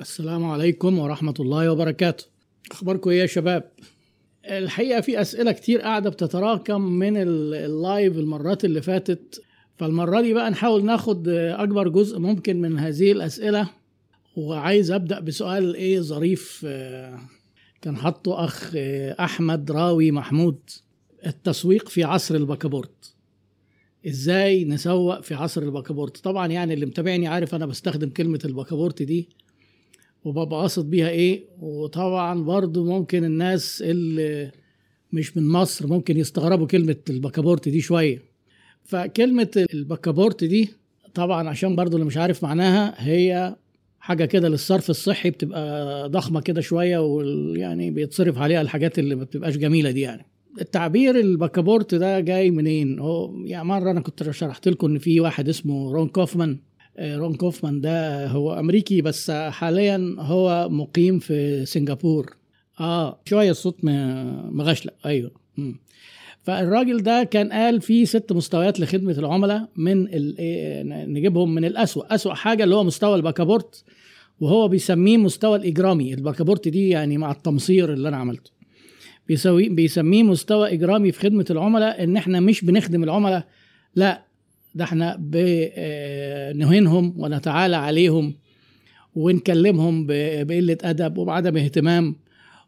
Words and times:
السلام 0.00 0.44
عليكم 0.44 0.98
ورحمة 0.98 1.34
الله 1.40 1.72
وبركاته. 1.72 2.24
أخباركم 2.70 3.10
إيه 3.10 3.20
يا 3.20 3.26
شباب؟ 3.26 3.70
الحقيقة 4.50 5.00
في 5.00 5.20
أسئلة 5.20 5.52
كتير 5.52 5.80
قاعدة 5.80 6.10
بتتراكم 6.10 6.80
من 6.82 7.16
ال- 7.16 7.54
ال 7.54 7.66
live 7.66 8.16
المرات 8.18 8.64
اللي 8.64 8.82
فاتت. 8.82 9.42
فالمرة 9.76 10.20
دي 10.20 10.34
بقى 10.34 10.50
نحاول 10.50 10.84
ناخد 10.84 11.28
أكبر 11.28 11.88
جزء 11.88 12.18
ممكن 12.18 12.60
من 12.60 12.78
هذه 12.78 13.12
الأسئلة. 13.12 13.68
وعايز 14.36 14.90
أبدأ 14.90 15.20
بسؤال 15.20 15.74
إيه 15.74 16.00
ظريف 16.00 16.62
آه، 16.68 17.18
كان 17.82 17.96
حطه 17.96 18.44
أخ 18.44 18.72
آه، 18.76 19.16
أحمد 19.24 19.70
راوي 19.70 20.10
محمود. 20.10 20.58
التسويق 21.26 21.88
في 21.88 22.04
عصر 22.04 22.34
البكابورت 22.34 23.14
إزاي 24.08 24.64
نسوق 24.64 25.20
في 25.20 25.34
عصر 25.34 25.62
البكابورت 25.62 26.16
طبعا 26.18 26.46
يعني 26.46 26.74
اللي 26.74 26.86
متابعني 26.86 27.26
عارف 27.26 27.54
أنا 27.54 27.66
بستخدم 27.66 28.10
كلمة 28.10 28.40
البكابورت 28.44 29.02
دي. 29.02 29.28
وببقى 30.28 30.60
قاصد 30.60 30.90
بيها 30.90 31.08
إيه؟ 31.08 31.44
وطبعا 31.60 32.42
برضو 32.44 32.84
ممكن 32.84 33.24
الناس 33.24 33.82
اللي 33.86 34.50
مش 35.12 35.36
من 35.36 35.48
مصر 35.48 35.86
ممكن 35.86 36.16
يستغربوا 36.16 36.66
كلمة 36.66 36.96
البكابورت 37.10 37.68
دي 37.68 37.80
شوية. 37.80 38.22
فكلمة 38.84 39.66
البكابورت 39.74 40.44
دي 40.44 40.68
طبعا 41.14 41.48
عشان 41.48 41.76
برضو 41.76 41.96
اللي 41.96 42.06
مش 42.06 42.16
عارف 42.16 42.42
معناها 42.42 42.94
هي 42.98 43.56
حاجة 44.00 44.24
كده 44.24 44.48
للصرف 44.48 44.90
الصحي 44.90 45.30
بتبقى 45.30 46.08
ضخمة 46.08 46.40
كده 46.40 46.60
شوية 46.60 46.98
ويعني 46.98 47.90
بيتصرف 47.90 48.38
عليها 48.38 48.60
الحاجات 48.60 48.98
اللي 48.98 49.14
ما 49.14 49.24
بتبقاش 49.24 49.56
جميلة 49.56 49.90
دي 49.90 50.00
يعني. 50.00 50.26
التعبير 50.60 51.20
البكابورت 51.20 51.94
ده 51.94 52.20
جاي 52.20 52.50
منين؟ 52.50 52.98
هو 52.98 53.44
يعني 53.44 53.68
مرة 53.68 53.90
أنا 53.90 54.00
كنت 54.00 54.30
شرحت 54.30 54.68
لكم 54.68 54.86
إن 54.86 54.98
في 54.98 55.20
واحد 55.20 55.48
اسمه 55.48 55.92
رون 55.92 56.08
كوفمان. 56.08 56.58
رون 57.00 57.34
كوفمان 57.34 57.80
ده 57.80 58.26
هو 58.26 58.58
أمريكي 58.58 59.02
بس 59.02 59.30
حاليا 59.30 60.16
هو 60.18 60.68
مقيم 60.70 61.18
في 61.18 61.66
سنغافور. 61.66 62.36
آه 62.80 63.20
شوية 63.24 63.50
الصوت 63.50 63.76
م- 63.84 64.56
مغشلق 64.56 64.94
أيوه. 65.06 65.30
مم. 65.56 65.80
فالراجل 66.42 67.02
ده 67.02 67.24
كان 67.24 67.52
قال 67.52 67.80
في 67.80 68.06
ست 68.06 68.32
مستويات 68.32 68.80
لخدمة 68.80 69.12
العملاء 69.12 69.68
من 69.76 70.06
إيه، 70.08 70.82
نجيبهم 71.06 71.54
من 71.54 71.64
الأسوأ. 71.64 72.14
أسوأ 72.14 72.34
حاجة 72.34 72.64
اللي 72.64 72.74
هو 72.74 72.84
مستوى 72.84 73.14
البكابورت 73.16 73.84
وهو 74.40 74.68
بيسميه 74.68 75.16
مستوى 75.16 75.56
الإجرامي. 75.58 76.14
البكابورت 76.14 76.68
دي 76.68 76.88
يعني 76.88 77.18
مع 77.18 77.30
التمصير 77.32 77.92
اللي 77.92 78.08
أنا 78.08 78.16
عملته. 78.16 78.50
بيسوي 79.28 79.68
بيسميه 79.68 80.22
مستوى 80.22 80.72
إجرامي 80.72 81.12
في 81.12 81.20
خدمة 81.20 81.44
العملاء 81.50 82.04
إن 82.04 82.16
إحنا 82.16 82.40
مش 82.40 82.64
بنخدم 82.64 83.04
العملاء 83.04 83.44
لا 83.94 84.24
ده 84.74 84.84
إحنا 84.84 85.16
بنهينهم 85.20 87.14
ونتعالى 87.16 87.76
عليهم 87.76 88.34
ونكلمهم 89.14 90.06
ب- 90.06 90.46
بقلة 90.46 90.78
أدب 90.82 91.18
وبعدم 91.18 91.56
اهتمام. 91.56 92.16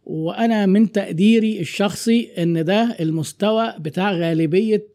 وأنا 0.06 0.66
من 0.66 0.92
تقديري 0.92 1.60
الشخصي 1.60 2.30
إن 2.38 2.64
ده 2.64 2.96
المستوى 3.00 3.74
بتاع 3.78 4.12
غالبية 4.12 4.86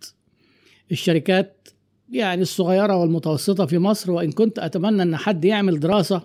الشركات 0.92 1.67
يعني 2.12 2.42
الصغيرة 2.42 2.95
والمتوسطة 2.95 3.66
في 3.66 3.78
مصر 3.78 4.12
وإن 4.12 4.31
كنت 4.31 4.59
أتمنى 4.59 5.02
إن 5.03 5.16
حد 5.17 5.45
يعمل 5.45 5.80
دراسة 5.80 6.22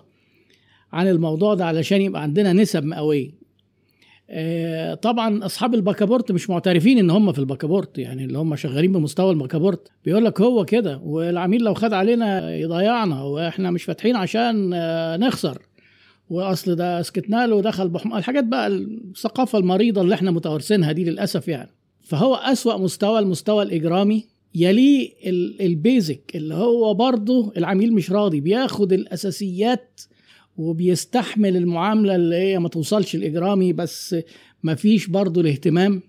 عن 0.93 1.07
الموضوع 1.07 1.53
ده 1.53 1.65
علشان 1.65 2.01
يبقى 2.01 2.21
عندنا 2.21 2.53
نسب 2.53 2.83
مئوية. 2.85 3.29
آه، 3.29 3.40
طبعا 5.01 5.45
أصحاب 5.45 5.73
البكابورت 5.75 6.31
مش 6.31 6.49
معترفين 6.49 6.97
إن 6.97 7.09
هم 7.09 7.31
في 7.31 7.39
البكابورت 7.39 7.97
يعني 7.97 8.25
اللي 8.25 8.37
هم 8.37 8.55
شغالين 8.55 8.91
بمستوى 8.91 9.31
البكابورت 9.31 9.87
بيقول 10.05 10.25
لك 10.25 10.41
هو 10.41 10.65
كده 10.65 10.97
والعميل 11.03 11.63
لو 11.63 11.73
خد 11.73 11.93
علينا 11.93 12.55
يضيعنا 12.55 13.23
وإحنا 13.23 13.71
مش 13.71 13.83
فاتحين 13.83 14.15
عشان 14.15 14.71
آه، 14.73 15.17
نخسر. 15.17 15.61
وأصل 16.29 16.75
ده 16.75 17.01
سكتنا 17.01 17.47
له 17.47 17.55
ودخل 17.55 17.89
بحم 17.89 18.13
الحاجات 18.17 18.43
بقى 18.43 18.67
الثقافة 18.67 19.57
المريضة 19.59 20.01
اللي 20.01 20.15
إحنا 20.15 20.31
متوارثينها 20.31 20.91
دي 20.91 21.03
للأسف 21.03 21.47
يعني. 21.47 21.69
فهو 22.01 22.35
أسوأ 22.35 22.77
مستوى 22.77 23.19
المستوى 23.19 23.63
الإجرامي 23.63 24.25
يليه 24.55 25.09
ال- 25.25 25.61
البيزك 25.61 26.31
اللي 26.35 26.53
هو 26.53 26.93
برضه 26.93 27.53
العميل 27.57 27.93
مش 27.93 28.11
راضي 28.11 28.39
بياخد 28.39 28.93
الأساسيات 28.93 30.01
وبيستحمل 30.57 31.57
المعاملة 31.57 32.15
اللي 32.15 32.35
هي 32.35 32.59
ما 32.59 32.69
توصلش 32.69 33.15
الإجرامي 33.15 33.73
بس 33.73 34.15
ما 34.63 34.75
فيش 34.75 35.07
برضه 35.07 35.41
الاهتمام. 35.41 36.01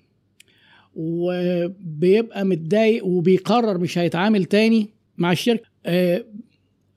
وبيبقى 0.94 2.44
متضايق 2.44 3.04
وبيقرر 3.06 3.78
مش 3.78 3.98
هيتعامل 3.98 4.44
تاني 4.44 4.88
مع 5.19 5.32
الشركة. 5.32 5.64
آه، 5.86 6.25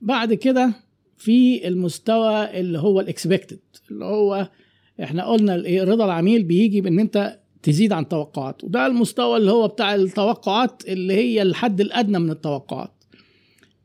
بعد 0.00 0.34
كده 0.34 0.72
في 1.16 1.68
المستوى 1.68 2.60
اللي 2.60 2.78
هو 2.78 3.00
الاكسبكتد 3.00 3.58
اللي 3.90 4.04
هو 4.04 4.48
إحنا 5.02 5.24
قلنا 5.26 5.54
الايه 5.54 5.84
رضا 5.84 6.04
العميل 6.04 6.42
بيجي 6.42 6.80
بإن 6.80 6.98
أنت 6.98 7.38
تزيد 7.62 7.92
عن 7.92 8.08
توقعاته 8.08 8.66
وده 8.66 8.86
المستوى 8.86 9.36
اللي 9.36 9.50
هو 9.50 9.68
بتاع 9.68 9.94
التوقعات 9.94 10.82
اللي 10.88 11.14
هي 11.14 11.42
الحد 11.42 11.80
الأدنى 11.80 12.18
من 12.18 12.30
التوقعات. 12.30 12.92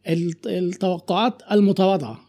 الت- 0.09 0.47
التوقعات 0.47 1.41
المتواضعة. 1.51 2.21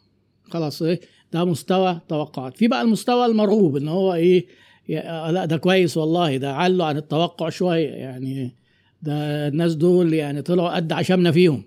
خلاص 0.45 0.83
إيه 0.83 1.01
ده 1.33 1.45
مستوى 1.45 2.01
توقعات. 2.09 2.57
في 2.57 2.69
بقى 2.69 2.83
المستوى 2.83 3.27
المرغوب 3.27 3.77
إن 3.77 3.89
هو 3.89 4.15
إيه 4.15 4.47
لا 4.89 5.45
ده 5.45 5.57
كويس 5.57 5.97
والله 5.97 6.37
ده 6.37 6.53
علوا 6.55 6.87
عن 6.87 6.97
التوقع 6.97 7.49
شوية 7.49 7.89
يعني 7.89 8.55
ده 9.03 9.49
الناس 9.49 9.75
دول 9.75 10.15
يعني 10.15 10.43
طلعوا 10.43 10.77
قد 10.77 10.93
عشمنا 10.93 11.33
فيهم. 11.33 11.63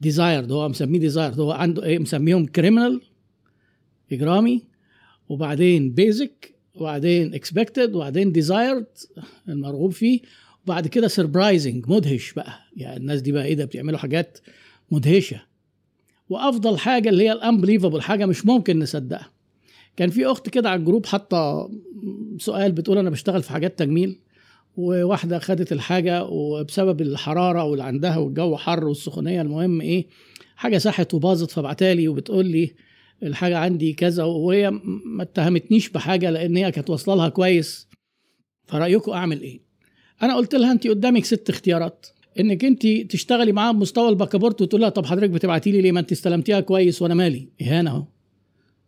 desired 0.00 0.52
هو 0.52 0.68
مسميه 0.68 0.98
desired 1.00 1.40
هو 1.40 1.52
عنده 1.52 1.84
إيه 1.84 1.98
مسميهم 1.98 2.46
criminal 2.46 3.00
إجرامي 4.12 4.62
وبعدين 5.28 5.90
basic 5.94 6.54
وبعدين 6.74 7.34
expected 7.34 7.94
وبعدين 7.94 8.32
desired 8.32 8.86
المرغوب 9.48 9.92
فيه 9.92 10.20
وبعد 10.64 10.86
كده 10.86 11.08
surprising 11.08 11.88
مدهش 11.88 12.32
بقى. 12.32 12.52
يعني 12.76 12.96
الناس 12.96 13.20
دي 13.22 13.32
بقى 13.32 13.44
إيه 13.44 13.54
ده 13.54 13.64
بتعملوا 13.64 13.98
حاجات 13.98 14.38
مدهشة. 14.90 15.40
وأفضل 16.28 16.78
حاجة 16.78 17.08
اللي 17.08 17.24
هي 17.24 17.32
ال 17.32 17.37
unbelievable 17.37 18.02
حاجة 18.02 18.26
مش 18.26 18.46
ممكن 18.46 18.78
نصدقها. 18.78 19.30
كان 19.96 20.10
في 20.10 20.26
أخت 20.26 20.48
كده 20.48 20.70
على 20.70 20.78
ال 20.80 20.84
group 20.84 21.06
حاطة 21.06 21.70
سؤال 22.38 22.72
بتقول 22.72 22.98
أنا 22.98 23.10
بشتغل 23.10 23.42
في 23.42 23.50
حاجات 23.52 23.78
تجميل 23.78 24.18
وواحدة 24.76 25.38
خدت 25.38 25.72
الحاجة 25.72 26.24
وبسبب 26.24 27.00
الحرارة 27.00 27.64
واللي 27.64 27.84
عندها 27.84 28.16
والجو 28.16 28.56
حر 28.56 28.84
والسخونية 28.84 29.42
المهم 29.42 29.80
إيه 29.80 30.06
حاجة 30.56 30.78
ساحت 30.78 31.14
وباظت 31.14 31.50
فبعتالي 31.50 32.08
وبتقول 32.08 32.46
لي 32.46 32.74
الحاجة 33.22 33.58
عندي 33.58 33.92
كذا 33.92 34.24
وهي 34.24 34.70
ما 35.04 35.22
اتهمتنيش 35.22 35.88
بحاجة 35.88 36.30
لأن 36.30 36.56
هي 36.56 36.70
كانت 36.70 36.90
واصلة 36.90 37.14
لها 37.14 37.28
كويس 37.28 37.88
فرايكم 38.66 39.12
أعمل 39.12 39.40
إيه؟ 39.42 39.60
أنا 40.22 40.36
قلت 40.36 40.54
لها 40.54 40.72
انت 40.72 40.86
قدامك 40.86 41.24
ست 41.24 41.50
اختيارات. 41.50 42.06
إنك 42.40 42.64
أنت 42.64 42.86
تشتغلي 42.86 43.52
معاها 43.52 43.72
بمستوى 43.72 44.08
البكابورت 44.08 44.62
وتقول 44.62 44.80
لها 44.80 44.88
طب 44.88 45.06
حضرتك 45.06 45.30
بتبعتي 45.30 45.70
لي 45.70 45.80
ليه؟ 45.80 45.92
ما 45.92 46.00
أنت 46.00 46.12
استلمتيها 46.12 46.60
كويس 46.60 47.02
وأنا 47.02 47.14
مالي. 47.14 47.48
اهانه 47.62 47.90
أهو. 47.90 48.04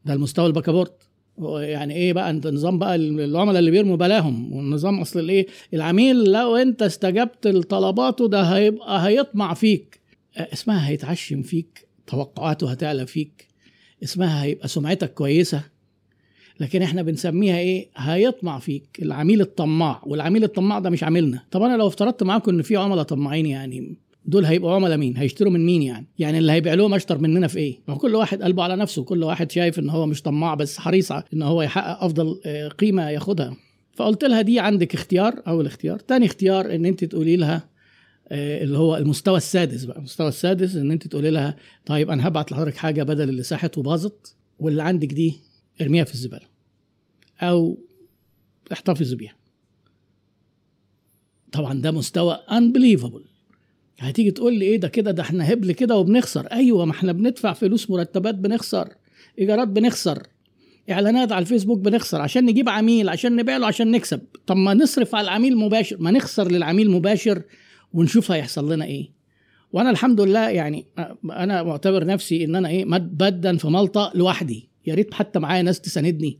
ده 0.04 0.12
المستوى 0.14 0.46
البكابورت. 0.46 1.02
هو 1.38 1.58
يعني 1.58 1.94
إيه 1.94 2.12
بقى؟ 2.12 2.30
انت 2.30 2.46
نظام 2.46 2.78
بقى 2.78 2.96
العملاء 2.96 3.58
اللي 3.58 3.70
بيرموا 3.70 3.96
بلاهم. 3.96 4.52
والنظام 4.52 5.00
أصل 5.00 5.20
الإيه؟ 5.20 5.46
العميل 5.74 6.24
لو 6.32 6.56
أنت 6.56 6.82
استجبت 6.82 7.46
لطلباته 7.46 8.28
ده 8.28 8.42
هيبقى 8.42 9.06
هيطمع 9.08 9.54
فيك. 9.54 10.00
آه، 10.36 10.48
اسمها 10.52 10.88
هيتعشم 10.88 11.42
فيك 11.42 11.86
توقعاته 12.06 12.70
هتعلى 12.70 13.06
فيك. 13.06 13.48
اسمها 14.04 14.44
هيبقى 14.44 14.68
سمعتك 14.68 15.14
كويسة. 15.14 15.62
لكن 16.60 16.82
إحنا 16.82 17.02
بنسميها 17.02 17.58
إيه؟ 17.58 17.88
هيطمع 17.96 18.58
فيك 18.58 18.98
العميل 19.02 19.40
الطماع. 19.40 20.02
والعميل 20.06 20.44
الطماع 20.44 20.78
ده 20.78 20.90
مش 20.90 21.02
عاملنا 21.04 21.42
طب 21.50 21.62
أنا 21.62 21.76
لو 21.76 21.86
افترضت 21.86 22.22
معاكم 22.22 22.50
إن 22.54 22.62
في 22.62 22.76
عملاء 22.76 23.04
طماعين 23.04 23.46
يعني 23.46 23.96
دول 24.24 24.44
هيبقوا 24.44 24.72
عملاء 24.74 24.96
مين؟ 24.98 25.16
هيشتروا 25.16 25.52
من 25.52 25.66
مين 25.66 25.82
يعني؟ 25.82 26.06
يعني 26.18 26.38
اللي 26.38 26.52
هيبيع 26.52 26.74
لهم 26.74 26.94
أشطر 26.94 27.18
مننا 27.18 27.46
في 27.46 27.58
إيه؟ 27.58 27.78
ما 27.88 27.94
كل 27.94 28.14
واحد 28.14 28.42
قلبه 28.42 28.62
على 28.62 28.76
نفسه. 28.76 29.04
كل 29.04 29.22
واحد 29.22 29.52
شايف 29.52 29.78
إن 29.78 29.90
هو 29.90 30.06
مش 30.06 30.22
طماع 30.22 30.54
بس 30.54 30.78
حريص 30.78 31.12
إن 31.12 31.42
هو 31.42 31.62
يحقق 31.62 32.04
أفضل 32.04 32.40
آه، 32.46 32.68
قيمة 32.68 33.10
ياخدها. 33.10 33.56
فقلت 33.94 34.24
لها 34.24 34.42
دي 34.42 34.60
عندك 34.60 34.94
اختيار 34.94 35.34
أول 35.48 35.66
اختيار. 35.66 35.98
تاني 35.98 36.26
اختيار 36.26 36.74
إن 36.74 36.86
أنت 36.86 37.04
تقولي 37.04 37.36
لها 37.36 37.68
آه، 38.28 38.62
اللي 38.64 38.78
هو 38.78 38.96
المستوى 38.96 39.36
السادس 39.36 39.84
بقى. 39.84 39.98
المستوى 39.98 40.28
السادس 40.28 40.76
إن 40.76 40.90
أنت 40.90 41.06
تقولي 41.06 41.30
لها 41.30 41.56
طيب 41.86 42.10
أنا 42.10 42.28
هبعت 42.28 42.52
لحضرتك 42.52 42.76
حاجة 42.76 43.02
بدل 43.02 43.28
اللي 43.28 43.42
ساحت 43.42 43.78
وباظت 43.78 44.34
واللي 44.58 44.82
عندك 44.82 45.08
دي 45.12 45.34
ارميها 45.80 46.04
في 46.04 46.14
الزبالة. 46.14 46.46
أو 47.40 47.78
احتفظ 48.72 49.12
بيها 49.14 49.36
طبعا 51.52 51.80
ده 51.80 51.90
مستوى 51.90 52.38
unbelievable. 52.48 53.22
هتيجي 53.98 54.30
تقول 54.30 54.58
لي 54.58 54.64
إيه 54.64 54.76
ده 54.76 54.88
كده 54.88 55.10
ده 55.10 55.22
إحنا 55.22 55.52
هبل 55.52 55.72
كده 55.72 55.96
وبنخسر. 55.96 56.46
أيوه 56.46 56.84
ما 56.84 56.92
إحنا 56.92 57.12
بندفع 57.12 57.52
فلوس 57.52 57.90
مرتبات 57.90 58.34
بنخسر 58.34 58.88
إيجارات 59.38 59.68
بنخسر 59.68 60.22
إعلانات 60.90 61.32
على 61.32 61.42
الفيسبوك 61.42 61.78
بنخسر 61.78 62.20
عشان 62.20 62.44
نجيب 62.44 62.68
عميل 62.68 63.08
عشان 63.08 63.36
نبيع 63.36 63.56
له 63.56 63.66
عشان 63.66 63.90
نكسب. 63.90 64.20
طب 64.46 64.56
ما 64.56 64.74
نصرف 64.74 65.14
على 65.14 65.24
العميل 65.24 65.56
مباشر 65.56 65.96
ما 66.00 66.10
نخسر 66.10 66.50
للعميل 66.50 66.90
مباشر 66.90 67.42
ونشوف 67.92 68.30
هيحصل 68.30 68.72
لنا 68.72 68.84
إيه. 68.84 69.10
وأنا 69.72 69.90
الحمد 69.90 70.20
لله 70.20 70.48
يعني 70.48 70.86
أنا 71.30 71.62
معتبر 71.62 72.04
نفسي 72.04 72.44
إن 72.44 72.56
أنا 72.56 72.68
إيه 72.68 72.84
بدا 72.84 73.56
في 73.56 73.68
مالطا 73.68 74.12
لوحدي. 74.14 74.68
يا 74.86 74.94
ريت 74.94 75.14
حتى 75.14 75.38
معايا 75.38 75.62
ناس 75.62 75.80
تساندني. 75.80 76.38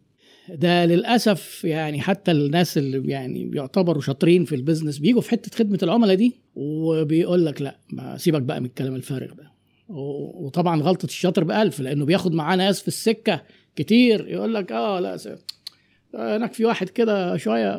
ده 0.48 0.84
للأسف 0.84 1.64
يعني 1.64 2.00
حتى 2.00 2.30
الناس 2.30 2.78
اللي 2.78 3.10
يعني 3.10 3.44
بيعتبروا 3.44 4.02
شاطرين 4.02 4.44
في 4.44 4.54
ال 4.54 4.59
business 4.59 4.98
بيجوا 4.98 5.20
في 5.20 5.30
حتة 5.30 5.56
خدمة 5.58 5.78
العملاء 5.82 6.16
دي 6.16 6.36
وبيقول 6.54 7.46
لك 7.46 7.62
لا 7.62 7.78
ما 7.92 8.16
سيبك 8.18 8.42
بقى 8.42 8.60
من 8.60 8.66
الكلام 8.66 8.94
الفارغ 8.94 9.32
ده. 9.34 9.52
وطبعا 9.88 10.82
غلطة 10.82 11.04
الشاطر 11.06 11.44
بألف 11.44 11.80
لأنه 11.80 12.04
بياخد 12.04 12.32
معاه 12.34 12.56
ناس 12.56 12.80
في 12.82 12.88
السكة 12.88 13.42
كتير 13.76 14.28
يقول 14.28 14.54
لك 14.54 14.72
آه 14.72 15.00
لا 15.00 15.18
هناك 16.14 16.52
في 16.52 16.64
واحد 16.64 16.88
كده 16.88 17.36
شوية 17.36 17.74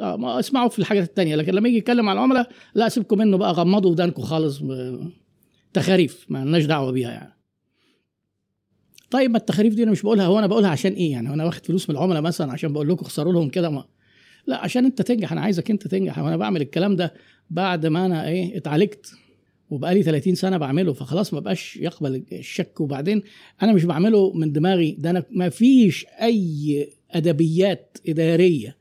آه 0.00 0.16
ما 0.16 0.38
اسمعوا 0.38 0.68
في 0.68 0.78
الحاجات 0.78 1.08
التانية 1.08 1.36
لكن 1.36 1.52
لما 1.54 1.68
يجي 1.68 1.78
يتكلم 1.78 2.08
على 2.08 2.16
العملاء 2.16 2.48
لا 2.74 2.88
سيبكم 2.88 3.18
منه 3.18 3.36
بقى 3.36 3.52
غمضوا 3.52 3.90
ودانكم 3.90 4.22
خالص 4.22 4.62
تخاريف 5.72 6.26
ما 6.28 6.44
لناش 6.44 6.64
دعوة 6.64 6.90
بيها 6.92 7.10
يعني. 7.10 7.37
طيب 9.10 9.30
ما 9.30 9.36
التخاريف 9.38 9.74
دي 9.74 9.82
أنا 9.82 9.90
مش 9.90 10.02
بقولها 10.02 10.26
هو 10.26 10.38
أنا 10.38 10.46
بقولها 10.46 10.70
عشان 10.70 10.92
إيه 10.92 11.12
يعني؟ 11.12 11.28
أنا 11.34 11.44
واخد 11.44 11.66
فلوس 11.66 11.90
من 11.90 11.96
العملاء 11.96 12.22
مثلا 12.22 12.52
عشان 12.52 12.72
بقول 12.72 12.88
لكم 12.88 13.04
خسروا 13.04 13.32
لهم 13.32 13.48
كده 13.48 13.70
ما 13.70 13.84
لا 14.46 14.56
عشان 14.56 14.84
أنت 14.84 15.02
تنجح 15.02 15.32
أنا 15.32 15.40
عايزك 15.40 15.70
أنت 15.70 15.86
تنجح. 15.88 16.18
وأنا 16.18 16.36
بعمل 16.36 16.60
الكلام 16.60 16.96
ده 16.96 17.14
بعد 17.50 17.86
ما 17.86 18.06
أنا 18.06 18.28
إيه 18.28 18.56
اتعالجت 18.56 19.12
وبقالي 19.70 20.02
30 20.02 20.34
سنة 20.34 20.56
بعمله 20.56 20.92
فخلاص 20.92 21.34
ما 21.34 21.40
بقاش 21.40 21.76
يقبل 21.76 22.22
الشك. 22.32 22.80
وبعدين 22.80 23.22
أنا 23.62 23.72
مش 23.72 23.84
بعمله 23.84 24.32
من 24.32 24.52
دماغي 24.52 24.96
ده 24.98 25.10
أنا 25.10 25.24
ما 25.30 25.48
فيش 25.48 26.06
أي 26.22 26.88
أدبيات 27.10 27.98
إدارية 28.08 28.76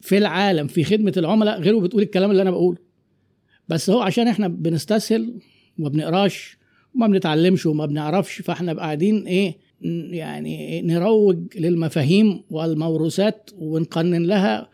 في 0.00 0.18
العالم 0.18 0.66
في 0.66 0.84
خدمة 0.84 1.12
العملاء 1.16 1.60
غيره 1.60 1.80
بتقول 1.80 2.02
الكلام 2.02 2.30
اللي 2.30 2.42
أنا 2.42 2.50
بقوله. 2.50 2.78
بس 3.68 3.90
هو 3.90 4.00
عشان 4.00 4.28
إحنا 4.28 4.48
بنستسهل 4.48 5.34
وما 5.78 5.88
بنقراش 5.88 6.56
وما 6.94 7.06
بنتعلمش 7.06 7.66
وما 7.66 7.86
بنعرفش 7.86 8.40
فاحنا 8.42 8.72
قاعدين 8.72 9.26
إيه 9.26 9.56
يعني 10.10 10.82
نروج 10.82 11.38
للمفاهيم 11.58 12.42
والموروثات 12.50 13.50
ونقنن 13.58 14.22
لها 14.26 14.68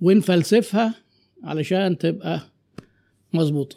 ونفلسفها 0.00 0.94
علشان 1.44 1.98
تبقى 1.98 2.40
مظبوطة. 3.32 3.76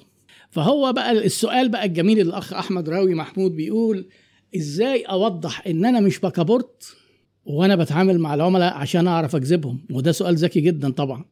فهو 0.49 0.93
بقى 0.93 1.11
السؤال 1.11 1.69
بقى 1.69 1.85
الجميل 1.85 2.19
اللي 2.19 2.29
الأخ 2.29 2.53
أحمد 2.53 2.89
راوي 2.89 3.13
محمود 3.15 3.55
بيقول 3.55 4.07
إزاي 4.55 5.01
أوضح 5.03 5.67
إن 5.67 5.85
أنا 5.85 5.99
مش 5.99 6.19
بكابورت 6.19 6.95
وأنا 7.45 7.75
بتعامل 7.75 8.19
مع 8.19 8.33
العملاء 8.33 8.73
عشان 8.73 9.07
أعرف 9.07 9.35
أجذبهم؟ 9.35 9.79
وده 9.91 10.11
سؤال 10.11 10.35
ذكي 10.35 10.59
جدا 10.61 10.91
طبعا. 10.91 11.25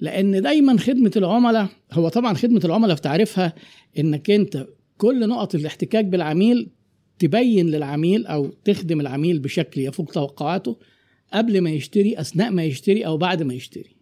لأن 0.00 0.42
دايما 0.42 0.78
خدمة 0.78 1.10
العملاء 1.16 1.66
هو 1.92 2.08
طبعا 2.08 2.34
خدمة 2.34 2.60
العملاء 2.64 2.96
في 2.96 3.02
تعريفها 3.02 3.54
إنك 3.98 4.30
أنت 4.30 4.66
كل 4.96 5.28
نقط 5.28 5.54
الاحتكاك 5.54 6.04
بالعميل 6.04 6.70
تبين 7.18 7.70
للعميل 7.70 8.26
أو 8.26 8.46
تخدم 8.64 9.00
العميل 9.00 9.38
بشكل 9.38 9.80
يفوق 9.80 10.12
توقعاته 10.12 10.78
قبل 11.32 11.60
ما 11.60 11.70
يشتري 11.70 12.20
أثناء 12.20 12.50
ما 12.50 12.64
يشتري 12.64 13.06
أو 13.06 13.16
بعد 13.16 13.42
ما 13.42 13.54
يشتري. 13.54 13.96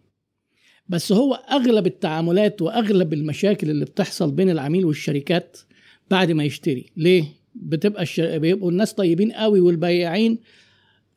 بس 0.87 1.11
هو 1.11 1.33
أغلب 1.33 1.87
التعاملات 1.87 2.61
وأغلب 2.61 3.13
المشاكل 3.13 3.69
اللي 3.69 3.85
بتحصل 3.85 4.31
بين 4.31 4.49
العميل 4.49 4.85
والشركات 4.85 5.57
بعد 6.11 6.31
ما 6.31 6.43
يشتري. 6.43 6.85
ليه؟ 6.97 7.23
بتبقى 7.55 8.03
الشر... 8.03 8.37
بيبقوا 8.37 8.71
الناس 8.71 8.93
طيبين 8.93 9.31
قوي 9.31 9.59
والبياعين 9.59 10.39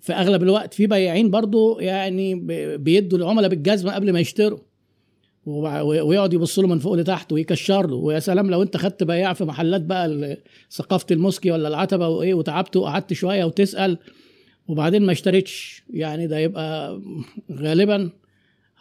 في 0.00 0.12
أغلب 0.12 0.43
الوقت. 0.43 0.75
في 0.75 0.87
بياعين 0.87 1.31
برضو 1.31 1.81
يعني 1.81 2.34
بيدوا 2.76 3.19
العملاء 3.19 3.50
بالجزمة 3.50 3.93
قبل 3.94 4.12
ما 4.12 4.20
يشتروا. 4.20 4.58
ويقعد 5.46 6.32
يبص 6.32 6.58
له 6.58 6.66
من 6.69 6.78
فوق 6.78 6.94
لتحت 6.94 7.32
ويكشر 7.32 7.87
له 7.87 7.96
ويا 7.96 8.19
سلام 8.19 8.50
لو 8.50 8.62
انت 8.62 8.76
خدت 8.76 9.02
بياع 9.04 9.32
في 9.32 9.44
محلات 9.44 9.81
بقى 9.81 10.37
ثقافة 10.70 11.06
المسكي 11.10 11.50
ولا 11.50 11.69
العتبة 11.69 12.08
وايه 12.08 12.34
وتعبت 12.34 12.76
وقعدت 12.76 13.12
شوية 13.12 13.44
وتسأل 13.44 13.98
وبعدين 14.69 15.02
ما 15.06 15.12
اشتريتش 15.12 15.82
يعني 15.90 16.26
ده 16.26 16.38
يبقى 16.38 17.00
غالبا 17.52 18.10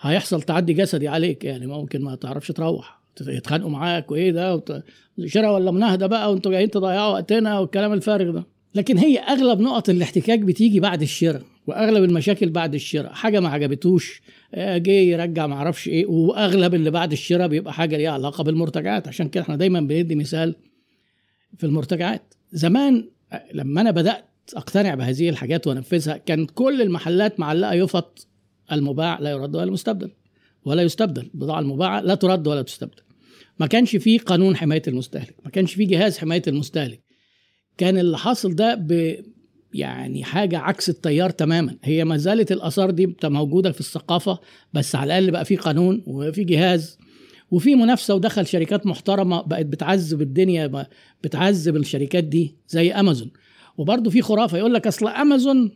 هيحصل 0.01 0.41
تعدي 0.41 0.73
جسدي 0.73 1.07
عليك 1.07 1.44
يعني 1.45 1.67
ممكن 1.67 2.01
ما 2.01 2.15
تعرفش 2.15 2.47
تروح 2.47 3.00
يتخانقوا 3.21 3.69
معاك 3.69 4.12
وايه 4.12 4.31
ده 4.31 4.56
وت... 4.56 4.83
شراء 5.25 5.53
ولا 5.53 5.71
مناهدة 5.71 6.07
بقى 6.07 6.31
وانتوا 6.31 6.51
جايين 6.51 6.69
تضيعوا 6.71 7.13
وقتنا 7.13 7.59
والكلام 7.59 7.94
الفارغ 7.94 8.31
ده. 8.31 8.44
لكن 8.75 8.97
هي 8.97 9.17
أغلب 9.19 9.59
نقط 9.59 9.89
الاحتكاك 9.89 10.39
بتيجي 10.39 10.79
بعد 10.79 11.01
الشراء. 11.01 11.41
وأغلب 11.67 12.03
المشاكل 12.03 12.50
بعد 12.50 12.73
الشراء. 12.73 13.13
حاجة 13.13 13.39
ما 13.39 13.50
عجبتوش 13.50 14.21
آه، 14.53 14.77
جه 14.77 14.91
يرجع 14.91 15.47
ما 15.47 15.56
أعرفش 15.56 15.88
إيه 15.88 16.06
وأغلب 16.06 16.75
اللي 16.75 16.91
بعد 16.91 17.12
الشراء 17.12 17.47
بيبقى 17.47 17.73
حاجة 17.73 17.97
ليها 17.97 18.12
علاقة 18.12 18.44
بالمرتجعات. 18.44 19.07
عشان 19.07 19.29
كده 19.29 19.44
إحنا 19.44 19.56
دايما 19.56 19.79
بندي 19.79 20.15
مثال 20.15 20.56
في 21.57 21.65
المرتجعات. 21.65 22.33
زمان 22.51 23.09
آه، 23.31 23.44
لما 23.53 23.81
أنا 23.81 23.91
بدأت 23.91 24.25
أقتنع 24.56 24.95
بهذه 24.95 25.29
الحاجات 25.29 25.67
وأنفذها 25.67 26.17
كانت 26.17 26.51
كل 26.51 26.81
المحلات 26.81 27.39
معلقة 27.39 27.73
يفط 27.73 28.27
المباع 28.71 29.19
لا 29.19 29.29
يرد 29.31 29.56
ولا 29.56 29.71
مستبدل. 29.71 30.12
ولا 30.65 30.81
يستبدل. 30.81 31.29
البضاعه 31.33 31.59
المباعة 31.59 32.01
لا 32.01 32.15
ترد 32.15 32.47
ولا 32.47 32.62
تستبدل. 32.62 33.01
ما 33.59 33.67
كانش 33.67 33.95
فيه 33.95 34.19
قانون 34.19 34.56
حماية 34.56 34.81
المستهلك. 34.88 35.35
ما 35.45 35.51
كانش 35.51 35.73
فيه 35.73 35.88
جهاز 35.88 36.17
حماية 36.17 36.41
المستهلك. 36.47 37.03
كان 37.77 37.97
اللي 37.97 38.17
حاصل 38.17 38.56
ده 38.56 38.75
ب 38.75 39.17
يعني 39.75 40.24
حاجة 40.24 40.57
عكس 40.60 40.89
التيار 40.89 41.30
تماما. 41.30 41.75
هي 41.83 42.06
ما 42.06 42.18
زالت 42.18 42.51
الآثار 42.51 42.92
دي 42.92 43.16
موجودة 43.24 43.72
في 43.72 43.80
الثقافة 43.80 44.39
بس 44.74 44.95
على 44.95 45.06
الأقل 45.06 45.31
بقى 45.31 45.45
في 45.45 45.56
قانون 45.56 46.04
وفي 46.07 46.44
جهاز 46.44 46.98
وفي 47.51 47.75
منافسة 47.75 48.16
ودخل 48.16 48.48
شركات 48.48 48.86
محترمة 48.88 49.42
بقت 49.42 49.66
بتعذب 49.66 50.22
الدنيا 50.22 50.88
بتعذب 51.24 51.75
الشركات 51.75 52.24
دي 52.24 52.56
زي 52.68 52.92
أمازون. 52.92 53.31
وبرضه 53.77 54.10
في 54.10 54.22
خرافة 54.22 54.57
يقول 54.57 54.74
لك 54.74 54.88
أصل 54.88 55.07
أمازون 55.07 55.72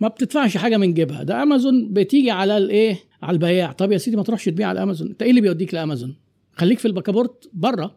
ما 0.00 0.08
بتدفعش 0.08 0.56
حاجة 0.56 0.76
من 0.76 0.94
جيبها. 0.94 1.22
ده 1.22 1.42
أمازون 1.42 1.92
بتيجي 1.92 2.30
على 2.30 2.56
الإيه؟ 2.56 2.98
على 3.22 3.34
البياع. 3.34 3.72
طب 3.72 3.92
يا 3.92 3.98
سيدي 3.98 4.16
ما 4.16 4.22
تروحش 4.22 4.44
تبيع 4.44 4.68
على 4.68 4.82
أمازون. 4.82 5.08
أنت 5.08 5.22
إيه 5.22 5.30
اللي 5.30 5.40
بيوديك 5.40 5.74
لأمازون؟ 5.74 6.16
خليك 6.52 6.78
في 6.78 6.88
الباكابورت 6.88 7.50
بره. 7.52 7.96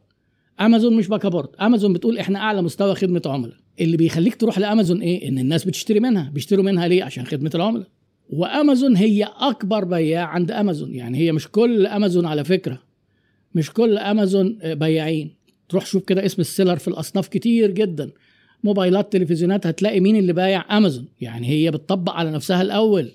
أمازون 0.61 0.95
مش 0.95 1.07
باكابورت 1.07 1.55
أمازون 1.55 1.93
بتقول 1.93 2.17
إحنا 2.17 2.39
أعلى 2.39 2.61
مستوى 2.61 2.95
خدمة 2.95 3.21
عملاء. 3.25 3.57
اللي 3.81 3.97
بيخليك 3.97 4.35
تروح 4.35 4.59
لأمازون 4.59 5.01
إيه؟ 5.01 5.29
إن 5.29 5.39
الناس 5.39 5.65
بتشتري 5.65 5.99
منها. 5.99 6.29
بيشتروا 6.29 6.63
منها 6.63 6.87
ليه؟ 6.87 7.03
عشان 7.03 7.25
خدمة 7.25 7.51
العملاء. 7.55 7.87
وأمازون 8.29 8.95
هي 8.95 9.23
أكبر 9.23 9.83
بياع 9.83 10.25
عند 10.25 10.51
أمازون. 10.51 10.95
يعني 10.95 11.17
هي 11.17 11.31
مش 11.31 11.47
كل 11.47 11.87
أمازون 11.87 12.25
على 12.25 12.43
فكرة. 12.43 12.79
مش 13.55 13.71
كل 13.71 13.97
أمازون 13.97 14.57
بياعين. 14.63 15.35
تروح 15.69 15.85
شوف 15.85 16.03
كده 16.03 16.25
اسم 16.25 16.41
السيلر 16.41 16.75
في 16.75 16.87
الأصناف 16.87 17.27
كتير 17.27 17.71
جدا. 17.71 18.11
موبايلات 18.63 19.13
تلفزيونات 19.13 19.67
هتلاقي 19.67 19.99
مين 19.99 20.15
اللي 20.15 20.33
بايع؟ 20.33 20.77
أمازون. 20.77 21.07
يعني 21.21 21.47
هي 21.47 21.71
بتطبق 21.71 22.11
على 22.11 22.31
نفسها 22.31 22.61
الأول. 22.61 23.11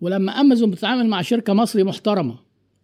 ولما 0.00 0.32
أمازون 0.32 0.70
بتتعامل 0.70 1.06
مع 1.06 1.22
شركة 1.22 1.52
مصري 1.52 1.84
محترمة 1.84 2.38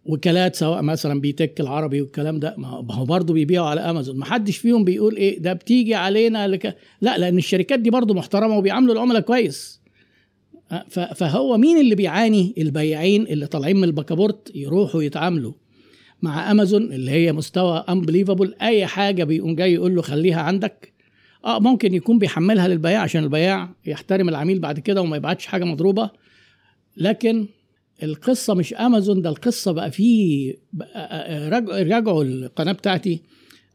وكالات 0.07 0.57
سواء 0.57 0.83
مثلا 0.83 1.21
بيتك 1.21 1.61
العربي 1.61 2.01
والكلام 2.01 2.39
ده 2.39 2.55
ما 2.59 2.69
هو 2.69 3.05
برضه 3.05 3.35
بيبيعوا 3.35 3.67
على 3.67 3.81
امازون 3.81 4.17
ما 4.19 4.25
حدش 4.25 4.57
فيهم 4.57 4.85
بيقول 4.85 5.17
إيه 5.17 5.39
ده 5.39 5.53
بتيجي 5.53 5.95
علينا 5.95 6.49
لك. 6.49 6.77
لا 7.01 7.19
لأن 7.19 7.39
الشركات 7.39 7.79
دي 7.81 7.91
برضه 7.91 8.15
محترمة 8.15 8.59
وبيعاملوا 8.59 8.95
العملاء 8.95 9.21
كويس. 9.21 9.81
فهو 11.15 11.57
مين 11.57 11.81
اللي 11.81 11.95
بيعاني؟ 11.95 12.55
البياعين 12.59 13.23
اللي 13.27 13.47
طالعين 13.47 13.77
من 13.77 13.85
الباكابورت 13.85 14.51
يروحوا 14.55 15.03
يتعاملوا 15.03 15.53
مع 16.23 16.51
امازون 16.51 16.93
اللي 16.93 17.11
هي 17.11 17.33
مستوى 17.33 17.85
unbelievable 17.89 18.55
أي 18.63 18.87
حاجة 18.87 19.25
بيقوم 19.25 19.55
جاي 19.55 19.75
يقول 19.75 19.95
له 19.95 20.03
خليها 20.03 20.41
عندك. 20.41 20.93
أه 21.45 21.59
ممكن 21.59 21.95
يكون 21.95 22.19
بيحملها 22.19 22.69
للبياع 22.69 23.01
عشان 23.01 23.25
البياع 23.25 23.75
يحترم 23.87 24.29
العميل 24.29 24.59
بعد 24.59 24.79
كده 24.79 25.03
وما 25.03 25.17
يبعتش 25.17 25.47
حاجة 25.47 25.65
مضروبة. 25.65 26.11
لكن 26.97 27.47
القصة 28.05 28.55
مش 28.55 28.75
امازون 28.75 29.23
ده 29.23 29.31
القصة 29.31 29.73
بقى 29.73 29.91
فيه 29.91 30.55
رجعوا 31.71 32.25
القناة 32.25 32.73
بتاعتي. 32.73 33.23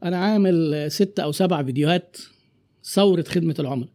أنا 0.04 0.16
عامل 0.16 0.86
ست 0.92 1.20
أو 1.20 1.32
سبع 1.32 1.62
فيديوهات 1.62 2.16
ثورة 2.84 3.24
خدمة 3.28 3.54
العملاء. 3.58 3.88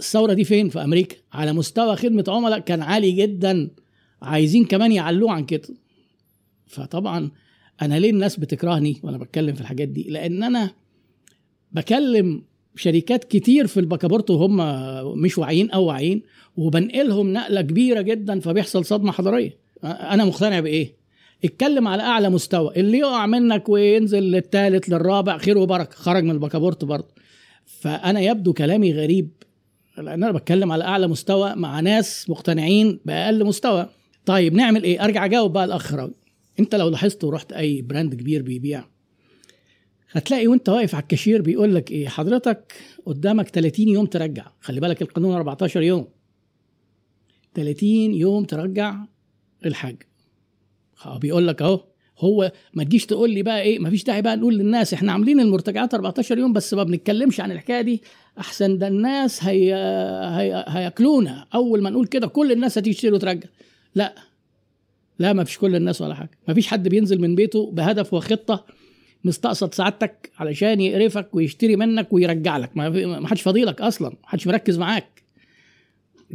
الثورة 0.00 0.32
دي 0.32 0.44
فين؟ 0.44 0.68
في 0.68 0.84
أمريكا. 0.84 1.16
على 1.32 1.52
مستوى 1.52 1.96
خدمة 1.96 2.24
عملاء 2.28 2.58
كان 2.58 2.82
عالي 2.82 3.12
جدا. 3.12 3.70
عايزين 4.22 4.64
كمان 4.64 4.92
يعلوه 4.92 5.32
عن 5.32 5.44
كده. 5.46 5.68
فطبعا 6.66 7.30
أنا 7.82 7.98
ليه 7.98 8.10
الناس 8.10 8.40
بتكرهني 8.40 9.00
وأنا 9.02 9.18
بتكلم 9.18 9.54
في 9.54 9.60
الحاجات 9.60 9.88
دي؟ 9.88 10.02
لأن 10.02 10.42
أنا 10.42 10.70
بكلم 11.72 12.42
شركات 12.76 13.24
كتير 13.24 13.66
في 13.66 13.80
الباكابورت 13.80 14.30
وهم 14.30 14.56
مش 15.22 15.38
واعيين 15.38 15.70
أو 15.70 15.84
واعيين. 15.84 16.22
وبنقلهم 16.56 17.32
نقلة 17.32 17.60
كبيرة 17.60 18.00
جدا 18.00 18.40
فبيحصل 18.40 18.84
صدمة 18.84 19.12
حضارية. 19.12 19.58
أنا 19.84 20.24
مقتنع 20.24 20.60
بإيه؟ 20.60 20.94
اتكلم 21.44 21.88
على 21.88 22.02
أعلى 22.02 22.30
مستوى. 22.30 22.72
اللي 22.76 22.98
يقع 22.98 23.26
منك 23.26 23.68
وينزل 23.68 24.22
للثالث 24.22 24.88
للرابع 24.88 25.38
خير 25.38 25.58
وبركة. 25.58 25.96
خرج 25.96 26.24
من 26.24 26.30
الباكابورت 26.30 26.84
برضه. 26.84 27.08
فأنا 27.66 28.20
يبدو 28.20 28.52
كلامي 28.52 28.92
غريب 28.92 29.30
لأن 29.98 30.22
أنا 30.22 30.32
بتكلم 30.32 30.72
على 30.72 30.84
أعلى 30.84 31.08
مستوى 31.08 31.54
مع 31.54 31.80
ناس 31.80 32.30
مقتنعين 32.30 33.00
بأقل 33.04 33.44
مستوى. 33.44 33.88
طيب 34.26 34.54
نعمل 34.54 34.82
إيه؟ 34.82 35.04
أرجع 35.04 35.24
أجاوب 35.24 35.52
بقى 35.52 35.64
الاخ 35.64 35.94
أنت 36.60 36.74
لو 36.74 36.88
لاحظت 36.88 37.24
ورحت 37.24 37.52
أي 37.52 37.82
brand 37.82 38.14
كبير 38.14 38.42
بيبيع 38.42 38.84
هتلاقي 40.10 40.46
وأنت 40.46 40.68
واقف 40.68 40.94
على 40.94 41.02
الكاشير 41.02 41.42
بيقول 41.42 41.74
لك 41.74 41.90
إيه؟ 41.90 42.08
حضرتك 42.08 42.72
قدامك 43.06 43.48
30 43.48 43.88
يوم 43.88 44.06
ترجع. 44.06 44.46
خلي 44.60 44.80
بالك 44.80 45.02
القانون 45.02 45.34
14 45.34 45.82
يوم. 45.82 46.06
30 47.54 47.88
يوم 48.14 48.44
ترجع 48.44 48.96
الحاجة 49.66 50.08
بيقول 51.16 51.48
لك 51.48 51.62
اهو 51.62 51.84
هو 52.18 52.52
ما 52.74 52.84
تجيش 52.84 53.06
تقول 53.06 53.30
لي 53.30 53.42
بقى 53.42 53.62
إيه 53.62 53.78
ما 53.78 53.90
فيش 53.90 54.04
داعي 54.04 54.22
بقى 54.22 54.36
نقول 54.36 54.54
للناس 54.58 54.94
إحنا 54.94 55.12
عاملين 55.12 55.40
المرتجعات 55.40 55.94
14 55.94 56.38
يوم 56.38 56.52
بس 56.52 56.74
ما 56.74 56.82
بنتكلمش 56.82 57.40
عن 57.40 57.52
الحكاية 57.52 57.80
دي. 57.80 58.02
أحسن 58.38 58.78
ده 58.78 58.88
الناس 58.88 59.44
هي... 59.44 59.74
هي... 60.34 60.64
هياكلونا. 60.68 61.46
أول 61.54 61.82
ما 61.82 61.90
نقول 61.90 62.06
كده 62.06 62.26
كل 62.26 62.52
الناس 62.52 62.78
هتيجي 62.78 62.96
تشتري 62.96 63.12
وترجع. 63.12 63.48
لا. 63.94 64.14
لا 65.18 65.32
ما 65.32 65.44
فيش 65.44 65.58
كل 65.58 65.76
الناس 65.76 66.00
ولا 66.00 66.14
حاجة. 66.14 66.30
ما 66.48 66.54
فيش 66.54 66.66
حد 66.66 66.88
بينزل 66.88 67.20
من 67.20 67.34
بيته 67.34 67.70
بهدف 67.70 68.14
وخطة 68.14 68.64
مستقصد 69.24 69.74
سعادتك 69.74 70.30
علشان 70.38 70.80
يقرفك 70.80 71.34
ويشتري 71.34 71.76
منك 71.76 72.12
ويرجع 72.12 72.56
لك. 72.56 72.76
ما 72.76 73.28
حدش 73.28 73.42
فاضيلك 73.42 73.80
أصلا 73.80 74.08
ما 74.08 74.28
حدش 74.28 74.46
مركز 74.46 74.78
معاك. 74.78 75.23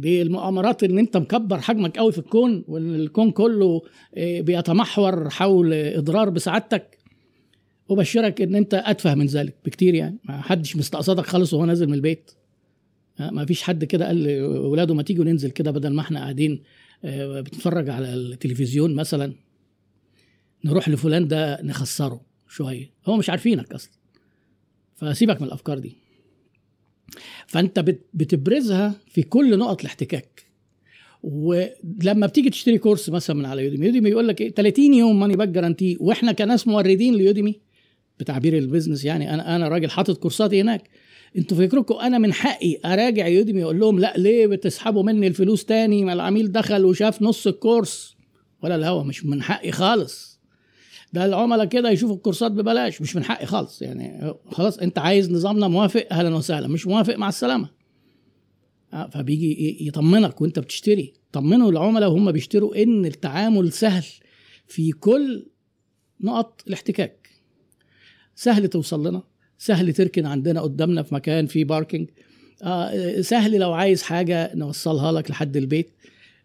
دي 0.00 0.22
المؤامرات 0.22 0.82
ان 0.82 0.98
انت 0.98 1.16
مكبر 1.16 1.60
حجمك 1.60 1.98
قوي 1.98 2.12
في 2.12 2.18
الكون 2.18 2.64
والكون 2.68 3.30
كله 3.30 3.82
آه، 4.14 4.40
بيتمحور 4.40 5.30
حول 5.30 5.72
إضرار 5.72 6.30
بسعادتك. 6.30 6.98
وبشرك 7.88 8.40
إن 8.40 8.54
أنت 8.54 8.74
أتفه 8.74 9.14
من 9.14 9.26
ذلك 9.26 9.54
بكتير 9.64 9.94
يعني. 9.94 10.18
ما 10.24 10.40
حدش 10.40 10.76
مستقصدك 10.76 11.26
خالص 11.26 11.54
وهو 11.54 11.64
نازل 11.64 11.86
من 11.86 11.94
البيت. 11.94 12.30
آه، 13.20 13.30
ما 13.30 13.44
فيش 13.44 13.62
حد 13.62 13.84
كده 13.84 14.06
قال 14.06 14.22
لأولاده 14.22 14.94
ما 14.94 15.02
تيجوا 15.02 15.24
ننزل 15.24 15.50
كده 15.50 15.70
بدل 15.70 15.92
ما 15.92 16.00
إحنا 16.00 16.20
قاعدين 16.20 16.62
آه، 17.04 17.40
بنتفرج 17.40 17.90
على 17.90 18.14
التلفزيون 18.14 18.94
مثلا. 18.94 19.32
نروح 20.64 20.88
لفلان 20.88 21.28
ده 21.28 21.62
نخسره 21.62 22.20
شوية. 22.48 22.90
هو 23.06 23.16
مش 23.16 23.30
عارفينك 23.30 23.72
أصلا. 23.72 23.92
فسيبك 24.96 25.40
من 25.40 25.46
الأفكار 25.46 25.78
دي. 25.78 25.96
فانت 27.46 27.84
بتبرزها 28.14 28.94
في 29.08 29.22
كل 29.22 29.58
نقط 29.58 29.80
الاحتكاك. 29.80 30.42
ولما 31.22 32.26
بتيجي 32.26 32.50
تشتري 32.50 32.78
course 32.78 33.08
مثلا 33.08 33.36
من 33.36 33.44
على 33.44 33.64
يوديمي 33.64 33.86
يوديمي 33.86 34.10
يقول 34.10 34.28
لك 34.28 34.40
إيه 34.40 34.50
30 34.50 34.94
يوم 34.94 35.20
money 35.20 35.36
back 35.36 35.48
guarantee 35.48 35.96
وإحنا 36.00 36.32
كناس 36.32 36.68
موردين 36.68 37.14
ليوديمي 37.14 37.60
بتعبير 38.20 38.58
البيزنس 38.58 39.04
يعني 39.04 39.34
أنا 39.34 39.56
أنا 39.56 39.68
راجل 39.68 39.90
حاطط 39.90 40.18
كورساتي 40.18 40.60
هناك. 40.60 40.90
أنتوا 41.38 41.56
فكركم 41.56 41.94
أنا 41.94 42.18
من 42.18 42.32
حقي 42.32 42.78
أراجع 42.84 43.26
يوديمي 43.26 43.64
أقول 43.64 43.80
لهم 43.80 43.98
لأ 43.98 44.14
ليه 44.16 44.46
بتسحبوا 44.46 45.02
مني 45.02 45.26
الفلوس 45.26 45.64
تاني؟ 45.64 46.04
ما 46.04 46.12
العميل 46.12 46.52
دخل 46.52 46.84
وشاف 46.84 47.22
نص 47.22 47.46
الكورس. 47.46 48.16
ولا 48.62 48.74
الهوا 48.74 49.04
مش 49.04 49.26
من 49.26 49.42
حقي 49.42 49.72
خالص. 49.72 50.29
ده 51.12 51.24
العملاء 51.26 51.66
كده 51.66 51.90
يشوفوا 51.90 52.16
الكورسات 52.16 52.52
ببلاش 52.52 53.02
مش 53.02 53.16
من 53.16 53.24
حقي 53.24 53.46
خالص 53.46 53.82
يعني. 53.82 54.34
خلاص 54.50 54.78
انت 54.78 54.98
عايز 54.98 55.30
نظامنا 55.30 55.68
موافق 55.68 56.06
أهلا 56.12 56.34
وسهلا 56.34 56.68
مش 56.68 56.86
موافق 56.86 57.16
مع 57.16 57.28
السلامة. 57.28 57.70
آه، 58.92 59.08
فبيجي 59.08 59.78
يطمنك 59.86 60.40
وانت 60.40 60.58
بتشتري. 60.58 61.12
طمنوا 61.32 61.70
العملاء 61.70 62.10
وهم 62.10 62.32
بيشتروا 62.32 62.82
إن 62.82 63.06
التعامل 63.06 63.72
سهل 63.72 64.04
في 64.66 64.92
كل 64.92 65.46
نقط 66.20 66.62
الاحتكاك. 66.66 67.28
سهل 68.34 68.68
توصل 68.68 69.06
لنا 69.06 69.22
سهل 69.58 69.92
تركن 69.92 70.26
عندنا 70.26 70.60
قدامنا 70.60 71.02
في 71.02 71.14
مكان 71.14 71.46
فيه 71.46 71.64
باركينج 71.64 72.08
آه 72.62 73.20
سهل 73.20 73.58
لو 73.58 73.72
عايز 73.72 74.02
حاجة 74.02 74.50
نوصلها 74.54 75.12
لك 75.12 75.30
لحد 75.30 75.56
البيت. 75.56 75.90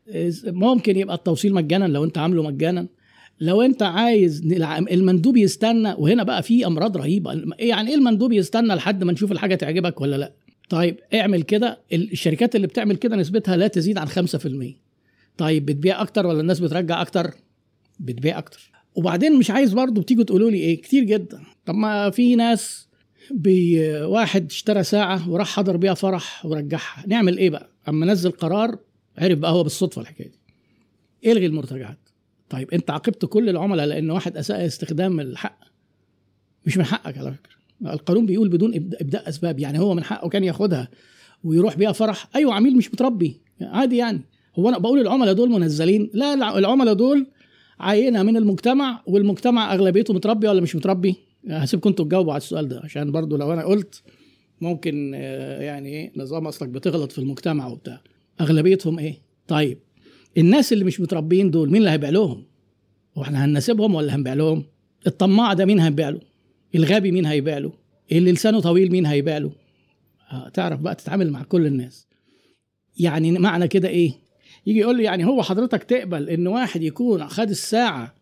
آه، 0.09 0.31
ممكن 0.45 0.97
يبقى 0.97 1.15
التوصيل 1.15 1.53
مجانا 1.53 1.85
لو 1.85 2.03
انت 2.03 2.17
عامله 2.17 2.43
مجانا. 2.43 2.87
لو 3.39 3.61
انت 3.61 3.83
عايز 3.83 4.41
المندوب 4.91 5.37
يستنى 5.37 5.93
وهنا 5.97 6.23
بقى 6.23 6.43
في 6.43 6.65
أمراض 6.65 6.97
رهيبة. 6.97 7.41
يعني 7.59 7.89
إيه 7.89 7.95
المندوب 7.95 8.31
يستنى 8.31 8.73
لحد 8.75 9.03
ما 9.03 9.11
نشوف 9.11 9.31
الحاجة 9.31 9.55
تعجبك 9.55 10.01
ولا 10.01 10.15
لأ؟ 10.15 10.33
طيب 10.69 10.97
اعمل 11.13 11.41
كده. 11.43 11.79
الشركات 11.93 12.55
اللي 12.55 12.67
بتعمل 12.67 12.95
كده 12.95 13.15
نسبتها 13.15 13.57
لا 13.57 13.67
تزيد 13.67 13.97
عن 13.97 14.07
5% 14.07 14.75
طيب 15.37 15.65
بتبيع 15.65 16.01
أكتر 16.01 16.25
ولا 16.27 16.41
الناس 16.41 16.59
بترجع 16.59 17.01
أكتر؟ 17.01 17.31
بتبيع 17.99 18.37
أكتر. 18.37 18.71
وبعدين 18.95 19.35
مش 19.39 19.51
عايز 19.51 19.73
برضه 19.73 20.01
بتيجوا 20.01 20.23
تقولوا 20.23 20.51
لي 20.51 20.57
إيه؟ 20.57 20.81
كتير 20.81 21.03
جدا. 21.03 21.41
طب 21.65 21.75
ما 21.75 22.09
في 22.09 22.35
ناس 22.35 22.87
واحد 24.01 24.45
اشترى 24.45 24.83
ساعة 24.83 25.29
وراح 25.29 25.47
حضر 25.47 25.77
بيها 25.77 25.93
فرح 25.93 26.45
ورجعها. 26.45 27.03
نعمل 27.07 27.37
إيه 27.37 27.49
بقى؟ 27.49 27.69
أما 27.89 28.05
نزل 28.05 28.31
قرار 28.31 28.77
عرف 29.17 29.39
بقى 29.39 29.51
هو 29.51 29.63
بالصدفة 29.63 30.01
الحكاية 30.01 30.27
دي. 30.27 30.39
إلغي 31.31 31.45
المرتجعات. 31.45 32.04
طيب 32.55 32.71
انت 32.73 32.91
عاقبت 32.91 33.25
كل 33.25 33.49
العملاء 33.49 33.85
لأن 33.85 34.11
واحد 34.11 34.37
اساء 34.37 34.65
استخدام 34.65 35.19
الحق. 35.19 35.59
مش 36.65 36.77
من 36.77 36.83
حقك 36.83 37.17
على 37.17 37.31
فكرة. 37.31 37.93
القانون 37.93 38.25
بيقول 38.25 38.49
بدون 38.49 38.75
إبداء 38.75 39.29
أسباب. 39.29 39.59
يعني 39.59 39.79
هو 39.79 39.93
من 39.93 40.03
حقه 40.03 40.29
كان 40.29 40.43
ياخدها 40.43 40.89
ويروح 41.43 41.77
بيها 41.77 41.91
فرح. 41.91 42.27
أيوه 42.35 42.53
عميل 42.53 42.77
مش 42.77 42.93
متربي 42.93 43.41
عادي 43.61 43.97
يعني. 43.97 44.21
هو 44.59 44.69
أنا 44.69 44.77
بقول 44.77 44.99
العملاء 44.99 45.33
دول 45.33 45.49
منزلين. 45.49 46.09
لا 46.13 46.57
العملاء 46.57 46.93
دول 46.93 47.27
عينة 47.79 48.23
من 48.23 48.37
المجتمع 48.37 49.03
والمجتمع 49.07 49.73
أغلبيته 49.73 50.13
متربي 50.13 50.47
ولا 50.47 50.61
مش 50.61 50.75
متربي؟ 50.75 51.15
هسيبكم 51.49 51.89
أنتوا 51.89 52.05
تجاوبوا 52.05 52.33
على 52.33 52.41
السؤال 52.41 52.67
ده 52.67 52.81
عشان 52.83 53.11
برضو 53.11 53.37
لو 53.37 53.53
أنا 53.53 53.65
قلت 53.65 54.01
ممكن 54.61 55.11
آه، 55.15 55.61
يعني 55.61 55.89
إيه 55.89 56.11
نظام 56.15 56.47
أصلك 56.47 56.69
بتغلط 56.69 57.11
في 57.11 57.19
المجتمع 57.19 57.67
وبتاع. 57.67 58.01
أغلبيتهم 58.41 58.99
إيه؟ 58.99 59.21
طيب 59.47 59.77
الناس 60.37 60.73
اللي 60.73 60.83
مش 60.85 60.99
متربيين 61.01 61.51
دول 61.51 61.67
مين 61.69 61.77
اللي 61.77 61.89
هيبيع 61.89 62.09
لهم؟ 62.09 62.43
وإحنا 63.15 63.45
هنناسبهم 63.45 63.95
ولا 63.95 64.15
هنبيع 64.15 64.33
لهم؟ 64.33 64.63
الطماع 65.07 65.53
ده 65.53 65.65
مين 65.65 65.79
هيبيع 65.79 66.09
له؟ 66.09 66.19
الغبي 66.75 67.11
مين 67.11 67.25
هيبيع 67.25 67.57
له؟ 67.57 67.71
اللي 68.11 68.31
لسانه 68.31 68.59
طويل 68.59 68.91
مين 68.91 69.05
هيبيع 69.05 69.37
له؟ 69.37 69.51
آه 70.31 70.49
تعرف 70.49 70.79
بقى 70.79 70.95
تتعامل 70.95 71.31
مع 71.31 71.43
كل 71.43 71.65
الناس. 71.65 72.07
يعني 72.97 73.31
معنى 73.31 73.67
كده 73.67 73.87
إيه؟ 73.87 74.11
يجي 74.65 74.79
يقول 74.79 74.97
لي 74.97 75.03
يعني 75.03 75.25
هو 75.25 75.43
حضرتك 75.43 75.83
تقبل 75.83 76.29
إن 76.29 76.47
واحد 76.47 76.83
يكون 76.83 77.27
خد 77.27 77.49
الساعة 77.49 78.15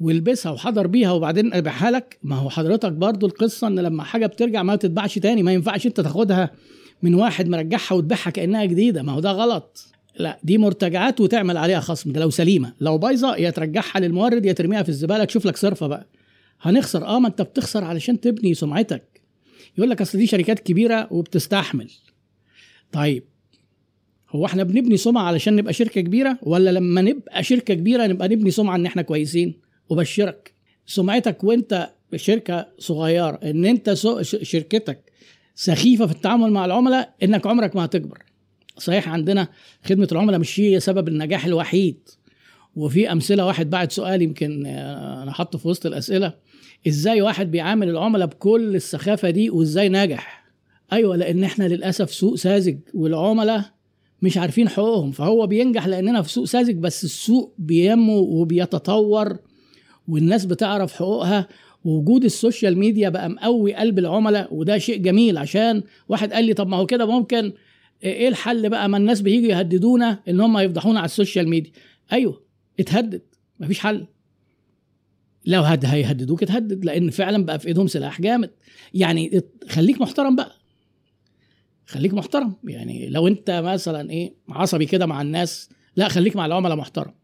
ولبسها 0.00 0.52
وحضر 0.52 0.86
بيها 0.86 1.12
وبعدين 1.12 1.54
أبيعها 1.54 1.90
لك 1.90 2.18
ما 2.22 2.36
هو 2.36 2.50
حضرتك 2.50 2.92
برضو 2.92 3.26
القصة 3.26 3.66
إن 3.66 3.78
لما 3.80 4.02
حاجة 4.02 4.26
بترجع 4.26 4.62
ما 4.62 4.76
تتباعش 4.76 5.18
تاني 5.18 5.42
ما 5.42 5.52
ينفعش 5.52 5.86
أنت 5.86 6.00
تاخدها 6.00 6.50
من 7.02 7.14
واحد 7.14 7.48
مرجعها 7.48 7.92
وتبيعها 7.92 8.30
كأنها 8.30 8.64
جديدة 8.64 9.02
ما 9.02 9.12
هو 9.12 9.20
ده 9.20 9.30
غلط 9.32 9.86
لا 10.18 10.38
دي 10.42 10.58
مرتجعات 10.58 11.20
وتعمل 11.20 11.56
عليها 11.56 11.80
خصم. 11.80 12.12
ده 12.12 12.20
لو 12.20 12.30
سليمة. 12.30 12.72
لو 12.80 12.98
بايظة 12.98 13.36
يا 13.36 13.50
ترجعها 13.50 14.00
للمورد 14.00 14.46
يا 14.46 14.52
ترميها 14.52 14.82
في 14.82 14.88
الزبالة 14.88 15.24
تشوف 15.24 15.46
لك 15.46 15.56
صرفة 15.56 15.86
بقى. 15.86 16.06
هنخسر. 16.60 17.06
آه 17.06 17.18
ما 17.18 17.28
أنت 17.28 17.42
بتخسر 17.42 17.84
علشان 17.84 18.20
تبني 18.20 18.54
سمعتك. 18.54 19.20
يقول 19.78 19.90
لك 19.90 20.00
أصل 20.00 20.18
دي 20.18 20.26
شركات 20.26 20.60
كبيرة 20.60 21.08
وبتستحمل. 21.10 21.90
طيب 22.92 23.24
هو 24.30 24.46
إحنا 24.46 24.62
بنبني 24.62 24.96
سمعة 24.96 25.22
علشان 25.22 25.56
نبقى 25.56 25.72
شركة 25.72 26.00
كبيرة؟ 26.00 26.38
ولا 26.42 26.70
لما 26.70 27.02
نبقى 27.02 27.42
شركة 27.42 27.74
كبيرة 27.74 28.06
نبقى 28.06 28.28
نبني 28.28 28.50
سمعة 28.50 28.76
إن 28.76 28.86
إحنا 28.86 29.02
كويسين 29.02 29.54
وبشرك؟ 29.88 30.52
سمعتك 30.86 31.44
وأنت 31.44 31.90
شركة 32.16 32.66
صغيرة 32.78 33.40
إن 33.44 33.64
أنت 33.64 33.92
شركتك 34.22 35.12
سخيفة 35.54 36.06
في 36.06 36.12
التعامل 36.12 36.50
مع 36.50 36.64
العملاء 36.64 37.14
إنك 37.22 37.46
عمرك 37.46 37.76
ما 37.76 37.84
هتكبر. 37.84 38.27
صحيح 38.78 39.08
عندنا 39.08 39.48
خدمة 39.84 40.08
العملاء 40.12 40.40
مش 40.40 40.60
هي 40.60 40.80
سبب 40.80 41.08
النجاح 41.08 41.44
الوحيد. 41.46 41.96
وفي 42.76 43.12
أمثلة 43.12 43.46
واحد 43.46 43.70
بعد 43.70 43.92
سؤال 43.92 44.22
يمكن 44.22 44.66
آه، 44.66 45.22
أنا 45.22 45.32
حاطه 45.32 45.58
في 45.58 45.68
وسط 45.68 45.86
الأسئلة. 45.86 46.34
إزاي 46.88 47.22
واحد 47.22 47.50
بيعامل 47.50 47.88
العملاء 47.88 48.26
بكل 48.26 48.76
السخافة 48.76 49.30
دي 49.30 49.50
وإزاي 49.50 49.88
ناجح؟ 49.88 50.44
أيوه 50.92 51.16
لأن 51.16 51.44
إحنا 51.44 51.64
للأسف 51.64 52.14
سوق 52.14 52.34
ساذج 52.34 52.78
والعملاء 52.94 53.64
مش 54.22 54.38
عارفين 54.38 54.68
حقوقهم. 54.68 55.10
فهو 55.10 55.46
بينجح 55.46 55.86
لأننا 55.86 56.22
في 56.22 56.32
سوق 56.32 56.44
ساذج 56.44 56.74
بس 56.76 57.04
السوق 57.04 57.54
بينمو 57.58 58.18
وبيتطور 58.18 59.38
والناس 60.08 60.44
بتعرف 60.44 60.92
حقوقها. 60.92 61.48
ووجود 61.84 62.24
ال 62.24 62.32
social 62.32 62.78
media 62.78 63.08
بقى 63.08 63.30
مقوي 63.30 63.74
قلب 63.74 63.98
العملاء 63.98 64.54
وده 64.54 64.78
شيء 64.78 64.96
جميل. 64.96 65.38
عشان 65.38 65.82
واحد 66.08 66.32
قال 66.32 66.44
لي 66.44 66.54
طب 66.54 66.68
ما 66.68 66.76
هو 66.76 66.86
كده 66.86 67.06
ممكن 67.06 67.52
إيه 68.04 68.28
الحل 68.28 68.68
بقى 68.68 68.88
ما 68.88 68.96
الناس 68.96 69.20
بييجوا 69.20 69.48
يهددونا 69.48 70.22
إن 70.28 70.40
هم 70.40 70.58
يفضحونا 70.58 70.98
على 70.98 71.04
ال 71.06 71.12
social 71.12 71.48
media؟ 71.48 71.72
أيوه 72.12 72.42
اتهدد. 72.80 73.22
مفيش 73.60 73.78
حل. 73.78 74.06
لو 75.46 75.62
هد 75.62 75.84
هيهددوك 75.84 76.42
اتهدد 76.42 76.84
لأن 76.84 77.10
فعلا 77.10 77.44
بقى 77.44 77.58
في 77.58 77.68
إيدهم 77.68 77.86
سلاح 77.86 78.20
جامد. 78.20 78.50
يعني 78.94 79.42
خليك 79.68 80.00
محترم 80.00 80.36
بقى. 80.36 80.52
خليك 81.86 82.14
محترم. 82.14 82.54
يعني 82.64 83.08
لو 83.08 83.28
أنت 83.28 83.50
مثلا 83.50 84.10
إيه 84.10 84.34
عصبي 84.48 84.86
كده 84.86 85.06
مع 85.06 85.22
الناس 85.22 85.68
لا 85.96 86.08
خليك 86.08 86.36
مع 86.36 86.46
العملاء 86.46 86.76
محترم. 86.76 87.14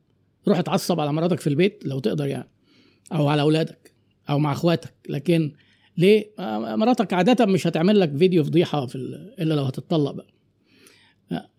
روح 0.48 0.58
اتعصب 0.58 1.00
على 1.00 1.12
مراتك 1.12 1.40
في 1.40 1.46
البيت 1.46 1.82
لو 1.86 1.98
تقدر 1.98 2.26
يعني 2.26 2.48
أو 3.12 3.28
على 3.28 3.42
أولادك 3.42 3.94
أو 4.30 4.38
مع 4.38 4.52
أخواتك. 4.52 4.94
لكن 5.08 5.52
ليه؟ 5.98 6.30
مراتك 6.76 7.12
عادة 7.12 7.46
مش 7.46 7.66
هتعمل 7.66 8.00
لك 8.00 8.16
فيديو 8.16 8.44
فضيحة 8.44 8.86
في 8.86 8.94
إلا 9.38 9.54
لو 9.54 9.62
هتتطلق 9.62 10.10
بقى. 10.10 10.26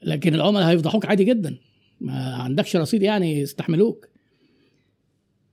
لكن 0.03 0.35
العملاء 0.35 0.69
هيفضحوك 0.69 1.05
عادي 1.05 1.23
جدا. 1.23 1.57
ما 2.01 2.35
عندكش 2.35 2.75
رصيد 2.75 3.03
يعني 3.03 3.39
يستحملوك. 3.39 4.07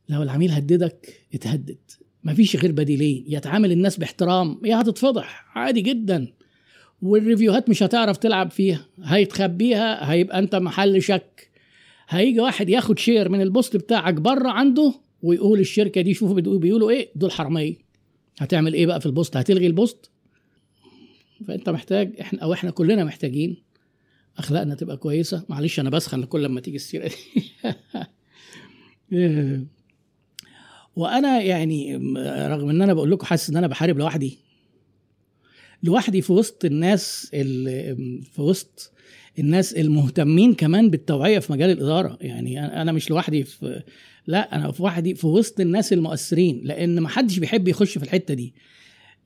لو 0.08 0.22
العميل 0.22 0.50
هددك 0.50 1.26
اتهدد. 1.34 1.78
مفيش 2.24 2.56
غير 2.56 2.72
بديلين. 2.72 3.24
يا 3.28 3.38
تعامل 3.38 3.72
الناس 3.72 3.96
باحترام. 3.96 4.60
يا 4.64 4.80
هتتفضح. 4.80 5.44
عادي 5.58 5.80
جدا. 5.80 6.32
وال 7.02 7.16
reviewهات 7.16 7.68
مش 7.68 7.82
هتعرف 7.82 8.16
تلعب 8.16 8.50
فيها. 8.50 8.86
هيتخبيها. 9.02 10.12
هيبقى 10.12 10.38
انت 10.38 10.54
محل 10.54 11.02
شك. 11.02 11.50
هيجي 12.08 12.40
واحد 12.40 12.68
ياخد 12.68 12.98
share 12.98 13.28
من 13.28 13.40
ال 13.40 13.48
post 13.48 13.76
بتاعك 13.76 14.14
بره 14.14 14.48
عنده 14.48 14.94
ويقول 15.22 15.60
الشركة 15.60 16.00
دي 16.00 16.14
شوفوا 16.14 16.34
بيقولوا 16.40 16.90
إيه؟ 16.90 17.08
دول 17.14 17.32
حرامية. 17.32 17.74
هتعمل 18.38 18.74
إيه 18.74 18.86
بقى 18.86 19.00
في 19.00 19.06
ال 19.06 19.11
post؟ 19.11 19.36
هتلغي 19.36 19.66
ال 19.66 19.74
post؟ 19.74 20.10
فأنت 21.46 21.70
محتاج 21.70 22.20
إحنا 22.20 22.42
أو 22.42 22.52
إحنا 22.52 22.70
كلنا 22.70 23.04
محتاجين 23.04 23.62
أخلاقنا 24.38 24.74
تبقى 24.74 24.96
كويسة. 24.96 25.44
معلش 25.48 25.80
أنا 25.80 25.90
بسخن 25.90 26.24
كل 26.24 26.42
لما 26.42 26.60
تيجي 26.60 26.76
السيرة 26.76 27.08
دي. 27.08 27.16
وأنا 30.96 31.42
يعني 31.42 31.96
رغم 32.46 32.68
إن 32.70 32.82
أنا 32.82 32.94
بقول 32.94 33.10
لكم 33.10 33.26
حاسس 33.26 33.50
إن 33.50 33.56
أنا 33.56 33.66
بحارب 33.66 33.98
لوحدي. 33.98 34.38
لوحدي 35.82 36.22
في 36.22 36.32
وسط 36.32 36.64
الناس 36.64 37.28
في 38.32 38.38
وسط 38.38 38.92
الناس 39.38 39.72
المهتمين 39.72 40.54
كمان 40.54 40.90
بالتوعية 40.90 41.38
في 41.38 41.52
مجال 41.52 41.70
الإدارة. 41.70 42.18
يعني 42.20 42.82
أنا 42.82 42.92
مش 42.92 43.10
لوحدي 43.10 43.44
في 43.44 43.82
لا 44.26 44.56
أنا 44.56 44.72
في 44.72 44.82
وحدي 44.82 45.14
في 45.14 45.26
وسط 45.26 45.60
الناس 45.60 45.92
المؤثرين 45.92 46.60
لأن 46.64 47.00
ما 47.00 47.08
حدش 47.08 47.38
بيحب 47.38 47.68
يخش 47.68 47.98
في 47.98 48.04
الحتة 48.04 48.34
دي. 48.34 48.54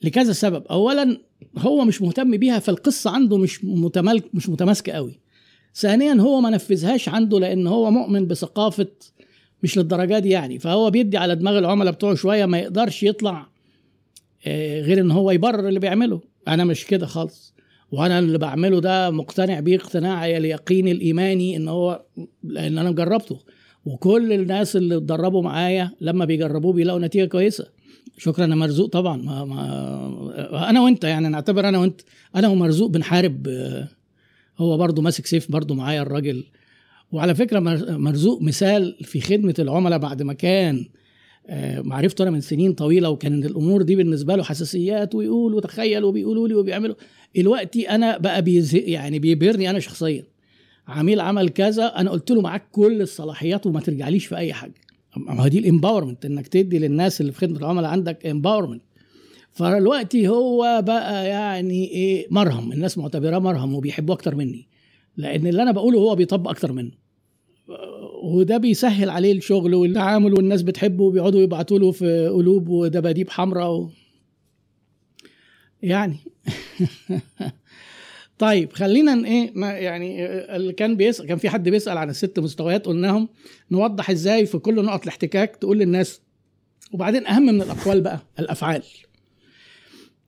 لكذا 0.03 0.33
سبب. 0.33 0.67
اولا 0.71 1.19
هو 1.59 1.85
مش 1.85 2.03
مهتم 2.03 2.37
بيها 2.37 2.59
فالقصة 2.59 3.11
عنده 3.11 3.39
مش 3.39 3.65
متمالك 3.65 4.25
مش 4.35 4.49
متماسكة 4.49 4.93
قوي. 4.93 5.21
ثانيا 5.75 6.15
هو 6.15 6.41
ما 6.41 6.51
نفذهاش 6.51 7.09
عنده 7.09 7.41
لأن 7.41 7.67
هو 7.67 7.91
مؤمن 7.91 8.27
بثقافة 8.27 8.87
مش 9.63 9.79
للدرجة 9.79 10.19
دي 10.19 10.29
يعني. 10.31 10.59
فهو 10.59 10.91
بيدي 10.91 11.17
على 11.17 11.37
دماغ 11.37 11.59
العملاء 11.59 11.93
بتوعه 11.93 12.15
شوية 12.15 12.47
ما 12.47 12.59
يقدرش 12.59 13.03
يطلع 13.03 13.47
آه، 14.47 14.81
غير 14.81 15.01
إن 15.01 15.11
هو 15.11 15.31
يبرر 15.31 15.69
اللي 15.69 15.81
بيعمله. 15.81 16.21
أنا 16.49 16.65
مش 16.65 16.87
كده 16.87 17.07
خالص. 17.07 17.55
وأنا 17.93 18.19
اللي 18.19 18.39
بعمله 18.39 18.81
ده 18.81 19.11
مقتنع 19.11 19.61
بيه 19.61 19.77
اقتناع 19.77 20.27
اليقين 20.27 20.89
الإيماني 20.89 21.57
إن 21.57 21.69
هو 21.69 22.03
لأن 22.45 22.79
أنا 22.79 22.91
جربته. 22.91 23.39
وكل 23.85 24.33
الناس 24.33 24.77
اللي 24.77 24.97
اتدربوا 24.97 25.43
معايا 25.43 25.91
لما 26.01 26.25
بيجربوه 26.25 26.73
بيلاقوا 26.73 27.01
نتيجة 27.01 27.25
كويسة. 27.25 27.67
شكرا 28.19 28.47
يا 28.47 28.55
مرزوق 28.55 28.89
طبعا. 28.89 29.17
ما 29.17 29.45
ما 29.45 30.71
أنا 30.71 30.81
وأنت 30.81 31.05
يعني 31.05 31.29
نعتبر 31.29 31.69
أنا 31.69 31.79
وأنت 31.79 32.01
أنا 32.37 32.49
ومرزوق 32.49 32.91
بنحارب 32.91 33.49
هو 34.59 34.77
برضه 34.77 35.03
ماسك 35.03 35.27
سيف 35.27 35.53
برضه 35.53 35.75
معايا 35.75 36.03
الراجل. 36.03 36.45
وعلى 37.13 37.35
فكرة 37.35 37.59
مرزوق 37.99 38.43
مثال 38.43 38.97
في 39.03 39.21
خدمة 39.21 39.55
العملاء 39.59 39.99
بعد 39.99 40.23
ما 40.23 40.33
كان 40.33 40.87
آه، 41.49 41.81
معرفته 41.81 42.23
أنا 42.23 42.31
من 42.31 42.41
سنين 42.41 42.73
طويلة 42.73 43.11
وكان 43.11 43.45
الأمور 43.45 43.83
دي 43.83 43.97
بالنسبة 43.97 44.37
له 44.37 44.43
حساسيات 44.43 45.15
ويقول 45.15 45.55
وتخيل 45.55 46.05
وبيقولوا 46.05 46.49
لي 46.49 46.55
وبيعملوا 46.55 46.95
دلوقتي 47.37 47.91
أنا 47.91 48.19
بقى 48.19 48.43
بيزهق 48.43 48.83
يعني 48.87 49.19
بيبهرني 49.19 49.71
أنا 49.71 49.79
شخصيا. 49.79 50.25
عميل 50.89 51.21
عمل 51.21 51.49
كذا 51.49 51.87
أنا 51.87 52.11
قلت 52.11 52.31
له 52.31 52.41
معاك 52.41 52.63
كل 52.73 53.01
الصلاحيات 53.03 53.67
وما 53.67 53.81
ترجعليش 53.81 54.27
في 54.27 54.37
أي 54.37 54.53
حاجة. 54.53 54.75
ما 55.17 55.49
دي 55.49 55.59
ال 55.59 55.64
empowerment 55.64 56.25
إنك 56.25 56.49
تدي 56.49 56.79
للناس 56.79 57.21
اللي 57.21 57.33
في 57.33 57.39
خدمة 57.39 57.59
العملاء 57.59 57.91
عندك 57.91 58.27
empowerment 58.27 58.83
فدلوقتي 59.53 60.29
هو 60.29 60.83
بقى 60.87 61.27
يعني 61.27 61.85
إيه 61.91 62.27
مرهم. 62.31 62.73
الناس 62.73 62.99
معتبراه 62.99 63.39
مرهم 63.39 63.75
وبيحبوه 63.75 64.17
أكتر 64.17 64.35
مني. 64.35 64.69
لأن 65.17 65.47
اللي 65.47 65.63
أنا 65.63 65.73
بقوله 65.73 65.99
هو 65.99 66.15
بيطبق 66.15 66.51
أكتر 66.51 66.73
منه. 66.73 66.93
وده 68.23 68.57
بيسهل 68.57 69.11
عليه 69.11 69.33
الشغل 69.33 69.75
والتعامل 69.75 70.35
والناس 70.35 70.63
بتحبه 70.63 71.05
وبيقعدوا 71.05 71.41
يبعتوا 71.41 71.79
له 71.79 71.91
في 71.91 72.29
قلوب 72.29 72.69
ودباديب 72.69 73.31
حمراء 73.31 73.73
و... 73.73 73.91
يعني. 75.83 76.17
طيب 78.39 78.73
خلينا 78.73 79.27
إيه 79.29 79.53
يعني 79.63 80.27
اللي 80.57 80.73
كان 80.73 80.97
بيسال 80.97 81.27
كان 81.27 81.39
في 81.39 81.49
حد 81.49 81.69
بيسأل 81.69 81.99
عن 81.99 82.11
الست 82.11 82.39
مستويات 82.39 82.87
قلناهم 82.87 83.29
نوضح 83.71 84.11
إزاي 84.11 84.47
في 84.47 84.59
كل 84.59 84.85
نقط 84.85 85.03
الاحتكاك 85.03 85.57
تقول 85.57 85.79
للناس. 85.79 86.21
وبعدين 86.93 87.27
أهم 87.27 87.43
من 87.43 87.63
الأقوال 87.63 88.01
بقى 88.01 88.21
الأفعال. 88.39 88.83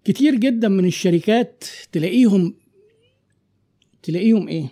كتير 0.05 0.35
جدا 0.35 0.69
من 0.69 0.85
الشركات 0.85 1.65
تلاقيهم 1.93 2.55
تلاقيهم 4.03 4.49
إيه؟ 4.49 4.69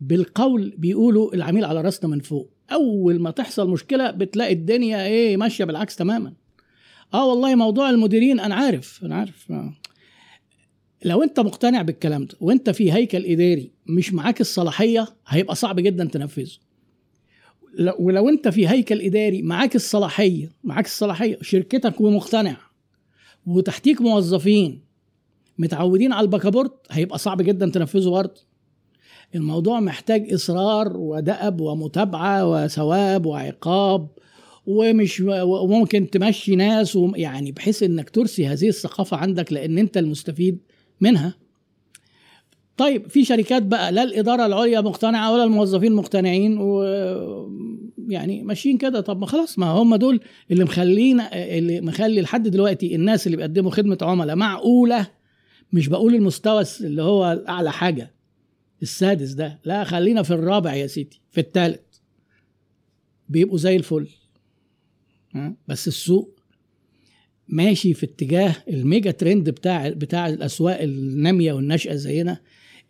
بالقول 0.00 0.74
بيقولوا 0.78 1.34
العميل 1.34 1.64
على 1.64 1.80
راسنا 1.80 2.10
من 2.10 2.20
فوق. 2.20 2.50
أول 2.72 3.20
ما 3.20 3.30
تحصل 3.30 3.70
مشكلة 3.70 4.10
بتلاقي 4.10 4.52
الدنيا 4.52 5.06
إيه 5.06 5.36
ماشية 5.36 5.64
بالعكس 5.64 5.96
تماما. 5.96 6.32
آه 7.14 7.26
والله 7.28 7.54
موضوع 7.54 7.90
المديرين 7.90 8.40
أنا 8.40 8.54
عارف 8.54 9.00
أنا 9.04 9.14
عارف 9.14 9.52
لو 11.04 11.22
انت 11.22 11.40
مقتنع 11.40 11.82
بالكلام 11.82 12.24
ده 12.24 12.34
وانت 12.40 12.70
في 12.70 12.92
هيكل 12.92 13.26
اداري 13.26 13.70
مش 13.86 14.12
معاك 14.12 14.40
الصلاحية 14.40 15.08
هيبقى 15.26 15.54
صعب 15.54 15.80
جدا 15.80 16.04
تنفذه. 16.04 16.52
ولو 17.98 18.28
انت 18.28 18.48
في 18.48 18.68
هيكل 18.68 19.00
اداري 19.00 19.42
معاك 19.42 19.76
الصلاحية 19.76 20.50
معاك 20.64 20.84
الصلاحية 20.86 21.38
شركتك 21.42 22.00
ومقتنع 22.00 22.56
وتحتيك 23.46 24.00
موظفين 24.00 24.82
متعودين 25.58 26.12
على 26.12 26.24
الباكابورت 26.24 26.72
هيبقى 26.90 27.18
صعب 27.18 27.42
جدا 27.42 27.68
تنفذه 27.70 28.08
برضه. 28.08 28.40
الموضوع 29.34 29.80
محتاج 29.80 30.32
إصرار 30.32 30.96
ودأب 30.96 31.60
ومتابعة 31.60 32.50
وثواب 32.50 33.26
وعقاب 33.26 34.08
ومش 34.66 35.20
وممكن 35.26 36.10
تمشي 36.10 36.56
ناس 36.56 36.98
يعني 37.14 37.52
بحيث 37.52 37.82
إنك 37.82 38.10
ترسي 38.10 38.46
هذه 38.46 38.68
الثقافة 38.68 39.16
عندك 39.16 39.52
لأن 39.52 39.78
أنت 39.78 39.96
المستفيد. 39.96 40.58
منها. 41.00 41.34
طيب 42.76 43.10
في 43.10 43.24
شركات 43.24 43.62
بقى 43.62 43.92
لا 43.92 44.02
الإدارة 44.02 44.46
العليا 44.46 44.80
مقتنعة 44.80 45.32
ولا 45.32 45.44
الموظفين 45.44 45.92
مقتنعين 45.92 46.58
و 46.58 46.82
يعني 48.08 48.42
ماشيين 48.42 48.78
كده. 48.78 49.00
طب 49.00 49.20
ما 49.20 49.26
خلاص 49.26 49.58
ما 49.58 49.66
هم 49.66 49.96
دول 49.96 50.20
اللي 50.50 50.64
مخلينا 50.64 51.56
اللي 51.58 51.80
مخلي 51.80 52.20
لحد 52.20 52.48
دلوقتي 52.48 52.94
الناس 52.94 53.26
اللي 53.26 53.36
بيقدموا 53.36 53.70
خدمة 53.70 53.98
عملاء 54.02 54.36
معقولة. 54.36 55.10
مش 55.72 55.88
بقول 55.88 56.14
المستوى 56.14 56.64
اللي 56.80 57.02
هو 57.02 57.44
أعلى 57.48 57.72
حاجة 57.72 58.14
السادس 58.82 59.30
ده. 59.30 59.60
لا 59.64 59.84
خلينا 59.84 60.22
في 60.22 60.30
الرابع 60.34 60.74
يا 60.74 60.86
سيدي 60.86 61.20
في 61.30 61.40
الثالث 61.40 61.80
بيبقوا 63.28 63.58
زي 63.58 63.76
الفل. 63.76 64.08
بس 65.68 65.88
السوق 65.88 66.39
ماشي 67.52 67.94
في 67.94 68.06
اتجاه 68.06 68.56
الميجا 68.68 69.10
ترند 69.10 69.50
بتاع 69.50 69.88
بتاع 69.88 70.28
الأسواق 70.28 70.80
النامية 70.80 71.52
والناشئة 71.52 71.94
زينا 71.94 72.40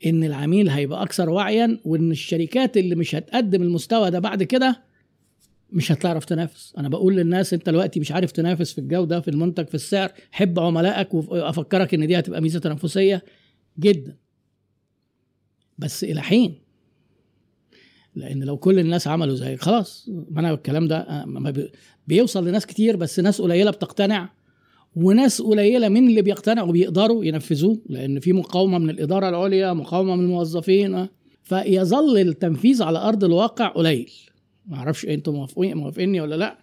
إن 0.07 0.25
العميل 0.25 0.69
هيبقى 0.69 1.03
أكثر 1.03 1.31
وعيا 1.31 1.79
وإن 1.85 2.11
الشركات 2.11 2.77
اللي 2.77 2.95
مش 2.95 3.15
هتقدم 3.15 3.63
المستوى 3.63 4.11
ده 4.11 4.19
بعد 4.19 4.43
كده 4.43 4.83
مش 5.73 5.93
هتعرف 5.93 6.25
تنافس. 6.25 6.75
أنا 6.79 6.89
بقول 6.89 7.17
للناس 7.17 7.55
أنت 7.55 7.67
دلوقتي 7.67 8.01
مش 8.01 8.13
عارف 8.13 8.33
تنافس 8.33 8.73
في 8.73 8.79
الجودة 8.81 9.21
في 9.21 9.29
المنتج 9.29 9.67
في 9.69 9.75
السعر 9.75 10.13
حب 10.33 10.59
عملائك 10.59 11.15
وأفكرك 11.15 11.95
إن 11.95 12.07
دي 12.07 12.19
هتبقى 12.19 12.41
ميزة 12.41 12.59
تنافسية 12.59 13.25
جدا. 13.79 14.17
بس 15.79 16.05
إلى 16.05 16.23
حين؟ 16.23 16.55
لأن 18.15 18.43
لو 18.45 18.57
كل 18.57 18.79
الناس 18.79 19.09
عملوا 19.09 19.35
زي 19.35 19.57
خلاص 19.57 20.09
ما 20.31 20.41
أنا 20.41 20.51
الكلام 20.51 20.89
ده 20.89 21.25
بيوصل 22.09 22.49
لناس 22.49 22.67
كتير 22.67 22.97
بس 22.97 23.21
ناس 23.21 23.41
قليلة 23.41 23.71
بتقتنع 23.71 24.29
وناس 24.97 25.43
قليلة 25.43 25.89
من 25.89 26.09
اللي 26.09 26.23
بيقتنعوا 26.23 26.73
بيقدروا 26.73 27.25
ينفذوه 27.25 27.79
لأن 27.87 28.21
في 28.21 28.33
مقاومة 28.33 28.79
من 28.79 28.91
الإدارة 28.91 29.29
العليا 29.29 29.73
مقاومة 29.73 30.17
من 30.17 30.25
الموظفين 30.25 31.09
فيظل 31.43 32.19
التنفيذ 32.19 32.83
على 32.83 32.99
أرض 32.99 33.25
الواقع 33.25 33.69
قليل. 33.69 34.13
ما 34.67 34.77
أعرفش 34.77 35.07
أنتم 35.07 35.33
موافقين 35.33 35.77
موافقيني 35.77 36.21
ولا 36.21 36.35
لأ. 36.35 36.59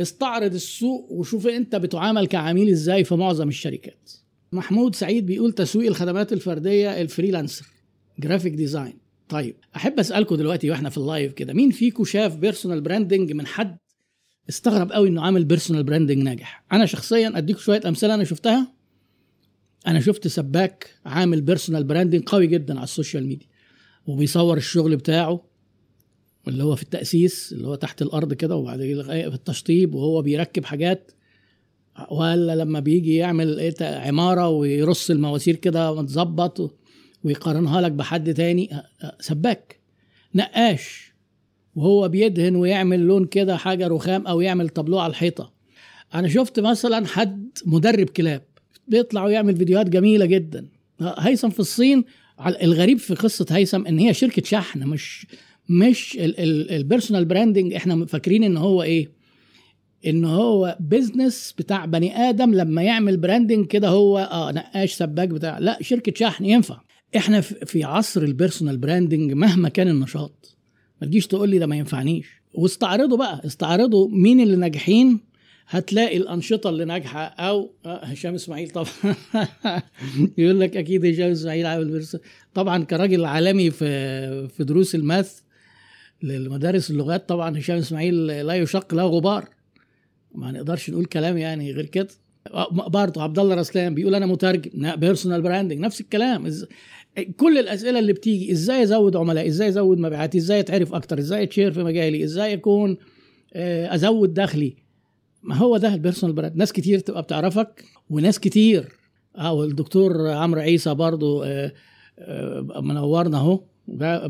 استعرض 0.00 0.54
السوق 0.54 1.12
وشوف 1.12 1.46
أنت 1.46 1.76
بتعامل 1.76 2.26
كعميل 2.26 2.68
إزاي 2.68 3.04
في 3.04 3.14
معظم 3.14 3.48
الشركات. 3.48 4.10
محمود 4.52 4.94
سعيد 4.94 5.26
بيقول 5.26 5.52
تسويق 5.52 5.86
الخدمات 5.86 6.32
الفردية 6.32 7.00
ال 7.00 7.06
freelancer 7.06 7.66
graphic 8.18 8.54
design 8.54 8.98
طيب 9.28 9.56
أحب 9.76 9.98
أسألكم 9.98 10.34
دلوقتي 10.34 10.70
وإحنا 10.70 10.90
في 10.90 10.98
ال 10.98 11.05
live 11.05 11.32
كده 11.32 11.52
مين 11.52 11.70
فيكم 11.70 12.04
شاف 12.04 12.36
personal 12.36 12.80
branding 12.80 13.32
من 13.32 13.46
حد؟ 13.46 13.76
استغرب 14.48 14.92
قوي 14.92 15.08
إنه 15.08 15.22
عامل 15.22 15.44
personal 15.44 15.82
branding 15.82 16.22
ناجح. 16.22 16.64
أنا 16.72 16.86
شخصيا 16.86 17.38
أديك 17.38 17.58
شوية 17.58 17.80
أمثلة 17.86 18.14
أنا 18.14 18.24
شفتها. 18.24 18.72
أنا 19.86 20.00
شفت 20.00 20.28
سباك 20.28 20.98
عامل 21.06 21.40
personal 21.40 21.84
branding 21.84 22.22
قوي 22.22 22.46
جدا 22.46 22.74
على 22.74 22.84
ال 22.84 22.90
social 22.90 23.26
media. 23.26 23.46
وبيصور 24.06 24.56
الشغل 24.56 24.96
بتاعه 24.96 25.44
اللي 26.48 26.64
هو 26.64 26.76
في 26.76 26.82
التأسيس 26.82 27.52
اللي 27.52 27.68
هو 27.68 27.74
تحت 27.74 28.02
الأرض 28.02 28.32
كده 28.32 28.56
وبعد 28.56 28.78
في 28.78 29.34
التشطيب 29.34 29.94
وهو 29.94 30.22
بيركب 30.22 30.64
حاجات. 30.64 31.12
ولا 32.10 32.56
لما 32.56 32.80
بيجي 32.80 33.16
يعمل 33.16 33.58
إيه 33.58 33.74
عمارة 33.82 34.48
ويرص 34.48 35.10
المواسير 35.10 35.56
كده 35.56 36.02
متظبط 36.02 36.78
ويقارنها 37.24 37.80
لك 37.80 37.92
بحد 37.92 38.34
تاني 38.34 38.70
سباك. 39.20 39.80
نقاش. 40.34 41.13
وهو 41.76 42.08
بيدهن 42.08 42.56
ويعمل 42.56 43.00
لون 43.00 43.24
كده 43.24 43.56
حاجة 43.56 43.88
رخام 43.88 44.26
أو 44.26 44.40
يعمل 44.40 44.68
طابلوه 44.68 45.02
على 45.02 45.10
الحيطة. 45.10 45.52
أنا 46.14 46.28
شفت 46.28 46.60
مثلا 46.60 47.06
حد 47.06 47.58
مدرب 47.66 48.06
كلاب 48.06 48.42
بيطلع 48.88 49.24
ويعمل 49.24 49.56
فيديوهات 49.56 49.88
جميلة 49.88 50.26
جدا. 50.26 50.66
هيثم 51.00 51.48
في 51.48 51.60
الصين 51.60 52.04
الغريب 52.62 52.98
في 52.98 53.14
قصة 53.14 53.46
هيثم 53.50 53.86
إن 53.86 53.98
هي 53.98 54.14
شركة 54.14 54.42
شحن 54.44 54.88
مش 54.88 55.26
مش 55.68 56.18
ال 56.20 56.32
personal 56.32 57.24
branding 57.24 57.72
إحنا 57.74 58.06
فاكرين 58.06 58.44
إن 58.44 58.56
هو 58.56 58.82
إيه؟ 58.82 59.08
إن 60.06 60.24
هو 60.24 60.76
business 60.80 61.54
بتاع 61.58 61.84
بني 61.84 62.16
آدم. 62.16 62.54
لما 62.54 62.82
يعمل 62.82 63.16
branding 63.16 63.66
كده 63.66 63.88
هو 63.88 64.18
آه 64.18 64.52
نقاش 64.52 64.92
سباك 64.92 65.28
بتاع 65.28 65.58
لا 65.58 65.78
شركة 65.80 66.12
شحن 66.16 66.44
ينفع. 66.44 66.80
إحنا 67.16 67.40
في 67.40 67.84
عصر 67.84 68.22
ال 68.22 68.28
personal 68.28 68.76
branding 68.76 69.32
مهما 69.32 69.68
كان 69.68 69.88
النشاط. 69.88 70.53
ما 71.00 71.06
تجيش 71.06 71.26
تقول 71.26 71.48
لي 71.48 71.58
ده 71.58 71.66
ما 71.66 71.76
ينفعنيش. 71.76 72.26
واستعرضوا 72.54 73.16
بقى 73.18 73.40
استعرضوا 73.46 74.08
مين 74.10 74.40
اللي 74.40 74.56
ناجحين. 74.56 75.20
هتلاقي 75.68 76.16
الأنشطة 76.16 76.70
اللي 76.70 76.84
ناجحة 76.84 77.24
أو 77.24 77.70
آه، 77.86 78.04
هشام 78.04 78.34
إسماعيل 78.34 78.70
طبعا. 78.70 79.14
يقول 80.38 80.60
لك 80.60 80.76
أكيد 80.76 81.06
هشام 81.06 81.30
إسماعيل 81.30 81.66
عامل 81.66 82.06
طبعا 82.54 82.84
كراجل 82.84 83.24
عالمي 83.24 83.70
في 83.70 84.48
في 84.48 84.64
دروس 84.64 84.94
ال 84.94 85.03
math 85.03 85.40
للمدارس 86.22 86.90
اللغات 86.90 87.28
طبعا 87.28 87.58
هشام 87.58 87.78
إسماعيل 87.78 88.26
لا 88.26 88.54
يشق 88.54 88.94
له 88.94 89.06
غبار. 89.06 89.48
ما 90.34 90.52
نقدرش 90.52 90.90
نقول 90.90 91.04
كلام 91.04 91.38
يعني 91.38 91.72
غير 91.72 91.86
كده. 91.86 92.08
برضه 92.70 93.22
عبد 93.22 93.38
الله 93.38 93.54
رسلان 93.54 93.94
بيقول 93.94 94.14
أنا 94.14 94.26
مترجم 94.26 94.96
personal 94.96 95.42
branding 95.42 95.78
نفس 95.78 96.00
الكلام. 96.00 96.50
كل 97.36 97.58
الأسئلة 97.58 97.98
اللي 97.98 98.12
بتيجي 98.12 98.52
إزاي 98.52 98.82
ازود 98.82 99.16
عملاء؟ 99.16 99.46
إزاي 99.46 99.68
ازود 99.68 99.98
مبيعاتي 99.98 100.38
إزاي 100.38 100.60
اتعرف 100.60 100.94
أكتر؟ 100.94 101.18
إزاي 101.18 101.42
اتشير 101.42 101.72
في 101.72 101.82
مجالي؟ 101.82 102.24
إزاي 102.24 102.54
اكون 102.54 102.96
آه، 103.54 103.94
أزود 103.94 104.34
دخلي؟ 104.34 104.76
ما 105.42 105.54
هو 105.56 105.76
ده 105.76 105.94
ال 105.94 105.98
personal 105.98 106.34
brand 106.34 106.56
ناس 106.56 106.72
كتير 106.72 106.98
تبقى 106.98 107.22
بتعرفك 107.22 107.84
وناس 108.10 108.38
كتير. 108.40 108.92
آه 109.36 109.52
والدكتور 109.52 110.28
عمرو 110.30 110.60
عيسى 110.60 110.94
برضو 110.94 111.42
آه 111.42 111.72
آه 112.18 112.80
منورنا 112.80 113.36
أهو. 113.38 113.60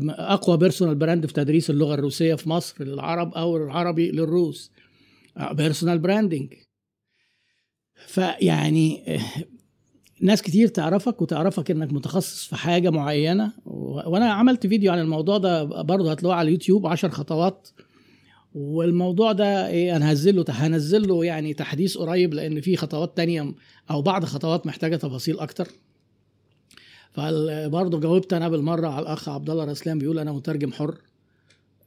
أقوى 0.09 0.57
personal 0.57 0.95
brand 0.95 1.25
في 1.25 1.33
تدريس 1.33 1.69
اللغة 1.69 1.93
الروسية 1.93 2.35
في 2.35 2.49
مصر 2.49 2.83
للعرب 2.83 3.33
أو 3.33 3.57
العربي 3.57 4.11
للروس. 4.11 4.71
personal 5.51 5.99
branding 5.99 6.53
فيعني 8.07 9.03
ناس 10.21 10.41
كتير 10.41 10.67
تعرفك 10.67 11.21
وتعرفك 11.21 11.71
إنك 11.71 11.93
متخصص 11.93 12.45
في 12.45 12.55
حاجة 12.55 12.89
معينة. 12.89 13.51
وأنا 13.65 14.33
عملت 14.33 14.67
فيديو 14.67 14.91
عن 14.91 14.99
الموضوع 14.99 15.37
ده 15.37 15.63
برضه 15.63 16.11
هتلاقوه 16.11 16.35
على 16.35 16.47
اليوتيوب 16.47 16.87
عشر 16.87 17.09
خطوات. 17.09 17.67
والموضوع 18.55 19.31
ده 19.31 19.67
إيه 19.67 19.95
أنا 19.95 20.11
هنزله 20.11 20.45
هنزل 20.49 21.07
له 21.07 21.25
يعني 21.25 21.53
تحديث 21.53 21.97
قريب 21.97 22.33
لأن 22.33 22.61
في 22.61 22.77
خطوات 22.77 23.17
تانية 23.17 23.53
أو 23.91 24.01
بعض 24.01 24.25
خطوات 24.25 24.67
محتاجة 24.67 24.95
تفاصيل 24.95 25.39
أكتر. 25.39 25.67
فبرضه 27.11 27.99
جاوبت 27.99 28.33
أنا 28.33 28.49
بالمرة 28.49 28.87
على 28.87 29.03
الأخ 29.03 29.29
عبد 29.29 29.49
الله 29.49 29.63
رسلان 29.65 29.99
بيقول 29.99 30.19
أنا 30.19 30.31
مترجم 30.31 30.71
حر 30.71 30.95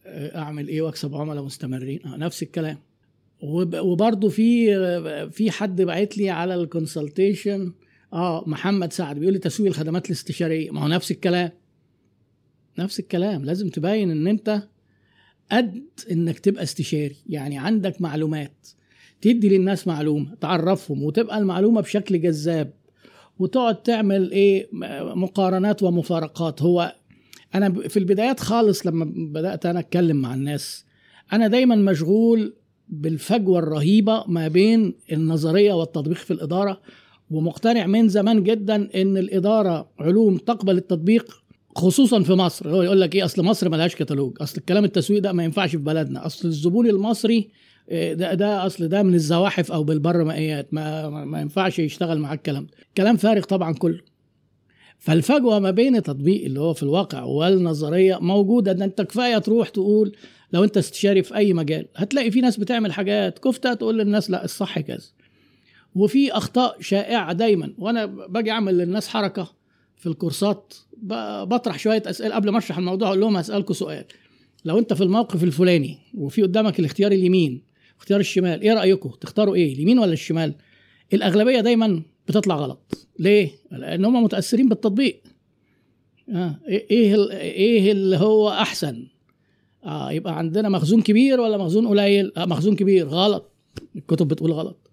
أعمل 0.06 0.68
إيه 0.68 0.82
وأكسب 0.82 1.14
عملاء 1.14 1.44
مستمرين؟ 1.44 2.00
نفس 2.06 2.42
الكلام. 2.42 2.78
وبرضه 3.42 4.28
في 4.28 5.30
في 5.30 5.50
حد 5.50 5.82
بعت 5.82 6.18
لي 6.18 6.30
على 6.30 6.54
الكونسلتيشن 6.54 7.72
آه 8.12 8.44
محمد 8.46 8.92
سعد 8.92 9.18
بيقول 9.18 9.32
لي 9.32 9.38
تسويق 9.38 9.70
الخدمات 9.70 10.06
الاستشارية. 10.06 10.70
ما 10.70 10.82
هو 10.82 10.88
نفس 10.88 11.10
الكلام. 11.10 11.50
نفس 12.78 13.00
الكلام. 13.00 13.44
لازم 13.44 13.68
تبين 13.68 14.10
إن 14.10 14.26
أنت 14.26 14.62
قد 15.52 15.84
إنك 16.10 16.38
تبقى 16.38 16.62
استشاري. 16.62 17.16
يعني 17.26 17.58
عندك 17.58 18.00
معلومات. 18.02 18.68
تدي 19.20 19.48
للناس 19.48 19.86
معلومة. 19.86 20.34
تعرفهم 20.34 21.02
وتبقى 21.02 21.38
المعلومة 21.38 21.80
بشكل 21.80 22.20
جذاب. 22.20 22.72
وتقعد 23.38 23.82
تعمل 23.82 24.30
إيه 24.30 24.68
مقارنات 25.14 25.82
ومفارقات. 25.82 26.62
هو 26.62 26.94
أنا 27.54 27.88
في 27.88 27.98
البدايات 27.98 28.40
خالص 28.40 28.86
لما 28.86 29.12
بدأت 29.32 29.66
أنا 29.66 29.80
أتكلم 29.80 30.16
مع 30.16 30.34
الناس 30.34 30.84
أنا 31.32 31.48
دايما 31.48 31.76
مشغول 31.76 32.54
بالفجوة 32.88 33.58
الرهيبة 33.58 34.24
ما 34.26 34.48
بين 34.48 34.94
النظرية 35.12 35.72
والتطبيق 35.72 36.16
في 36.16 36.30
الإدارة. 36.30 36.80
ومقتنع 37.30 37.86
من 37.86 38.08
زمان 38.08 38.42
جدا 38.42 38.88
إن 38.94 39.16
الإدارة 39.16 39.88
علوم 39.98 40.36
تقبل 40.36 40.76
التطبيق 40.76 41.42
خصوصا 41.76 42.22
في 42.22 42.32
مصر. 42.32 42.70
هو 42.70 42.82
يقول 42.82 43.00
لك 43.00 43.14
إيه؟ 43.14 43.24
أصل 43.24 43.42
مصر 43.44 43.68
ملهاش 43.68 43.96
كتالوج. 43.96 44.36
أصل 44.40 44.58
الكلام 44.58 44.84
التسويق 44.84 45.22
ده 45.22 45.32
ما 45.32 45.44
ينفعش 45.44 45.70
في 45.70 45.76
بلدنا. 45.76 46.26
أصل 46.26 46.48
الزبون 46.48 46.86
المصري 46.86 47.50
آه، 47.90 48.12
ده 48.12 48.34
ده 48.34 48.66
أصل 48.66 48.88
ده 48.88 49.02
من 49.02 49.14
الزواحف 49.14 49.72
أو 49.72 49.84
بالبر 49.84 50.24
مائيات 50.24 50.74
ما, 50.74 51.08
ما 51.24 51.40
ينفعش 51.40 51.78
يشتغل 51.78 52.18
معاك 52.18 52.38
الكلام 52.38 52.66
ده. 52.66 52.72
كلام 52.96 53.16
فارغ 53.16 53.42
طبعا 53.42 53.74
كله. 53.74 54.00
فالفجوة 54.98 55.58
ما 55.58 55.70
بين 55.70 55.96
التطبيق 55.96 56.44
اللي 56.44 56.60
هو 56.60 56.74
في 56.74 56.82
الواقع 56.82 57.22
والنظرية 57.22 58.18
موجودة 58.20 58.72
إن 58.72 58.82
أنت 58.82 59.02
كفاية 59.02 59.38
تروح 59.38 59.68
تقول 59.68 60.16
لو 60.52 60.64
أنت 60.64 60.76
استشاري 60.76 61.22
في 61.22 61.36
أي 61.36 61.52
مجال 61.52 61.86
هتلاقي 61.96 62.30
في 62.30 62.40
ناس 62.40 62.56
بتعمل 62.56 62.92
حاجات. 62.92 63.38
كفته 63.38 63.74
تقول 63.74 63.98
للناس 63.98 64.30
لا 64.30 64.44
الصح 64.44 64.78
كذا. 64.80 65.06
وفي 65.98 66.32
أخطاء 66.32 66.76
شائعة 66.80 67.32
دايما. 67.32 67.74
وأنا 67.78 68.06
باجي 68.06 68.50
أعمل 68.50 68.78
للناس 68.78 69.08
حركة 69.08 69.52
في 69.96 70.06
الكورسات 70.06 70.74
بطرح 71.42 71.78
شوية 71.78 72.02
أسئلة 72.06 72.34
قبل 72.34 72.48
ما 72.50 72.58
أشرح 72.58 72.78
الموضوع 72.78 73.08
أقول 73.08 73.20
لهم 73.20 73.36
هسالكم 73.36 73.74
سؤال. 73.74 74.04
لو 74.64 74.78
أنت 74.78 74.92
في 74.92 75.04
الموقف 75.04 75.44
الفلاني 75.44 75.98
وفي 76.14 76.42
قدامك 76.42 76.80
الاختيار 76.80 77.12
اليمين 77.12 77.62
اختيار 77.98 78.20
الشمال 78.20 78.60
إيه 78.60 78.74
رايكم 78.74 79.08
تختاروا 79.08 79.54
إيه 79.54 79.74
اليمين 79.74 79.98
ولا 79.98 80.12
الشمال؟ 80.12 80.54
الأغلبية 81.12 81.60
دايما 81.60 82.02
بتطلع 82.28 82.56
غلط. 82.56 83.08
ليه؟ 83.18 83.50
لأن 83.70 84.04
هم 84.04 84.22
متأثرين 84.24 84.68
بالتطبيق. 84.68 85.22
آه 86.34 86.60
إيه 86.68 87.30
إيه 87.40 87.92
اللي 87.92 88.16
هو 88.16 88.50
أحسن؟ 88.50 89.06
آه 89.84 90.12
يبقى 90.12 90.38
عندنا 90.38 90.68
مخزون 90.68 91.02
كبير 91.02 91.40
ولا 91.40 91.56
مخزون 91.56 91.88
قليل؟ 91.88 92.32
آه 92.36 92.44
مخزون 92.44 92.76
كبير. 92.76 93.08
غلط. 93.08 93.52
الكتب 93.96 94.28
بتقول 94.28 94.52
غلط. 94.52 94.87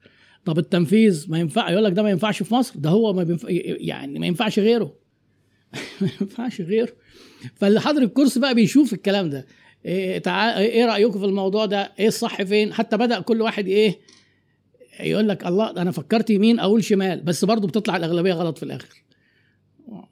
طب 0.45 0.59
التنفيذ 0.59 1.25
ما 1.29 1.39
ينفع 1.39 1.69
يقول 1.69 1.83
لك 1.83 1.93
ده 1.93 2.03
ما 2.03 2.09
ينفعش 2.09 2.43
في 2.43 2.53
مصر 2.53 2.79
ده 2.79 2.89
هو 2.89 3.13
ما 3.13 3.23
بينفع 3.23 3.47
يعني 3.49 4.19
ما 4.19 4.27
ينفعش 4.27 4.59
غيره. 4.59 4.95
ما 6.01 6.09
ينفعش 6.21 6.61
غيره. 6.61 6.93
فاللي 7.55 7.81
حاضر 7.81 8.01
الكورس 8.01 8.37
بقى 8.37 8.55
بيشوف 8.55 8.93
الكلام 8.93 9.29
ده. 9.29 9.45
إيه 9.85 10.17
تعال 10.17 10.57
إيه 10.57 10.85
رأيكم 10.85 11.19
في 11.19 11.25
الموضوع 11.25 11.65
ده؟ 11.65 11.93
إيه 11.99 12.07
الصح 12.07 12.43
فين؟ 12.43 12.73
حتى 12.73 12.97
بدأ 12.97 13.19
كل 13.19 13.41
واحد 13.41 13.67
إيه 13.67 13.99
يقول 14.99 15.29
لك 15.29 15.45
الله 15.45 15.71
أنا 15.71 15.91
فكرت 15.91 16.29
يمين 16.29 16.59
أقول 16.59 16.83
شمال 16.83 17.21
بس 17.21 17.45
برضه 17.45 17.67
بتطلع 17.67 17.97
الأغلبية 17.97 18.33
غلط 18.33 18.57
في 18.57 18.63
الآخر. 18.63 19.03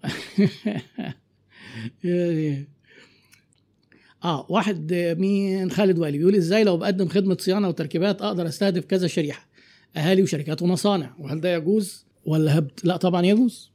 آه 4.23 4.45
واحد 4.49 4.93
مين؟ 5.19 5.71
خالد 5.71 5.99
والي 5.99 6.17
بيقول 6.17 6.35
إزاي 6.35 6.63
لو 6.63 6.77
بقدم 6.77 7.07
خدمة 7.07 7.37
صيانة 7.39 7.67
وتركيبات 7.67 8.21
أقدر 8.21 8.47
أستهدف 8.47 8.85
كذا 8.85 9.07
شريحة؟ 9.07 9.52
أهالي 9.97 10.23
وشركات 10.23 10.61
ومصانع 10.61 11.15
وهل 11.19 11.41
ده 11.41 11.55
يجوز 11.55 12.05
ولا 12.25 12.57
هبت؟ 12.57 12.85
لا 12.85 12.97
طبعا 12.97 13.25
يجوز. 13.25 13.71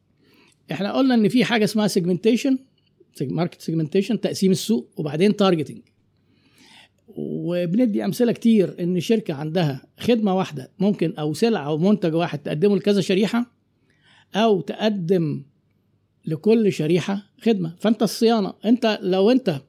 إحنا 0.72 0.92
قلنا 0.92 1.14
إن 1.14 1.28
في 1.28 1.44
حاجة 1.44 1.64
اسمها 1.64 1.86
segmentation 1.86 2.58
market 3.20 3.60
segmentation 3.60 4.20
تقسيم 4.20 4.50
السوق 4.50 4.90
وبعدين 4.96 5.36
targeting 5.36 5.82
وبندي 7.08 8.04
أمثلة 8.04 8.32
كتير 8.32 8.76
إن 8.80 9.00
شركة 9.00 9.34
عندها 9.34 9.86
خدمة 10.00 10.36
واحدة 10.36 10.70
ممكن 10.78 11.14
أو 11.18 11.34
سلعه 11.34 11.66
أو 11.66 11.78
منتج 11.78 12.14
واحد 12.14 12.38
تقدمه 12.38 12.76
لكذا 12.76 13.00
شريحة 13.00 13.52
أو 14.34 14.60
تقدم 14.60 15.42
لكل 16.26 16.72
شريحة 16.72 17.22
خدمة. 17.42 17.76
فأنت 17.80 18.02
الصيانة 18.02 18.54
أنت 18.64 18.98
لو 19.02 19.30
أنت 19.30 19.60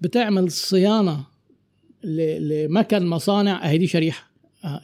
بتعمل 0.00 0.50
صيانة 0.50 1.26
لمكن 2.04 3.06
مصانع 3.06 3.68
أهي 3.68 3.78
دي 3.78 3.86
شريحة. 3.86 4.27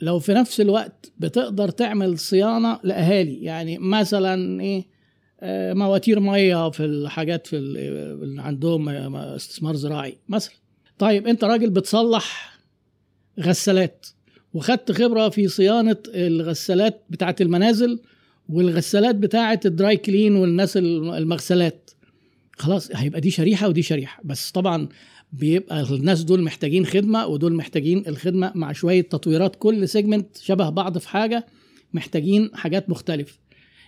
لو 0.03 0.19
في 0.19 0.33
نفس 0.33 0.61
الوقت 0.61 1.13
بتقدر 1.19 1.69
تعمل 1.69 2.19
صيانة 2.19 2.81
لأهالي 2.83 3.43
يعني 3.43 3.79
مثلا 3.79 4.61
إيه 4.61 4.95
آه، 5.41 5.73
مواتير 5.73 6.21
مية 6.21 6.71
في 6.71 6.85
الحاجات 6.85 7.47
في 7.47 7.57
اللي 7.57 8.43
عندهم 8.43 9.17
استثمار 9.17 9.75
زراعي 9.77 10.19
مثلا. 10.29 10.55
طيب 10.99 11.27
أنت 11.27 11.45
راجل 11.45 11.71
بتصلح 11.71 12.59
غسالات 13.41 14.07
وخدت 14.55 14.93
خبرة 14.93 15.29
في 15.29 15.49
صيانة 15.49 15.97
الغسالات 16.09 17.05
بتاعة 17.11 17.37
المنازل 17.41 18.01
والغسالات 18.49 19.15
بتاعة 19.15 19.61
ال 19.65 19.73
dry 19.73 19.97
clean 19.97 20.37
والناس 20.37 20.77
المغسلات. 20.77 21.91
خلاص 22.57 22.91
هيبقى 22.95 23.21
دي 23.21 23.31
شريحة 23.31 23.69
ودي 23.69 23.83
شريحة. 23.83 24.21
بس 24.25 24.51
طبعا 24.51 24.89
بيبقى 25.39 25.83
الناس 25.83 26.23
دول 26.23 26.43
محتاجين 26.43 26.87
خدمة 26.87 27.27
ودول 27.27 27.55
محتاجين 27.55 28.05
الخدمة 28.09 28.53
مع 28.55 28.73
شوية 28.73 29.01
تطويرات. 29.03 29.57
كل 29.57 29.89
segment 29.89 30.37
شبه 30.37 30.69
بعض 30.71 30.99
في 30.99 31.09
حاجة 31.09 31.47
محتاجين 31.93 32.51
حاجات 32.55 32.91
مختلفة. 32.91 33.39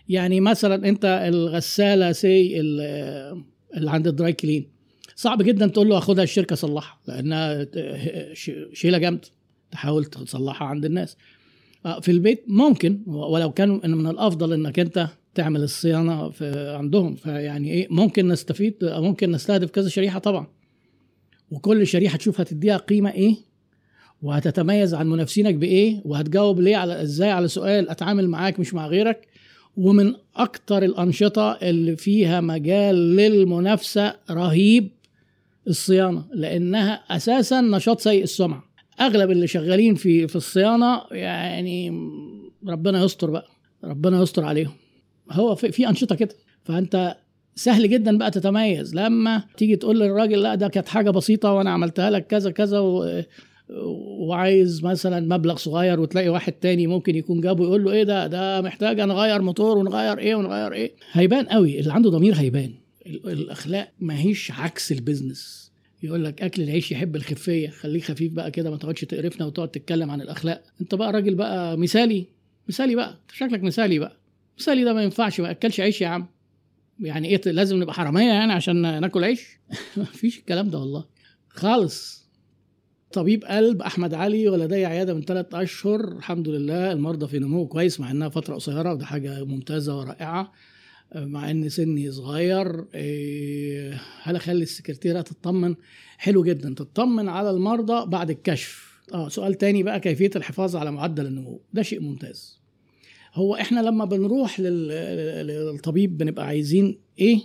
يعني 0.09 0.41
مثلا 0.41 0.89
أنت 0.89 1.05
الغسالة 1.29 2.13
C 2.12 2.61
اللي 2.61 3.91
عند 3.91 4.07
ال 4.07 4.13
dry 4.13 4.33
clean. 4.33 4.69
صعب 5.17 5.43
جدا 5.43 5.67
تقول 5.67 5.89
له 5.89 5.99
أخدها 5.99 6.25
الشركة 6.25 6.57
صلحها 6.57 6.99
لأنها 7.09 7.67
شيلة 8.73 8.99
جامده 8.99 9.29
تحاول 9.71 10.05
تصلحها 10.05 10.69
عند 10.69 10.85
الناس. 10.85 11.17
آه، 11.87 12.01
في 12.01 12.11
البيت 12.11 12.45
ممكن 12.47 13.03
ولو 13.07 13.53
كان 13.53 13.71
من 13.91 14.07
الأفضل 14.07 14.53
إنك 14.53 14.79
أنت 14.79 15.09
تعمل 15.35 15.63
الصيانة 15.63 16.31
في 16.31 16.75
عندهم. 16.79 17.15
فيعني 17.15 17.73
إيه 17.73 17.87
ممكن 17.91 18.29
نستفيد 18.29 18.75
ممكن 18.83 19.31
نستهدف 19.31 19.71
كذا 19.71 19.89
شريحة 19.89 20.19
طبعا. 20.19 20.47
وكل 21.51 21.87
شريحة 21.87 22.19
تشوف 22.19 22.41
هتديها 22.41 22.77
قيمة 22.77 23.11
إيه؟ 23.11 23.37
وهتتميز 24.23 24.95
عن 24.95 25.07
منافسينك 25.11 25.55
بإيه؟ 25.55 26.01
وهتجاوب 26.05 26.61
ليه 26.61 26.77
على 26.77 27.03
إزاي 27.03 27.31
على 27.31 27.49
سؤال 27.49 27.89
أتعامل 27.91 28.29
معاك 28.29 28.61
مش 28.61 28.75
مع 28.75 28.87
غيرك؟ 28.87 29.29
ومن 29.77 30.15
أكتر 30.37 30.83
الأنشطة 30.83 31.53
اللي 31.63 31.97
فيها 31.97 32.41
مجال 32.41 33.17
للمنافسة 33.17 34.15
رهيب 34.31 34.91
الصيانة 35.69 36.25
لأنها 36.35 36.93
أساسا 36.95 37.61
نشاط 37.61 38.01
سيء 38.01 38.23
السمعه 38.23 38.65
أغلب 39.01 39.31
اللي 39.31 39.47
شغالين 39.47 39.95
في 39.95 40.29
في 40.29 40.37
الصيانة 40.37 41.03
يعني 41.11 41.91
ربنا 42.69 43.05
يستر 43.05 43.31
بقى 43.31 43.47
ربنا 43.85 44.23
يستر 44.23 44.45
عليهم. 44.45 44.73
هو 45.33 45.55
في, 45.55 45.73
في 45.73 45.89
أنشطة 45.89 46.15
كده. 46.15 46.35
فأنت 46.65 47.17
سهل 47.57 47.90
جدا 47.90 48.19
بقى 48.19 48.31
تتميز. 48.31 48.95
لما 48.95 49.42
تيجي 49.57 49.77
تقول 49.77 50.01
للراجل 50.01 50.42
لا 50.42 50.55
ده 50.55 50.69
كانت 50.69 50.88
حاجة 50.88 51.11
بسيطة 51.11 51.53
وأنا 51.53 51.71
عملتها 51.71 52.11
لك 52.11 52.27
كذا 52.27 52.51
كذا 52.51 52.79
و... 52.79 53.23
وعايز 54.19 54.85
مثلا 54.85 55.37
مبلغ 55.37 55.57
صغير 55.57 56.01
وتلاقي 56.01 56.29
واحد 56.29 56.53
تاني 56.53 56.87
ممكن 56.87 57.16
يكون 57.16 57.40
جابه 57.40 57.64
يقول 57.64 57.85
له 57.85 57.92
إيه 57.92 58.03
ده؟ 58.03 58.27
ده 58.27 58.61
محتاج 58.62 59.01
نغير 59.01 59.42
موتور 59.42 59.79
ونغير 59.79 60.19
إيه 60.19 60.35
ونغير 60.35 60.73
إيه. 60.73 60.92
هيبان 61.12 61.45
قوي. 61.47 61.81
اللي 61.81 61.92
عنده 61.92 62.11
ضمير 62.11 62.35
هيبان. 62.35 62.71
الأخلاق 63.07 63.88
ما 64.01 64.21
هيش 64.21 64.51
عكس 64.53 64.92
البيزنس. 64.92 65.73
يقول 66.03 66.25
لك 66.25 66.42
أكل 66.42 66.62
العيش 66.62 66.92
يحب 66.92 67.16
الخفيه 67.16 67.69
خليك 67.69 68.05
خفيف 68.05 68.33
بقى 68.33 68.51
كده 68.51 68.71
ما 68.71 68.77
تقعدش 68.77 69.01
تقرفنا 69.01 69.47
وتقعد 69.47 69.69
تتكلم 69.69 70.11
عن 70.11 70.21
الأخلاق. 70.21 70.62
أنت 70.81 70.95
بقى 70.95 71.12
راجل 71.12 71.35
بقى 71.35 71.79
مثالي. 71.79 72.27
مثالي 72.69 72.95
بقى. 72.95 73.16
شكلك 73.33 73.62
مثالي 73.62 73.99
بقى. 73.99 74.16
مثالي 74.59 74.85
ده 74.85 74.92
ما 74.92 75.03
ينفعش 75.03 75.40
ما 75.40 75.51
أكلش 75.51 75.81
عيش 75.81 76.01
يا 76.01 76.09
عم. 76.09 76.27
يعني 77.01 77.29
إيه 77.29 77.41
لازم 77.53 77.77
نبقى 77.77 77.95
حرامية 77.95 78.33
يعني 78.33 78.53
عشان 78.53 79.01
ناكل 79.01 79.25
عيش؟ 79.25 79.59
مفيش 79.97 80.39
الكلام 80.39 80.71
ده 80.71 80.79
والله. 80.79 81.05
خالص. 81.49 82.27
طبيب 83.13 83.45
قلب 83.45 83.83
أحمد 83.83 84.15
علي 84.15 84.49
ولدي 84.49 84.87
عيادة 84.87 85.15
من 85.15 85.23
ثلاث 85.23 85.55
أشهر. 85.55 86.13
الحمد 86.13 86.49
لله 86.49 86.93
المرضى 86.93 87.29
في 87.29 87.39
نمو 87.39 87.67
كويس 87.69 88.01
مع 88.01 88.11
إنها 88.11 88.29
فترة 88.29 88.55
قصيرة 88.55 88.93
وده 88.93 89.07
حاجة 89.07 89.45
ممتازة 89.45 89.99
ورائعة 89.99 90.53
مع 91.15 91.51
إن 91.51 91.69
سني 91.69 92.11
صغير. 92.11 92.85
إيه، 92.95 94.01
هل 94.23 94.37
أخلي 94.37 94.63
السكرتيرة 94.63 95.21
تطمن؟ 95.21 95.75
حلو 96.19 96.45
جدا. 96.45 96.75
تطمن 96.75 97.29
على 97.29 97.51
المرضى 97.51 98.11
بعد 98.11 98.31
الكشف. 98.31 99.01
آه 99.15 99.29
سؤال 99.29 99.55
تاني 99.55 99.83
بقى 99.83 100.01
كيفية 100.01 100.31
الحفاظ 100.37 100.77
على 100.77 100.91
معدل 100.93 101.27
النمو؟ 101.27 101.61
ده 101.73 101.83
شيء 101.83 102.01
ممتاز. 102.01 102.61
هو 103.37 103.55
إحنا 103.55 103.81
لما 103.81 104.05
بنروح 104.05 104.61
للطبيب 104.61 106.18
بنبقى 106.18 106.46
عايزين 106.46 106.99
إيه؟ 107.18 107.40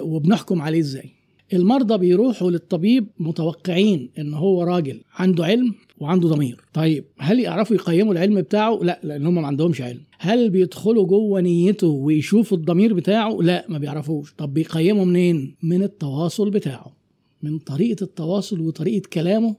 وبنحكم 0.00 0.62
عليه 0.62 0.80
إزاي. 0.80 1.10
المرضى 1.52 1.98
بيروحوا 1.98 2.50
للطبيب 2.50 3.06
متوقعين 3.18 4.10
إن 4.18 4.34
هو 4.34 4.62
راجل 4.62 5.00
عنده 5.14 5.44
علم 5.44 5.74
وعنده 5.98 6.28
ضمير. 6.28 6.64
طيب 6.72 7.04
هل 7.18 7.40
يعرفوا 7.40 7.76
يقيموا 7.76 8.12
العلم 8.12 8.40
بتاعه؟ 8.40 8.78
لا 8.82 9.00
لأن 9.02 9.26
هم 9.26 9.34
ما 9.34 9.46
عندهمش 9.46 9.80
علم. 9.80 10.00
هل 10.18 10.50
بيدخلوا 10.50 11.06
جوه 11.06 11.40
نيته 11.40 11.86
ويشوفوا 11.86 12.58
الضمير 12.58 12.94
بتاعه؟ 12.94 13.38
لا 13.42 13.66
ما 13.68 13.78
بيعرفوش. 13.78 14.34
طب 14.38 14.54
بيقيموا 14.54 15.04
منين؟ 15.04 15.56
من 15.62 15.82
التواصل 15.82 16.50
بتاعه 16.50 16.96
من 17.42 17.58
طريقة 17.58 18.04
التواصل 18.04 18.60
وطريقة 18.60 19.08
كلامه. 19.12 19.56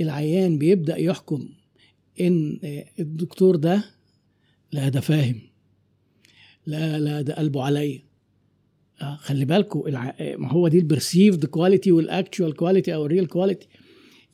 العيان 0.00 0.58
بيبدأ 0.58 0.96
يحكم 0.96 1.48
إن 2.20 2.58
الدكتور 3.00 3.56
ده 3.56 3.84
لا 4.72 4.88
ده 4.88 5.00
فاهم. 5.00 5.40
لا 6.66 6.98
لا 6.98 7.22
ده 7.22 7.34
قلبه 7.34 7.62
عليا. 7.62 8.02
آه 9.02 9.16
خلي 9.16 9.44
بالكم 9.44 9.82
الع... 9.86 10.14
ما 10.38 10.48
هو 10.52 10.68
دي 10.68 10.78
ال 10.78 10.85
perceived 10.85 11.46
quality 11.46 11.92
وال 11.92 12.08
actual 12.08 12.54
quality 12.56 12.94
أو 12.94 13.06
ال 13.06 13.10
real 13.10 13.26
quality 13.26 13.68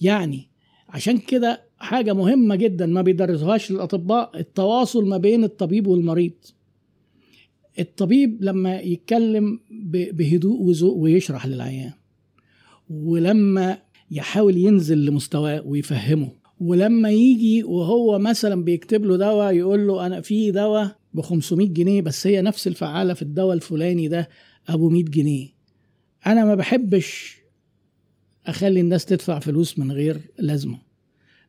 يعني 0.00 0.48
عشان 0.88 1.18
كده 1.18 1.62
حاجة 1.78 2.12
مهمة 2.12 2.56
جدا 2.56 2.86
ما 2.86 3.02
بيدرسوهاش 3.02 3.70
للاطباء 3.70 4.38
التواصل 4.40 5.08
ما 5.08 5.16
بين 5.16 5.44
الطبيب 5.44 5.86
والمريض. 5.86 6.32
الطبيب 7.78 8.42
لما 8.44 8.80
يتكلم 8.80 9.60
بهدوء 10.12 10.60
وذوق 10.62 10.96
ويشرح 10.96 11.46
للعيان 11.46 11.92
ولما 12.90 13.78
يحاول 14.10 14.56
ينزل 14.56 15.04
لمستواه 15.04 15.62
ويفهمه 15.66 16.32
ولما 16.60 17.10
يجي 17.10 17.64
وهو 17.64 18.18
مثلا 18.18 18.64
بيكتب 18.64 19.04
له 19.04 19.16
دواء 19.16 19.54
يقول 19.54 19.86
له 19.86 20.06
أنا 20.06 20.20
في 20.20 20.50
دواء 20.50 20.96
ب 21.14 21.20
500 21.20 21.68
جنيه 21.68 22.02
بس 22.02 22.26
هي 22.26 22.42
نفس 22.42 22.66
الفعالة 22.66 23.14
في 23.14 23.22
الدواء 23.22 23.54
الفلاني 23.56 24.08
ده 24.08 24.28
أبو 24.68 24.88
100 24.88 25.04
جنيه. 25.04 25.48
أنا 26.26 26.44
ما 26.44 26.54
بحبش 26.54 27.36
أخلي 28.46 28.80
الناس 28.80 29.04
تدفع 29.04 29.38
فلوس 29.38 29.78
من 29.78 29.92
غير 29.92 30.20
لازمة. 30.38 30.78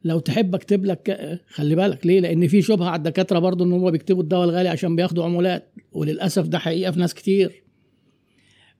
لو 0.04 0.20
تحب 0.20 0.56
أكتب 0.56 0.86
لك 0.86 1.40
خلي 1.48 1.76
بالك 1.76 2.06
ليه؟ 2.06 2.20
لأن 2.20 2.48
في 2.48 2.62
شبهة 2.62 2.88
على 2.88 2.98
الدكاترة 2.98 3.40
برضو 3.40 3.64
إن 3.64 3.72
هم 3.72 3.92
بيكتبوا 3.92 4.24
الدواء 4.24 4.44
الغالي 4.44 4.70
عشان 4.70 4.96
بياخدوا 4.96 5.24
عمولات 5.24 5.74
وللأسف 5.92 6.48
ده 6.48 6.60
حقيقة 6.60 6.92
في 6.92 7.00
ناس 7.00 7.14
كتير. 7.14 7.64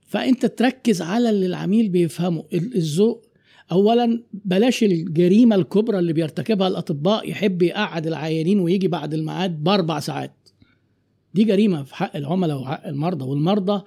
فأنت 0.08 0.46
تركز 0.46 1.02
على 1.02 1.30
اللي 1.30 1.46
العميل 1.46 1.90
بيفهمه. 1.90 2.44
الذوق 2.54 3.27
اولا 3.72 4.24
بلاش 4.34 4.84
الجريمة 4.84 5.56
الكبرى 5.56 6.00
اللي 6.00 6.14
بيرتكبها 6.14 6.68
الأطباء 6.68 7.30
يحب 7.30 7.62
يقعد 7.62 8.08
العيانين 8.08 8.60
ويجي 8.60 8.88
بعد 8.88 9.14
الميعاد 9.14 9.64
بأربع 9.64 10.00
ساعات. 10.00 10.34
دي 11.34 11.44
جريمة 11.44 11.84
في 11.84 11.96
حق 11.96 12.16
العملاء 12.16 12.62
وحق 12.62 12.88
المرضى 12.88 13.26
والمرضى 13.26 13.84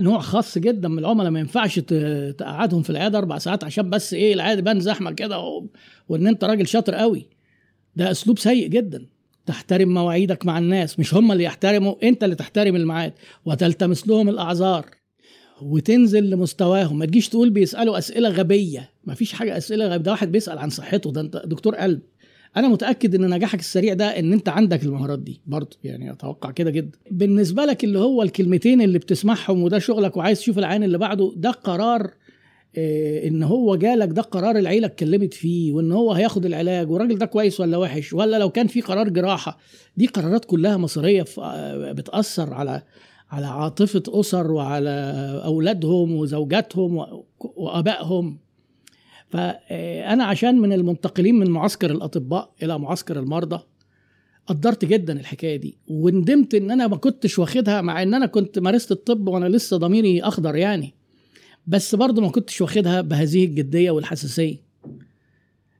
نوع 0.00 0.18
خاص 0.20 0.58
جدا 0.58 0.88
من 0.88 0.98
العملاء 0.98 1.30
ما 1.30 1.40
ينفعش 1.40 1.78
تقعدهم 2.38 2.82
في 2.82 2.90
العيادة 2.90 3.18
أربع 3.18 3.38
ساعات 3.38 3.64
عشان 3.64 3.90
بس 3.90 4.14
إيه 4.14 4.34
العيادة 4.34 4.62
بان 4.62 4.80
زحمة 4.80 5.10
كده. 5.10 5.62
وإن 6.08 6.26
أنت 6.26 6.44
راجل 6.44 6.66
شاطر 6.66 6.94
قوي. 6.94 7.26
ده 7.96 8.10
أسلوب 8.10 8.38
سيء 8.38 8.68
جدا. 8.68 9.06
تحترم 9.46 9.94
مواعيدك 9.94 10.46
مع 10.46 10.58
الناس 10.58 10.98
مش 10.98 11.14
هم 11.14 11.32
اللي 11.32 11.44
يحترموا 11.44 11.94
أنت 12.02 12.24
اللي 12.24 12.34
تحترم 12.34 12.76
الميعاد 12.76 13.12
وتلتمس 13.44 14.08
لهم 14.08 14.28
الأعذار. 14.28 14.86
وتنزل 15.62 16.30
لمستواهم. 16.30 16.98
ما 16.98 17.06
تجيش 17.06 17.28
تقول 17.28 17.50
بيسألوا 17.50 17.98
أسئلة 17.98 18.28
غبية. 18.28 18.90
ما 19.04 19.14
فيش 19.14 19.32
حاجة 19.32 19.56
أسئلة 19.56 19.86
غبية. 19.86 20.04
ده 20.04 20.10
واحد 20.10 20.32
بيسأل 20.32 20.58
عن 20.58 20.70
صحته. 20.70 21.12
ده 21.12 21.20
انت 21.20 21.42
دكتور 21.46 21.74
قلب. 21.74 22.00
أنا 22.56 22.68
متأكد 22.68 23.14
إن 23.14 23.30
نجاحك 23.30 23.60
السريع 23.60 23.94
ده 23.94 24.18
إن 24.18 24.32
أنت 24.32 24.48
عندك 24.48 24.82
المهارات 24.82 25.18
دي 25.18 25.40
برضه. 25.46 25.76
يعني 25.84 26.12
أتوقع 26.12 26.50
كده 26.50 26.70
جدا. 26.70 26.98
بالنسبة 27.10 27.64
لك 27.64 27.84
اللي 27.84 27.98
هو 27.98 28.22
الكلمتين 28.22 28.82
اللي 28.82 28.98
بتسمعهم 28.98 29.62
وده 29.62 29.78
شغلك 29.78 30.16
وعايز 30.16 30.38
تشوف 30.40 30.58
العين 30.58 30.82
اللي 30.82 30.98
بعده 30.98 31.32
ده 31.36 31.50
قرار 31.50 32.10
إيه 32.76 33.28
إن 33.28 33.42
هو 33.42 33.76
جالك 33.76 34.08
ده 34.08 34.22
قرار 34.22 34.58
العيلة 34.58 34.86
اتكلمت 34.86 35.34
فيه 35.34 35.72
وإن 35.72 35.92
هو 35.92 36.12
هياخد 36.12 36.46
العلاج 36.46 36.90
والراجل 36.90 37.18
ده 37.18 37.26
كويس 37.26 37.60
ولا 37.60 37.76
وحش 37.76 38.12
ولا 38.12 38.38
لو 38.38 38.50
كان 38.50 38.66
في 38.66 38.80
قرار 38.80 39.08
جراحة. 39.08 39.58
دي 39.96 40.06
قرارات 40.06 40.44
كلها 40.44 40.76
مصيرية 40.76 41.24
بتأثر 41.92 42.54
على 42.54 42.82
على 43.34 43.46
عاطفة 43.46 44.02
أسر 44.08 44.52
وعلى 44.52 44.90
أولادهم 45.44 46.12
وزوجاتهم 46.12 47.06
وآبائهم. 47.40 48.38
فأنا 49.28 50.24
عشان 50.24 50.58
من 50.58 50.72
المنتقلين 50.72 51.34
من 51.34 51.50
معسكر 51.50 51.90
الأطباء 51.90 52.52
إلى 52.62 52.78
معسكر 52.78 53.18
المرضى 53.18 53.60
قدرت 54.46 54.84
جدا 54.84 55.20
الحكاية 55.20 55.56
دي 55.56 55.78
وندمت 55.88 56.54
إن 56.54 56.70
أنا 56.70 56.86
ما 56.86 56.96
كنتش 56.96 57.38
واخدها 57.38 57.80
مع 57.80 58.02
إن 58.02 58.14
أنا 58.14 58.26
كنت 58.26 58.58
مارست 58.58 58.92
الطب 58.92 59.28
وأنا 59.28 59.48
لسه 59.48 59.76
ضميري 59.76 60.22
أخضر 60.22 60.56
يعني. 60.56 60.94
بس 61.66 61.94
برضه 61.94 62.22
ما 62.22 62.28
كنتش 62.28 62.60
واخدها 62.60 63.00
بهذه 63.00 63.44
الجدية 63.44 63.90
والحساسية. 63.90 64.56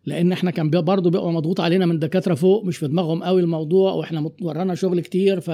لأن 0.07 0.33
إحنا 0.33 0.51
كان 0.51 0.71
برضه 0.71 1.11
بيبقى 1.11 1.33
مضغوط 1.33 1.61
علينا 1.61 1.87
من 1.87 1.99
دكاترة 1.99 2.35
فوق 2.35 2.65
مش 2.65 2.77
في 2.77 2.89
دماغهم 2.89 3.23
قوي 3.23 3.41
الموضوع 3.41 3.93
وإحنا 3.93 4.31
ورانا 4.43 4.75
شغل 4.75 5.01
كتير 5.01 5.41
ف 5.41 5.51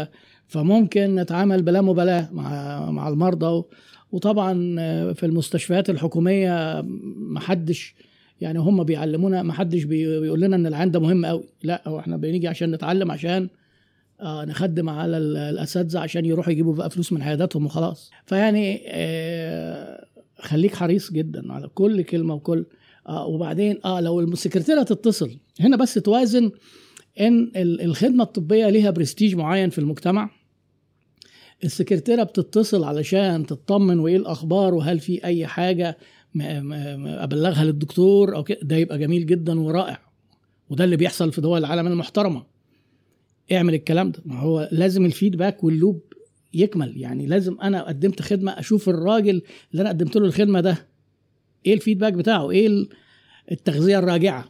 فممكن 0.46 1.14
نتعامل 1.14 1.62
بلا 1.62 1.80
مبالاة 1.80 2.28
مع 2.32 2.90
مع 2.90 3.08
المرضى 3.08 3.64
وطبعا 4.12 4.52
في 5.12 5.26
المستشفيات 5.26 5.90
الحكومية 5.90 6.82
محدش 7.16 7.94
يعني 8.40 8.58
هم 8.58 8.84
بيعلمونا 8.84 9.42
محدش 9.42 9.84
بيقول 9.84 10.40
لنا 10.40 10.56
إن 10.56 10.66
العين 10.66 10.90
ده 10.90 11.00
مهم 11.00 11.26
قوي 11.26 11.44
لا 11.62 11.82
هو 11.88 11.98
إحنا 11.98 12.16
بنيجي 12.16 12.48
عشان 12.48 12.70
نتعلم 12.70 13.10
عشان 13.10 13.48
آه 14.20 14.44
نخدم 14.44 14.88
على 14.88 15.16
الأساتذة 15.18 15.98
عشان 15.98 16.24
يروحوا 16.24 16.52
يجيبوا 16.52 16.74
بقى 16.74 16.90
فلوس 16.90 17.12
من 17.12 17.22
عياداتهم 17.22 17.66
وخلاص. 17.66 18.10
فيعني 18.26 18.80
آه 18.86 20.04
خليك 20.38 20.74
حريص 20.74 21.12
جدا 21.12 21.52
على 21.52 21.68
كل 21.68 22.02
كلمة 22.02 22.34
وكل 22.34 22.64
آه 23.10 23.26
وبعدين 23.26 23.78
آه 23.84 24.00
لو 24.00 24.20
السكرتيرة 24.20 24.82
تتصل. 24.82 25.36
هنا 25.60 25.76
بس 25.76 25.94
توازن 25.94 26.50
إن 27.20 27.50
الخدمة 27.56 28.24
الطبية 28.24 28.68
ليها 28.68 28.90
برستيج 28.90 29.34
معين 29.34 29.70
في 29.70 29.78
المجتمع. 29.78 30.30
السكرتيرة 31.64 32.22
بتتصل 32.22 32.84
علشان 32.84 33.46
تطمن 33.46 33.98
وإيه 33.98 34.16
الأخبار 34.16 34.74
وهل 34.74 35.00
في 35.00 35.24
أي 35.24 35.46
حاجة 35.46 35.98
أبلغها 36.40 37.64
للدكتور 37.64 38.36
أو 38.36 38.44
كده. 38.44 38.58
ده 38.62 38.76
يبقى 38.76 38.98
جميل 38.98 39.26
جدا 39.26 39.60
ورائع. 39.60 40.00
وده 40.70 40.84
اللي 40.84 40.96
بيحصل 40.96 41.32
في 41.32 41.40
دول 41.40 41.58
العالم 41.58 41.86
المحترمة. 41.86 42.42
اعمل 43.52 43.74
الكلام 43.74 44.10
ده. 44.10 44.18
ما 44.24 44.38
هو 44.40 44.68
لازم 44.72 45.04
الفيدباك 45.04 45.64
واللوب 45.64 46.00
يكمل. 46.54 46.96
يعني 46.96 47.26
لازم 47.26 47.60
أنا 47.62 47.82
قدمت 47.82 48.22
خدمة 48.22 48.52
أشوف 48.58 48.88
الراجل 48.88 49.42
اللي 49.72 49.80
أنا 49.82 49.88
قدمت 49.88 50.16
له 50.16 50.26
الخدمة 50.26 50.60
ده 50.60 50.89
إيه 51.66 51.74
ال 51.74 51.78
feedback 51.78 52.12
بتاعه؟ 52.12 52.50
إيه 52.50 52.86
التغذية 53.52 53.98
الراجعة؟ 53.98 54.44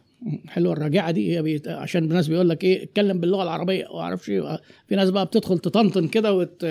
حلوة 0.49 0.73
الراجعة 0.73 1.11
دي. 1.11 1.43
بيت... 1.43 1.69
عشان 1.69 2.05
الناس 2.05 2.29
بيقول 2.29 2.49
لك 2.49 2.65
إيه 2.65 2.83
اتكلم 2.83 3.21
باللغة 3.21 3.43
العربية. 3.43 3.89
واعرفش 3.89 4.31
إيه 4.31 4.61
في 4.89 4.97
ناس 4.97 5.11
بقى 5.11 5.27
بتدخل 5.27 5.59
تطنطن 5.59 6.09
كده 6.09 6.35
وت... 6.35 6.67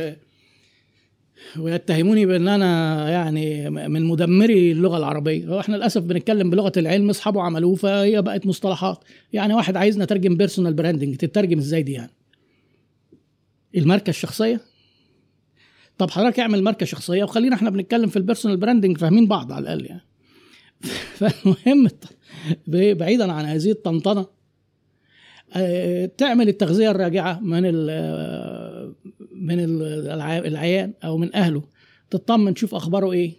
ويتهموني 1.59 2.25
بأن 2.25 2.47
أنا 2.47 3.09
يعني 3.09 3.69
من 3.69 4.03
مدمري 4.05 4.71
اللغة 4.71 4.97
العربية. 4.97 5.59
إحنا 5.59 5.75
للأسف 5.75 6.01
بنتكلم 6.01 6.49
بلغة 6.49 6.71
العلم 6.77 7.09
أصحابه 7.09 7.41
عملوه 7.41 7.75
فهي 7.75 8.21
بقت 8.21 8.45
مصطلحات. 8.45 8.99
يعني 9.33 9.53
واحد 9.53 9.75
عايزنا 9.77 10.03
نترجم 10.03 10.35
personal 10.35 10.73
branding 10.73 11.15
تترجم 11.15 11.57
إزاي 11.57 11.83
دي 11.83 11.91
يعني؟ 11.91 12.11
الماركة 13.77 14.09
الشخصية؟ 14.09 14.61
طب 15.97 16.09
حضرتك 16.09 16.39
اعمل 16.39 16.63
ماركة 16.63 16.85
شخصية 16.85 17.23
وخلينا 17.23 17.55
إحنا 17.55 17.69
بنتكلم 17.69 18.09
في 18.09 18.17
ال 18.17 18.22
personal 18.22 18.57
branding 18.57 18.97
فاهمين 18.97 19.27
بعض 19.27 19.51
على 19.51 19.63
الأقل 19.63 19.85
يعني. 19.85 20.01
فالمهم 21.17 21.87
بعيدا 22.67 23.31
عن 23.31 23.45
هذه 23.45 23.71
الطنطنة 23.71 24.25
آه، 25.53 26.05
تعمل 26.05 26.49
التغذية 26.49 26.91
الراجعة 26.91 27.39
من 27.39 27.63
من 29.31 29.59
العيان 30.45 30.93
أو 31.03 31.17
من 31.17 31.35
أهله. 31.35 31.63
تطمن 32.09 32.53
تشوف 32.53 32.75
أخباره 32.75 33.11
إيه. 33.11 33.35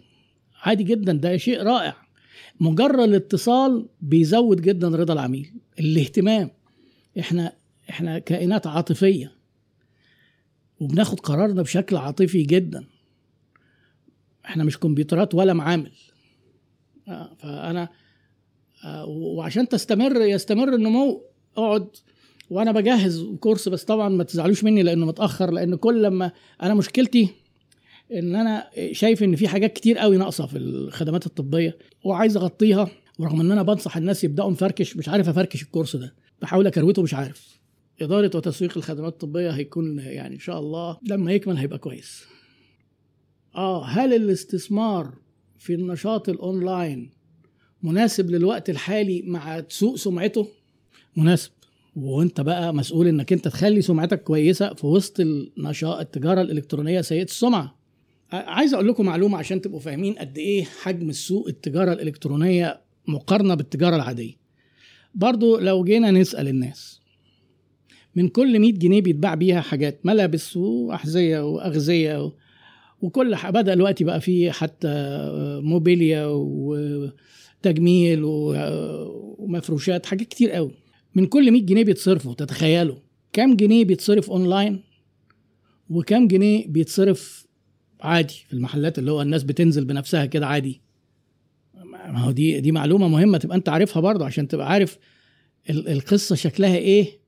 عادي 0.61 0.83
جدا 0.83 1.13
ده 1.13 1.37
شيء 1.37 1.61
رائع. 1.63 1.95
مجرد 2.59 2.99
الاتصال 2.99 3.87
بيزود 4.01 4.61
جدا 4.61 4.87
رضا 4.87 5.13
العميل. 5.13 5.51
الاهتمام. 5.79 6.49
إحنا 7.19 7.53
إحنا 7.89 8.19
كائنات 8.19 8.67
عاطفية. 8.67 9.31
وبناخد 10.79 11.19
قرارنا 11.19 11.61
بشكل 11.61 11.95
عاطفي 11.95 12.43
جدا. 12.43 12.85
إحنا 14.45 14.63
مش 14.63 14.77
كمبيوترات 14.77 15.35
ولا 15.35 15.53
معامل. 15.53 15.91
آه، 15.91 16.10
فأنا 17.39 17.89
آه، 18.85 19.05
وعشان 19.05 19.67
تستمر 19.69 20.21
يستمر 20.21 20.73
النمو 20.75 21.21
أقعد 21.57 21.87
وأنا 22.49 22.71
بجهز 22.71 23.23
كورس 23.39 23.69
بس 23.69 23.83
طبعا 23.83 24.09
ما 24.09 24.23
تزعلوش 24.23 24.63
مني 24.63 24.83
لأنه 24.83 25.05
متأخر 25.05 25.51
لأن 25.51 25.75
كل 25.75 26.03
لما 26.03 26.31
أنا 26.61 26.73
مشكلتي 26.73 27.29
إن 28.13 28.35
أنا 28.35 28.69
شايف 28.91 29.23
إن 29.23 29.35
في 29.35 29.47
حاجات 29.47 29.73
كتير 29.73 29.97
قوي 29.97 30.17
ناقصة 30.17 30.45
في 30.45 30.57
الخدمات 30.57 31.25
الطبية 31.25 31.77
وعايز 32.03 32.37
أغطيها 32.37 32.89
ورغم 33.19 33.41
إن 33.41 33.51
أنا 33.51 33.63
بنصح 33.63 33.97
الناس 33.97 34.23
يبدأوا 34.23 34.49
مفركش 34.49 34.97
مش 34.97 35.09
عارف 35.09 35.29
أفركش 35.29 35.61
الكورس 35.63 35.95
ده. 35.95 36.15
بحاول 36.41 36.67
أكروته 36.67 37.01
مش 37.01 37.13
عارف. 37.13 37.59
إدارة 38.01 38.31
وتسويق 38.37 38.77
الخدمات 38.77 39.13
الطبية 39.13 39.49
هيكون 39.49 39.99
يعني 39.99 40.35
إن 40.35 40.39
شاء 40.39 40.59
الله 40.59 40.97
لما 41.03 41.31
يكمل 41.31 41.57
هيبقى 41.57 41.77
كويس. 41.77 42.23
آه 43.55 43.85
هل 43.85 44.13
الاستثمار 44.13 45.13
في 45.61 45.73
النشاط 45.73 46.29
الأونلاين 46.29 47.09
مناسب 47.83 48.29
للوقت 48.29 48.69
الحالي 48.69 49.21
مع 49.21 49.63
سوء 49.69 49.95
سمعته؟ 49.95 50.47
مناسب. 51.15 51.51
وأنت 51.95 52.41
بقى 52.41 52.73
مسؤول 52.73 53.07
إنك 53.07 53.33
أنت 53.33 53.47
تخلي 53.47 53.81
سمعتك 53.81 54.23
كويسة 54.23 54.73
في 54.73 54.87
وسط 54.87 55.19
النشاط 55.19 55.99
التجارة 55.99 56.41
الإلكترونية 56.41 57.01
سيئة 57.01 57.23
السمعة. 57.23 57.77
عايز 58.31 58.73
أقول 58.73 58.87
لكم 58.87 59.05
معلومة 59.05 59.37
عشان 59.37 59.61
تبقوا 59.61 59.79
فاهمين 59.79 60.13
قد 60.13 60.37
إيه 60.37 60.63
حجم 60.63 61.09
السوق 61.09 61.47
التجارة 61.47 61.93
الإلكترونية 61.93 62.81
مقارنة 63.07 63.55
بالتجارة 63.55 63.95
العادية. 63.95 64.33
برضو 65.15 65.57
لو 65.57 65.83
جينا 65.83 66.11
نسأل 66.11 66.47
الناس 66.47 67.01
من 68.15 68.27
كل 68.27 68.59
100 68.59 68.73
جنيه 68.73 69.01
بيتباع 69.01 69.35
بيها 69.35 69.61
حاجات 69.61 70.05
ملابس 70.05 70.57
وأحذية 70.57 71.39
وأغذية. 71.53 72.31
وكل. 73.01 73.35
بدأ 73.49 73.73
دلوقتي 73.73 74.03
بقى 74.03 74.21
في 74.21 74.51
حتى 74.51 74.87
موبيليا 75.63 76.25
وتجميل 76.25 78.23
و... 78.23 78.55
ومفروشات 79.37 80.05
حاجات 80.05 80.27
كتير 80.27 80.51
قوي. 80.51 80.71
من 81.15 81.25
كل 81.25 81.51
100 81.51 81.61
جنيه 81.61 81.83
بيتصرفوا 81.83 82.33
تتخيلوا. 82.33 82.95
كام 83.33 83.55
جنيه 83.55 83.85
بيتصرف 83.85 84.29
اونلاين 84.31 84.83
وكام 85.89 86.27
جنيه 86.27 86.67
بيتصرف 86.67 87.47
عادي 88.01 88.33
في 88.47 88.53
المحلات 88.53 88.99
اللي 88.99 89.11
هو 89.11 89.21
الناس 89.21 89.43
بتنزل 89.43 89.85
بنفسها 89.85 90.25
كده 90.25 90.47
عادي؟ 90.47 90.81
ما 91.83 92.19
هو 92.19 92.31
دي 92.31 92.59
دي 92.61 92.71
معلومة 92.71 93.07
مهمة 93.07 93.37
تبقى 93.37 93.57
أنت 93.57 93.69
عارفها 93.69 94.01
برضه 94.01 94.25
عشان 94.25 94.47
تبقى 94.47 94.69
عارف 94.71 94.97
القصة 95.69 96.35
شكلها 96.35 96.75
إيه 96.77 97.19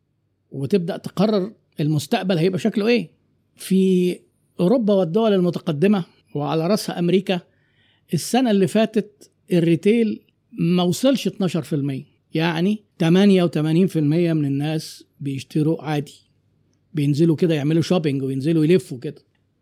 وتبدأ 0.52 0.98
تقرر 0.98 1.54
المستقبل 1.80 2.38
هيبقى 2.38 2.60
شكله 2.60 2.88
إيه. 2.88 3.10
في 3.56 4.20
أوروبا 4.60 4.94
والدول 4.94 5.34
المتقدمة 5.34 6.06
وعلى 6.36 6.68
راسها 6.68 7.00
أمريكا 7.00 7.40
السنة 8.14 8.52
اللي 8.52 8.68
فاتت 8.68 9.32
ال 9.54 9.63
retail 9.63 10.22
ما 10.52 10.84
وصلش 10.84 11.28
12% 11.28 11.32
يعني 12.34 12.84
88% 13.04 13.08
من 13.98 14.46
الناس 14.46 15.04
بيشتروا 15.20 15.84
عادي. 15.84 16.22
بينزلوا 16.94 17.36
كده 17.36 17.54
يعملوا 17.54 17.82
shopping 17.82 18.24
وينزلوا 18.24 18.66
يلفوا 18.66 19.00
كده. 19.00 19.22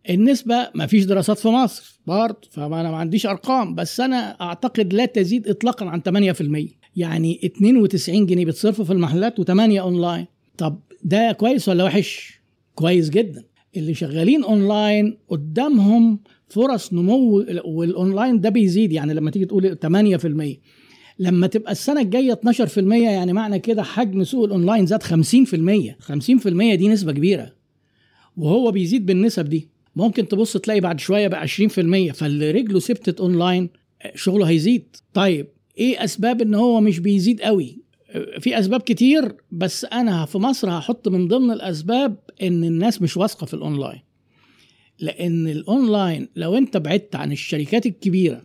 النسبة 0.10 0.70
ما 0.76 0.88
فيش 0.88 1.06
دراسات 1.06 1.40
في 1.40 1.48
مصر 1.48 2.00
برضه 2.08 2.48
فأنا 2.52 2.92
ما 2.92 2.98
عنديش 2.98 3.26
أرقام 3.26 3.76
بس 3.76 4.00
أنا 4.00 4.42
أعتقد 4.42 4.94
لا 4.94 5.06
تزيد 5.06 5.48
إطلاقا 5.48 5.86
عن 5.86 6.02
8% 6.34 6.70
يعني 6.96 7.40
92 7.46 8.26
جنيه 8.26 8.46
بتصرفوا 8.46 8.86
في 8.86 8.94
المحلات 8.94 9.42
و8 9.42 9.50
أونلاين. 9.60 10.26
طب 10.58 10.80
ده 11.04 11.32
كويس 11.32 11.70
ولا 11.70 11.84
وحش؟ 11.84 12.42
كويس 12.76 13.10
جدا. 13.10 13.44
اللي 13.76 13.94
شغالين 13.94 14.44
أونلاين 14.44 15.18
قدامهم 15.30 16.20
فرص 16.50 16.94
نمو 16.94 17.46
والأونلاين 17.66 18.40
ده 18.42 18.50
بيزيد. 18.50 18.92
يعني 18.92 19.14
لما 19.14 19.32
تيجي 19.32 19.46
تقول 19.46 19.78
8% 19.86 20.58
لما 21.20 21.48
تبقى 21.48 21.72
السنة 21.72 22.02
الجاية 22.02 22.40
12% 22.46 22.78
يعني 22.78 23.34
معنى 23.34 23.60
كده 23.60 23.84
حجم 23.84 24.24
سوق 24.24 24.44
الاونلاين 24.46 24.86
زاد 24.86 25.04
50% 25.04 25.06
50% 25.14 26.48
دي 26.76 26.88
نسبة 26.88 27.12
كبيرة 27.12 27.54
وهو 28.38 28.72
بيزيد 28.72 29.06
بالنسب 29.06 29.46
دي. 29.50 29.68
ممكن 29.96 30.28
تبص 30.28 30.58
تلاقي 30.58 30.80
بعد 30.80 31.00
شوية 31.00 31.28
بقى 31.28 31.48
20% 31.48 32.12
فاللي 32.14 32.52
رجله 32.52 32.80
ثبتت 32.80 33.22
اونلاين 33.22 33.70
شغله 34.16 34.46
هيزيد. 34.50 34.96
طيب 35.14 35.48
إيه 35.78 36.04
أسباب 36.04 36.42
إن 36.42 36.54
هو 36.56 36.82
مش 36.82 37.00
بيزيد 37.00 37.42
قوي؟ 37.42 37.78
في 38.40 38.60
أسباب 38.60 38.82
كتير 38.82 39.36
بس 39.52 39.86
أنا 39.86 40.26
في 40.26 40.38
مصر 40.38 40.70
هحط 40.70 41.08
من 41.08 41.28
ضمن 41.28 41.52
الأسباب 41.52 42.18
إن 42.42 42.64
الناس 42.64 43.02
مش 43.02 43.18
واثقة 43.18 43.46
في 43.46 43.54
الأونلاين. 43.54 44.02
لأن 45.00 45.48
الأونلاين 45.48 46.28
لو 46.36 46.58
أنت 46.58 46.78
بعدت 46.78 47.16
عن 47.16 47.32
الشركات 47.32 47.86
الكبيرة 47.86 48.42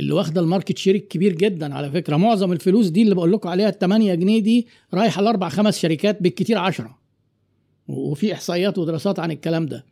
اللي 0.00 0.12
واخدة 0.12 0.40
ال 0.40 0.45
market 0.45 0.78
share 0.78 0.94
الكبير 0.94 1.32
جدا 1.32 1.74
على 1.74 1.90
فكرة 1.90 2.16
معظم 2.16 2.52
الفلوس 2.52 2.86
دي 2.86 3.02
اللي 3.02 3.14
بقول 3.14 3.32
لكم 3.32 3.48
عليها 3.48 3.68
ال 3.68 3.78
8 3.78 4.14
جنيه 4.14 4.38
دي 4.40 4.66
رايحة 4.94 5.22
لاربع 5.22 5.48
خمس 5.48 5.78
شركات 5.78 6.22
بالكتير 6.22 6.58
10 6.58 6.98
وفي 7.88 8.32
إحصائيات 8.32 8.78
ودراسات 8.78 9.18
عن 9.18 9.30
الكلام 9.30 9.66
ده. 9.66 9.84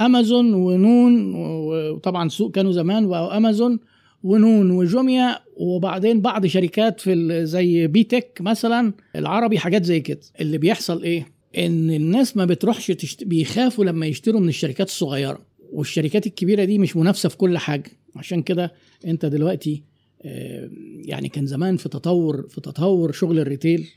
امازون 0.00 0.54
ونون 0.54 1.34
وطبعا 1.34 2.28
سوق 2.28 2.50
كانوا 2.50 2.72
زمان 2.72 3.04
وامازون 3.04 3.78
ونون 4.22 4.70
وجوميا 4.70 5.38
وبعدين 5.56 6.20
بعض 6.20 6.46
شركات 6.46 7.00
في 7.00 7.46
زي 7.46 7.86
B.TECH 7.86 8.38
مثلا 8.40 8.92
العربي 9.16 9.58
حاجات 9.58 9.84
زي 9.84 10.00
كده. 10.00 10.20
اللي 10.40 10.58
بيحصل 10.58 11.02
إيه؟ 11.02 11.26
إن 11.58 11.90
الناس 11.90 12.36
ما 12.36 12.44
بتروحش 12.44 12.86
تشت... 12.86 13.24
بيخافوا 13.24 13.84
لما 13.84 14.06
يشتروا 14.06 14.40
من 14.40 14.48
الشركات 14.48 14.88
الصغيرة. 14.88 15.38
والشركات 15.72 16.26
الكبيرة 16.26 16.64
دي 16.64 16.78
مش 16.78 16.96
منافسة 16.96 17.28
في 17.28 17.36
كل 17.36 17.58
حاجة. 17.58 17.90
عشان 18.16 18.42
كده 18.42 18.72
أنت 19.06 19.26
دلوقتي 19.26 19.82
آه، 20.22 20.70
يعني 21.04 21.28
كان 21.28 21.46
زمان 21.46 21.76
في 21.76 21.88
تطور 21.88 22.46
في 22.48 22.60
تطور 22.60 23.12
شغل 23.12 23.38
ال 23.38 23.45
retail 23.45 23.88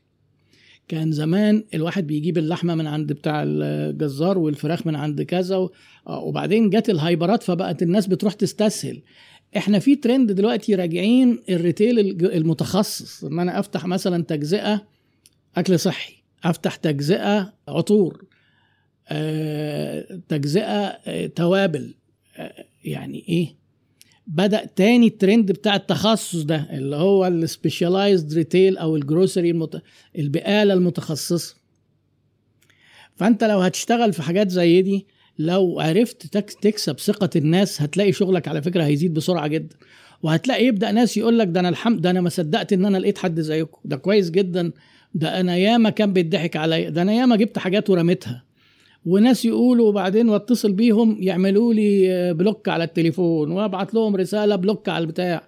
كان 0.88 1.12
زمان 1.12 1.64
الواحد 1.74 2.08
بيجيب 2.08 2.38
اللحمة 2.38 2.76
من 2.76 2.88
عند 2.88 3.14
بتاع 3.14 3.44
الجزار 3.46 4.38
والفراخ 4.38 4.88
من 4.88 4.96
عند 4.96 5.22
كذا 5.22 5.56
آه، 5.56 6.20
وبعدين 6.20 6.70
جت 6.70 6.90
ال 6.90 6.97
hyperات 6.97 7.44
فبقت 7.44 7.84
الناس 7.84 8.08
بتروح 8.08 8.34
تستسهل. 8.34 9.02
إحنا 9.58 9.80
في 9.80 9.96
ترند 9.96 10.32
دلوقتي 10.32 10.76
راجعين 10.76 11.40
ال 11.50 11.57
retail 11.57 12.00
المتخصص 12.26 13.24
إن 13.24 13.40
أنا 13.40 13.60
أفتح 13.60 13.86
مثلا 13.86 14.24
تجزئة 14.24 14.88
أكل 15.58 15.80
صحي 15.80 16.14
أفتح 16.44 16.76
تجزئة 16.76 17.54
عطور 17.68 18.26
أه 19.08 20.20
تجزئة 20.30 21.28
توابل 21.28 21.96
أه 22.38 22.66
يعني 22.84 23.26
إيه؟ 23.30 23.60
بدأ 24.28 24.66
تاني 24.66 25.08
الترند 25.08 25.52
بتاع 25.52 25.76
التخصص 25.76 26.42
ده 26.42 26.68
اللي 26.72 26.96
هو 26.96 27.28
ال 27.28 27.37
specialized 27.37 28.34
retail 28.34 28.78
أو 28.78 28.96
ال 28.96 29.02
grocery 29.03 29.50
المت... 29.52 29.82
البقالة 30.18 30.74
المتخصصة. 30.74 31.56
فأنت 33.16 33.44
لو 33.44 33.60
هتشتغل 33.60 34.14
في 34.14 34.22
حاجات 34.22 34.50
زي 34.50 34.82
دي 34.82 35.08
لو 35.40 35.80
عرفت 35.80 36.38
تكسب 36.62 37.00
ثقة 37.00 37.30
الناس 37.36 37.82
هتلاقي 37.82 38.12
شغلك 38.12 38.48
على 38.48 38.62
فكرة 38.62 38.84
هيزيد 38.84 39.14
بسرعة 39.14 39.48
جدا. 39.48 39.76
وهتلاقي 40.24 40.66
يبدأ 40.66 40.92
ناس 40.92 41.18
يقول 41.18 41.40
لك 41.40 41.48
ده 41.48 41.60
أنا 41.60 41.70
الحمد 41.70 42.02
ده 42.02 42.10
أنا 42.10 42.22
ما 42.22 42.30
صدقت 42.30 42.74
إن 42.74 42.86
أنا 42.86 42.98
لقيت 42.98 43.18
حد 43.18 43.40
زيكم. 43.40 43.78
ده 43.86 43.96
كويس 43.96 44.32
جدا. 44.32 44.72
ده 45.14 45.40
أنا 45.40 45.56
ياما 45.58 45.90
كان 45.90 46.14
بيضحك 46.14 46.56
عليا. 46.56 46.90
ده 46.90 47.02
أنا 47.02 47.14
ياما 47.14 47.36
جبت 47.36 47.58
حاجات 47.58 47.90
ورميتها. 47.90 48.44
وناس 49.06 49.46
يقولوا 49.46 49.90
وبعدين 49.90 50.30
واتصل 50.30 50.72
بيهم 50.72 51.18
يعملوا 51.20 51.74
لي 51.74 52.34
block 52.34 52.70
على 52.70 52.84
التليفون 52.84 53.52
وابعت 53.52 53.94
لهم 53.94 54.16
رسالة 54.16 54.56
block 54.56 54.90
على 54.90 55.02
البتاع. 55.02 55.44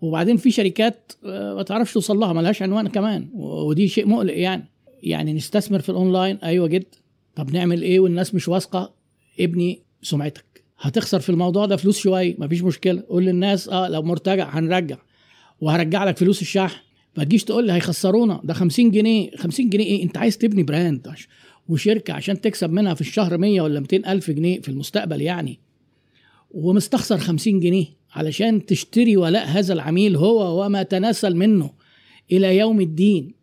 وبعدين 0.00 0.36
في 0.36 0.50
شركات 0.50 1.12
آه، 1.24 1.54
ما 1.54 1.62
تعرفش 1.62 1.94
توصل 1.94 2.16
لها 2.16 2.32
ملهاش 2.32 2.62
عنوان 2.62 2.88
كمان. 2.88 3.28
ودي 3.34 3.88
شيء 3.88 4.08
مقلق 4.08 4.38
يعني. 4.38 4.64
يعني 5.02 5.32
نستثمر 5.32 5.78
في 5.78 5.88
الأونلاين؟ 5.88 6.36
أيوه 6.36 6.66
جدا. 6.66 6.98
طب 7.36 7.52
نعمل 7.54 7.82
إيه 7.82 8.00
والناس 8.00 8.34
مش 8.34 8.48
واثقة؟ 8.48 9.01
ابني 9.40 9.82
سمعتك. 10.02 10.64
هتخسر 10.78 11.20
في 11.20 11.28
الموضوع 11.28 11.66
ده 11.66 11.76
فلوس 11.76 11.98
شوية 11.98 12.34
مفيش 12.38 12.62
مشكلة. 12.62 13.02
قول 13.08 13.24
للناس 13.24 13.68
آه 13.68 13.88
لو 13.88 14.02
مرتجع 14.02 14.58
هنرجع. 14.58 14.96
وهرجع 15.60 16.04
لك 16.04 16.16
فلوس 16.16 16.42
الشحن. 16.42 16.80
ما 17.16 17.24
تجيش 17.24 17.44
تقول 17.44 17.66
لي 17.66 17.72
هيخسرونا. 17.72 18.40
ده 18.44 18.54
50 18.54 18.90
جنيه. 18.90 19.30
50 19.36 19.70
جنيه 19.70 19.84
إيه؟ 19.84 20.02
أنت 20.02 20.18
عايز 20.18 20.38
تبني 20.38 20.62
براند 20.62 21.14
وشركة 21.68 22.14
عشان 22.14 22.40
تكسب 22.40 22.70
منها 22.70 22.94
في 22.94 23.00
الشهر 23.00 23.38
100 23.38 23.60
ولا 23.60 23.80
200 23.80 23.96
ألف 24.12 24.30
جنيه 24.30 24.60
في 24.60 24.68
المستقبل 24.68 25.22
يعني. 25.22 25.60
ومستخسر 26.50 27.18
50 27.18 27.60
جنيه 27.60 27.86
علشان 28.12 28.66
تشتري 28.66 29.16
ولاء 29.16 29.46
هذا 29.46 29.72
العميل 29.72 30.16
هو 30.16 30.64
وما 30.64 30.82
تناسل 30.82 31.36
منه 31.36 31.70
إلى 32.32 32.56
يوم 32.56 32.80
الدين. 32.80 33.34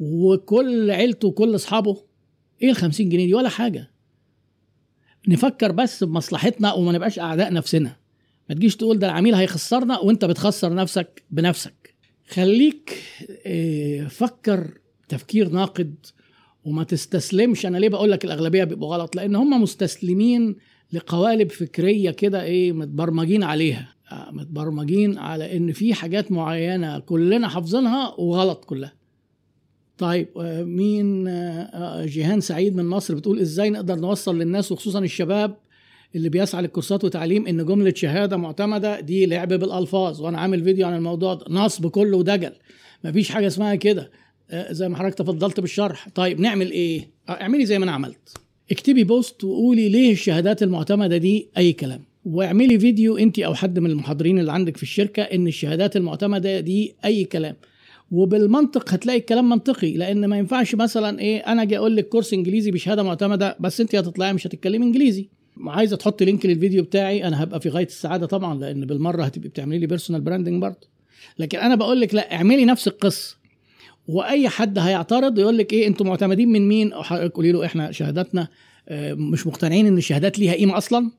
وكل 0.00 0.90
عيلته 0.90 1.28
وكل 1.28 1.54
أصحابه. 1.54 1.96
إيه 2.62 2.70
ال 2.70 2.76
50 2.76 3.08
جنيه 3.08 3.26
دي؟ 3.26 3.34
ولا 3.34 3.48
حاجة. 3.48 3.90
نفكر 5.28 5.72
بس 5.72 6.04
بمصلحتنا 6.04 6.72
وما 6.72 6.92
نبقاش 6.92 7.18
أعداء 7.18 7.52
نفسنا. 7.52 7.96
ما 8.48 8.54
تجيش 8.54 8.76
تقول 8.76 8.98
ده 8.98 9.06
العميل 9.06 9.34
هيخسرنا 9.34 9.98
وأنت 9.98 10.24
بتخسر 10.24 10.74
نفسك 10.74 11.22
بنفسك. 11.30 11.94
خليك 12.28 13.02
آه، 13.46 14.04
فكر 14.06 14.78
تفكير 15.08 15.48
ناقد 15.48 15.94
وما 16.64 16.84
تستسلمش. 16.84 17.66
أنا 17.66 17.78
ليه 17.78 17.88
بقول 17.88 18.10
لك 18.10 18.24
الأغلبية 18.24 18.64
بيبقوا 18.64 18.96
غلط؟ 18.96 19.16
لأن 19.16 19.36
هم 19.36 19.62
مستسلمين 19.62 20.56
لقوالب 20.92 21.50
فكرية 21.50 22.10
كده 22.10 22.42
إيه 22.42 22.72
متبرمجين 22.72 23.42
عليها. 23.42 23.94
آه، 24.12 24.30
متبرمجين 24.32 25.18
على 25.18 25.56
إن 25.56 25.72
في 25.72 25.94
حاجات 25.94 26.32
معينة 26.32 26.98
كلنا 26.98 27.48
حافظينها 27.48 28.14
وغلط 28.18 28.64
كلها. 28.64 28.92
طيب 29.98 30.28
آه، 30.40 30.62
مين 30.64 31.24
جيهان 32.04 32.40
سعيد 32.40 32.76
من 32.76 32.86
مصر 32.86 33.14
بتقول 33.14 33.40
إزاي 33.40 33.70
نقدر 33.70 33.94
نوصل 33.94 34.38
للناس 34.38 34.72
وخصوصا 34.72 34.98
الشباب 34.98 35.56
اللي 36.16 36.28
بيسعى 36.28 36.62
لل 36.62 36.71
courseات 36.71 37.04
وتعليم 37.04 37.46
إن 37.46 37.66
جملة 37.66 37.92
شهادة 37.96 38.36
معتمدة 38.36 39.00
دي 39.00 39.26
لعب 39.26 39.48
بالألفاظ؟ 39.48 40.20
وأنا 40.22 40.38
عامل 40.38 40.64
فيديو 40.64 40.86
عن 40.86 40.96
الموضوع 40.96 41.34
ده 41.34 41.44
نصب 41.50 41.86
كله 41.86 42.16
ودجل. 42.16 42.52
مفيش 43.04 43.30
حاجة 43.30 43.46
اسمها 43.46 43.74
كده. 43.74 44.10
آه، 44.50 44.72
زي 44.72 44.88
ما 44.88 44.96
حضرتك 44.96 45.14
تفضلت 45.18 45.60
بالشرح. 45.60 46.08
طيب 46.14 46.40
نعمل 46.40 46.70
إيه؟ 46.70 47.10
آه، 47.28 47.32
اعملي 47.32 47.66
زي 47.66 47.78
ما 47.78 47.84
أنا 47.84 47.92
عملت. 47.92 48.38
اكتبي 48.70 49.04
post 49.04 49.44
وقولي 49.44 49.88
ليه 49.88 50.12
الشهادات 50.12 50.62
المعتمدة 50.62 51.16
دي 51.16 51.48
أي 51.56 51.72
كلام. 51.72 52.00
واعملي 52.24 52.78
فيديو 52.78 53.16
انت 53.16 53.38
أو 53.38 53.54
حد 53.54 53.78
من 53.78 53.90
المحاضرين 53.90 54.38
اللي 54.38 54.52
عندك 54.52 54.76
في 54.76 54.82
الشركة 54.82 55.22
إن 55.22 55.46
الشهادات 55.46 55.96
المعتمدة 55.96 56.60
دي 56.60 56.94
أي 57.04 57.24
كلام. 57.24 57.56
وبالمنطق 58.10 58.94
هتلاقي 58.94 59.18
الكلام 59.18 59.48
منطقي 59.48 59.92
لأن 59.92 60.24
ما 60.26 60.38
ينفعش 60.38 60.74
مثلا 60.74 61.20
إيه 61.20 61.38
أنا 61.38 61.62
أجي 61.62 61.78
أقول 61.78 61.96
لك 61.96 62.08
course 62.08 62.32
إنجليزي 62.32 62.70
بشهادة 62.70 63.02
معتمدة 63.02 63.56
بس 63.60 63.80
أنت 63.80 63.94
هتطلعي 63.94 64.32
مش 64.32 64.46
هتتكلمي 64.46 64.86
إنجليزي. 64.86 65.28
عايزة 65.66 65.96
تحط 65.96 66.22
link 66.22 66.46
للفيديو 66.46 66.82
بتاعي 66.82 67.24
أنا 67.28 67.42
هبقى 67.42 67.60
في 67.60 67.68
غاية 67.68 67.86
السعادة 67.86 68.26
طبعا 68.26 68.58
لأن 68.58 68.86
بالمرة 68.86 69.22
هتبقي 69.24 69.48
بتعملي 69.48 69.78
لي 69.78 69.86
personal 69.86 70.20
branding 70.20 70.62
برضه. 70.62 70.88
لكن 71.38 71.58
أنا 71.58 71.74
بقول 71.74 72.00
لك 72.00 72.14
لا 72.14 72.34
اعملي 72.34 72.64
نفس 72.64 72.88
القصة. 72.88 73.36
وأي 74.08 74.48
حد 74.48 74.78
هيعترض 74.78 75.38
يقول 75.38 75.58
لك 75.58 75.72
إيه 75.72 75.86
أنتوا 75.86 76.06
معتمدين 76.06 76.48
من 76.48 76.68
مين؟ 76.68 76.92
قولي 77.34 77.52
له 77.52 77.64
إحنا 77.64 77.92
شهاداتنا 77.92 78.48
آه، 78.88 79.14
مش 79.14 79.46
مقتنعين 79.46 79.86
إن 79.86 79.98
الشهادات 79.98 80.38
ليها 80.38 80.52
قيمة 80.54 80.78
أصلا. 80.78 81.10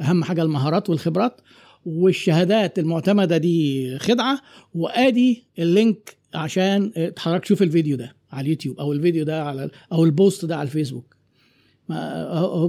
أهم 0.00 0.24
حاجة 0.24 0.42
المهارات 0.42 0.90
والخبرات. 0.90 1.40
والشهادات 1.86 2.78
المعتمدة 2.78 3.36
دي 3.36 3.98
خدعة 3.98 4.40
وآدي 4.74 5.44
ال 5.58 5.70
link 5.70 6.16
عشان 6.34 6.92
حضرتك 7.18 7.44
تشوف 7.44 7.62
الفيديو 7.62 7.96
ده 7.96 8.16
على 8.32 8.44
اليوتيوب 8.44 8.80
أو 8.80 8.92
الفيديو 8.92 9.24
ده 9.24 9.44
على 9.44 9.70
أو 9.92 10.04
ال 10.04 10.12
post 10.12 10.44
ده 10.44 10.56
على 10.56 10.66
الفيسبوك. 10.66 11.16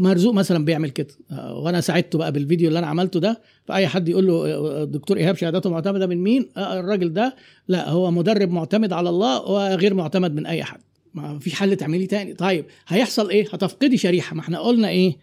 مرزوق 0.01 0.33
مثلا 0.33 0.65
بيعمل 0.65 0.89
كده. 0.89 1.13
وأنا 1.31 1.81
ساعدته 1.81 2.17
بقى 2.17 2.31
بالفيديو 2.31 2.67
اللي 2.67 2.79
أنا 2.79 2.87
عملته 2.87 3.19
ده 3.19 3.41
فأي 3.65 3.87
حد 3.87 4.09
يقول 4.09 4.27
له 4.27 4.83
الدكتور 4.83 5.17
إيهاب 5.17 5.35
شهادته 5.35 5.69
معتمدة 5.69 6.07
من 6.07 6.17
مين؟ 6.17 6.49
الراجل 6.57 7.13
ده 7.13 7.35
لا 7.67 7.89
هو 7.89 8.11
مدرب 8.11 8.51
معتمد 8.51 8.93
على 8.93 9.09
الله 9.09 9.41
وغير 9.41 9.93
معتمد 9.93 10.35
من 10.35 10.45
أي 10.45 10.63
حد. 10.63 10.79
ما 11.13 11.39
فيش 11.39 11.53
حل 11.53 11.75
تعملي 11.75 12.07
تاني. 12.07 12.33
طيب 12.33 12.65
هيحصل 12.87 13.29
إيه؟ 13.29 13.47
هتفقدي 13.53 13.97
شريحة. 13.97 14.35
ما 14.35 14.41
إحنا 14.41 14.59
قلنا 14.59 14.89
إيه؟ 14.89 15.17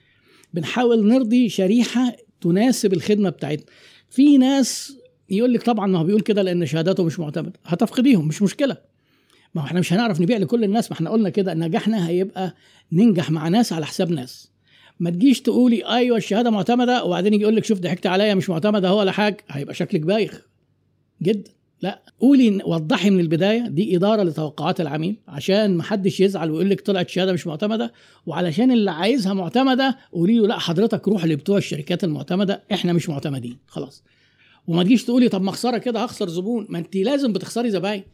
بنحاول 0.55 1.09
نرضي 1.09 1.49
شريحة 1.49 2.17
تناسب 2.41 2.93
الخدمة 2.93 3.31
بتاعتنا. 3.31 3.67
في 4.11 4.39
ناس 4.39 4.98
يقول 5.31 5.53
لك 5.53 5.63
طبعا 5.63 5.87
ما 5.87 5.99
هو 5.99 6.05
بيقول 6.05 6.21
كده 6.21 6.43
لأن 6.43 6.67
شهادته 6.67 7.05
مش 7.05 7.19
معتمده 7.21 7.53
هتفقديهم 7.65 8.29
مش 8.29 8.43
مشكلة. 8.43 8.77
ما 9.55 9.63
إحنا 9.63 9.81
مش 9.81 9.93
هنعرف 9.93 10.21
نبيع 10.21 10.37
لكل 10.39 10.65
الناس 10.65 10.91
ما 10.91 10.97
إحنا 10.97 11.11
قلنا 11.11 11.29
كده 11.29 11.55
نجاحنا 11.55 12.09
هيبقى 12.09 12.55
ننجح 12.93 13.31
مع 13.31 13.49
ناس 13.49 13.73
على 13.73 13.87
حساب 13.87 14.11
ناس. 14.11 14.51
ما 15.01 15.11
تجيش 15.11 15.41
تقولي 15.41 15.87
أيوه 15.87 16.17
الشهادة 16.17 16.51
معتمدة 16.51 17.05
وبعدين 17.05 17.35
يجي 17.35 17.43
يقول 17.43 17.57
لك 17.57 17.65
شوف 17.65 17.81
ضحكت 17.81 18.07
عليا 18.07 18.35
مش 18.35 18.51
معتمدة 18.51 18.89
هو 18.89 18.99
ولا 18.99 19.13
حاجة 19.13 19.37
هيبقى 19.49 19.75
شكلك 19.75 20.01
بايخ. 20.01 20.47
جدا 21.23 21.51
لا. 21.83 22.03
قولي 22.21 22.61
وضحي 22.65 23.11
من 23.11 23.21
البداية. 23.21 23.67
دي 23.69 23.97
إدارة 23.97 24.23
لتوقعات 24.23 24.81
العميل 24.81 25.17
عشان 25.29 25.77
ما 25.77 25.83
حدش 25.83 26.21
يزعل 26.21 26.51
ويقول 26.51 26.71
لك 26.71 26.81
طلعت 26.81 27.09
شهادة 27.09 27.33
مش 27.33 27.47
معتمدة. 27.47 27.93
وعلشان 28.27 28.71
اللي 28.71 28.91
عايزها 28.91 29.35
معتمدة 29.35 29.99
قولي 30.13 30.39
له 30.39 30.47
لا 30.47 30.59
حضرتك 30.59 31.09
روح 31.09 31.25
لبتوع 31.25 31.59
الشركات 31.59 32.05
المعتمدة 32.05 32.63
إحنا 32.73 32.93
مش 32.93 33.09
معتمدين. 33.09 33.59
خلاص. 33.67 34.03
وما 34.69 34.83
تجيش 34.83 35.05
تقولي 35.05 35.29
طب 35.29 35.43
ما 35.43 35.53
خساره 35.53 35.79
كده 35.79 36.05
هخسر 36.05 36.29
زبون. 36.29 36.67
ما 36.69 36.79
انت 36.79 36.97
لازم 36.97 37.33
بتخسري 37.33 37.71
زباين. 37.71 38.05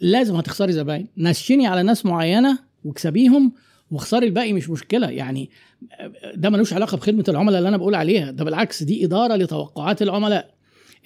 لازم 0.00 0.34
هتخسري 0.34 0.72
زباين. 0.72 1.08
نشني 1.16 1.66
على 1.66 1.82
ناس 1.82 2.06
معينة 2.06 2.58
واكسبيهم 2.84 3.52
واخسري 3.90 4.26
الباقي 4.26 4.52
مش 4.52 4.70
مشكلة. 4.70 5.10
يعني 5.10 5.50
ده 6.34 6.50
ملوش 6.50 6.72
علاقة 6.72 6.96
بخدمة 6.96 7.24
العملاء 7.28 7.58
اللي 7.58 7.68
أنا 7.68 7.76
بقول 7.76 7.94
عليها. 7.94 8.30
ده 8.30 8.44
بالعكس 8.44 8.82
دي 8.82 9.04
إدارة 9.04 9.36
لتوقعات 9.36 10.02
العملاء. 10.02 10.54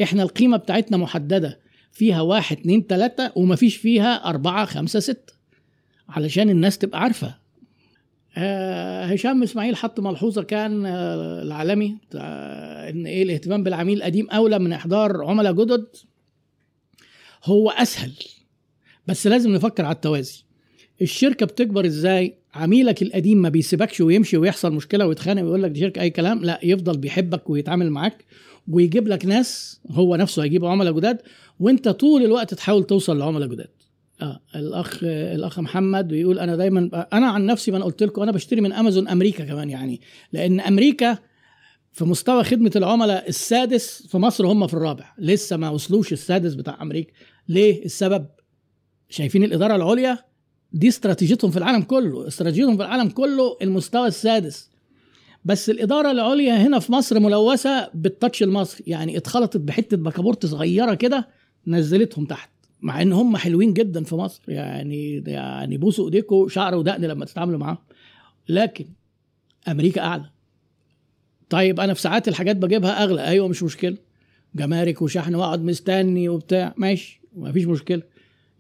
إحنا 0.02 0.22
القيمة 0.22 0.56
بتاعتنا 0.56 0.96
محددة. 0.96 1.60
فيها 1.92 2.20
واحد 2.20 2.58
اتنين 2.58 2.86
تلاتة 2.86 3.30
ومفيش 3.36 3.76
فيها 3.76 4.28
أربعة 4.28 4.64
خمسة 4.64 5.00
ستة. 5.00 5.32
علشان 6.08 6.50
الناس 6.50 6.78
تبقى 6.78 7.00
عارفة. 7.00 7.34
هشام 8.34 9.42
إسماعيل 9.42 9.76
حط 9.76 10.00
ملحوظة 10.00 10.42
كان 10.42 10.86
آه 10.86 11.42
العالمي 11.42 11.96
آه 12.14 12.90
إن 12.90 13.06
إيه 13.06 13.22
الاهتمام 13.22 13.62
بالعميل 13.62 13.98
القديم 13.98 14.30
أولى 14.30 14.58
من 14.58 14.72
إحضار 14.72 15.24
عملاء 15.24 15.52
جدد. 15.52 15.86
هو 17.44 17.70
أسهل 17.70 18.12
بس 19.06 19.26
لازم 19.26 19.50
نفكر 19.52 19.84
على 19.84 19.94
التوازي. 19.94 20.44
الشركة 21.02 21.46
بتكبر 21.46 21.86
إزاي؟ 21.86 22.34
عميلك 22.54 23.02
القديم 23.02 23.42
ما 23.42 23.48
بيسيبكش 23.48 24.00
ويمشي 24.00 24.36
ويحصل 24.36 24.72
مشكلة 24.72 25.06
ويتخانق 25.06 25.42
ويقول 25.42 25.62
لك 25.62 25.70
دي 25.70 25.80
شركة 25.80 26.00
أي 26.02 26.10
كلام 26.10 26.44
لا 26.44 26.60
يفضل 26.62 26.98
بيحبك 26.98 27.50
ويتعامل 27.50 27.90
معاك 27.90 28.24
ويجيب 28.68 29.08
لك 29.08 29.26
ناس 29.26 29.80
هو 29.90 30.16
نفسه 30.16 30.42
هيجيب 30.42 30.64
عملاء 30.64 30.92
جداد 30.92 31.18
وأنت 31.60 31.88
طول 31.88 32.24
الوقت 32.24 32.54
تحاول 32.54 32.84
توصل 32.84 33.18
لعملاء 33.18 33.48
جداد. 33.48 33.68
آه 34.22 34.40
الأخ 34.54 34.98
الأخ 35.04 35.58
محمد 35.58 36.08
بيقول 36.08 36.38
أنا 36.38 36.56
دايما 36.56 37.06
أنا 37.12 37.26
عن 37.26 37.46
نفسي 37.46 37.70
ما 37.70 37.76
أنا 37.76 37.84
قلت 37.84 38.02
لكم 38.02 38.22
أنا 38.22 38.32
بشتري 38.32 38.60
من 38.60 38.72
أمازون 38.72 39.08
أمريكا 39.08 39.44
كمان 39.44 39.70
يعني 39.70 40.00
لأن 40.32 40.60
أمريكا 40.60 41.18
في 41.92 42.04
مستوى 42.04 42.44
خدمة 42.44 42.72
العملاء 42.76 43.28
السادس 43.28 44.06
في 44.06 44.18
مصر 44.18 44.46
هم 44.46 44.66
في 44.66 44.74
الرابع 44.74 45.12
لسه 45.18 45.56
ما 45.56 45.70
وصلوش 45.70 46.12
السادس 46.12 46.54
بتاع 46.54 46.82
أمريكا. 46.82 47.12
ليه؟ 47.48 47.84
السبب 47.84 48.26
شايفين 49.08 49.44
الإدارة 49.44 49.76
العليا 49.76 50.18
دي 50.72 50.88
استراتيجيتهم 50.88 51.50
في 51.50 51.56
العالم 51.56 51.82
كله 51.82 52.28
استراتيجيتهم 52.28 52.76
في 52.76 52.82
العالم 52.82 53.08
كله 53.08 53.56
المستوى 53.62 54.08
السادس. 54.08 54.70
بس 55.44 55.70
الإدارة 55.70 56.10
العليا 56.10 56.54
هنا 56.54 56.78
في 56.78 56.92
مصر 56.92 57.20
ملوثة 57.20 57.90
بالتاتش 57.94 58.42
المصري 58.42 58.84
يعني 58.86 59.16
اتخلطت 59.16 59.56
بحتة 59.56 59.96
بكابورت 59.96 60.46
صغيرة 60.46 60.94
كده 60.94 61.28
نزلتهم 61.66 62.24
تحت. 62.24 62.50
مع 62.82 63.02
إن 63.02 63.12
هم 63.12 63.36
حلوين 63.36 63.72
جدا 63.72 64.04
في 64.04 64.14
مصر. 64.14 64.42
يعني 64.48 65.22
يعني 65.26 65.76
بوسوا 65.76 66.04
ايديكم 66.04 66.48
شعر 66.48 66.74
ودقن 66.74 67.00
لما 67.04 67.24
تتعاملوا 67.24 67.58
معاهم 67.58 67.78
لكن 68.48 68.86
أمريكا 69.68 70.00
أعلى. 70.00 70.30
طيب 71.50 71.80
أنا 71.80 71.94
في 71.94 72.00
ساعات 72.00 72.28
الحاجات 72.28 72.56
بجيبها 72.56 73.04
أغلى. 73.04 73.24
أيوه 73.24 73.48
مش 73.48 73.62
مشكلة. 73.62 73.96
جمارك 74.54 75.02
وشحن 75.02 75.34
وأقعد 75.34 75.64
مستني 75.64 76.28
وبتاع. 76.28 76.74
ماشي 76.76 77.20
مفيش 77.36 77.64
مشكلة. 77.66 78.02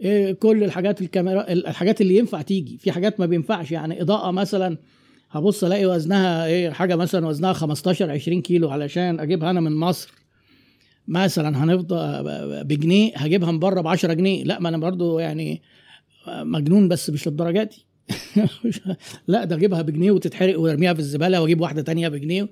إيه 0.00 0.32
كل 0.32 0.64
الحاجات 0.64 1.00
الكاميرا 1.00 1.52
الحاجات 1.52 2.00
اللي 2.00 2.16
ينفع 2.18 2.42
تيجي. 2.42 2.78
في 2.78 2.92
حاجات 2.92 3.20
ما 3.20 3.26
بينفعش. 3.26 3.72
يعني 3.72 4.02
إضاءة 4.02 4.30
مثلا 4.30 4.76
هبص 5.30 5.64
ألاقي 5.64 5.86
وزنها 5.86 6.46
إيه 6.46 6.70
حاجة 6.70 6.96
مثلا 6.96 7.26
وزنها 7.26 7.52
15 7.52 8.10
20 8.10 8.42
كيلو 8.42 8.70
علشان 8.70 9.20
أجيبها 9.20 9.50
أنا 9.50 9.60
من 9.60 9.76
مصر. 9.76 10.19
مثلا 11.10 11.64
هنفضل 11.64 12.24
بجنيه 12.64 13.12
هجيبها 13.16 13.52
من 13.52 13.58
بره 13.58 13.80
ب 13.80 13.86
10 13.86 14.12
جنيه. 14.12 14.44
لا 14.44 14.60
ما 14.60 14.68
أنا 14.68 14.78
برضو 14.78 15.18
يعني 15.18 15.62
مجنون 16.28 16.88
بس 16.88 17.10
مش 17.10 17.28
للدرجة 17.28 17.62
دي. 17.62 17.86
لا 19.28 19.44
ده 19.44 19.56
أجيبها 19.56 19.82
بجنيه 19.82 20.10
وتتحرق 20.10 20.60
وأرميها 20.60 20.94
في 20.94 21.00
الزبالة 21.00 21.42
وأجيب 21.42 21.60
واحدة 21.60 21.82
تانية 21.82 22.08
بجنيه. 22.08 22.48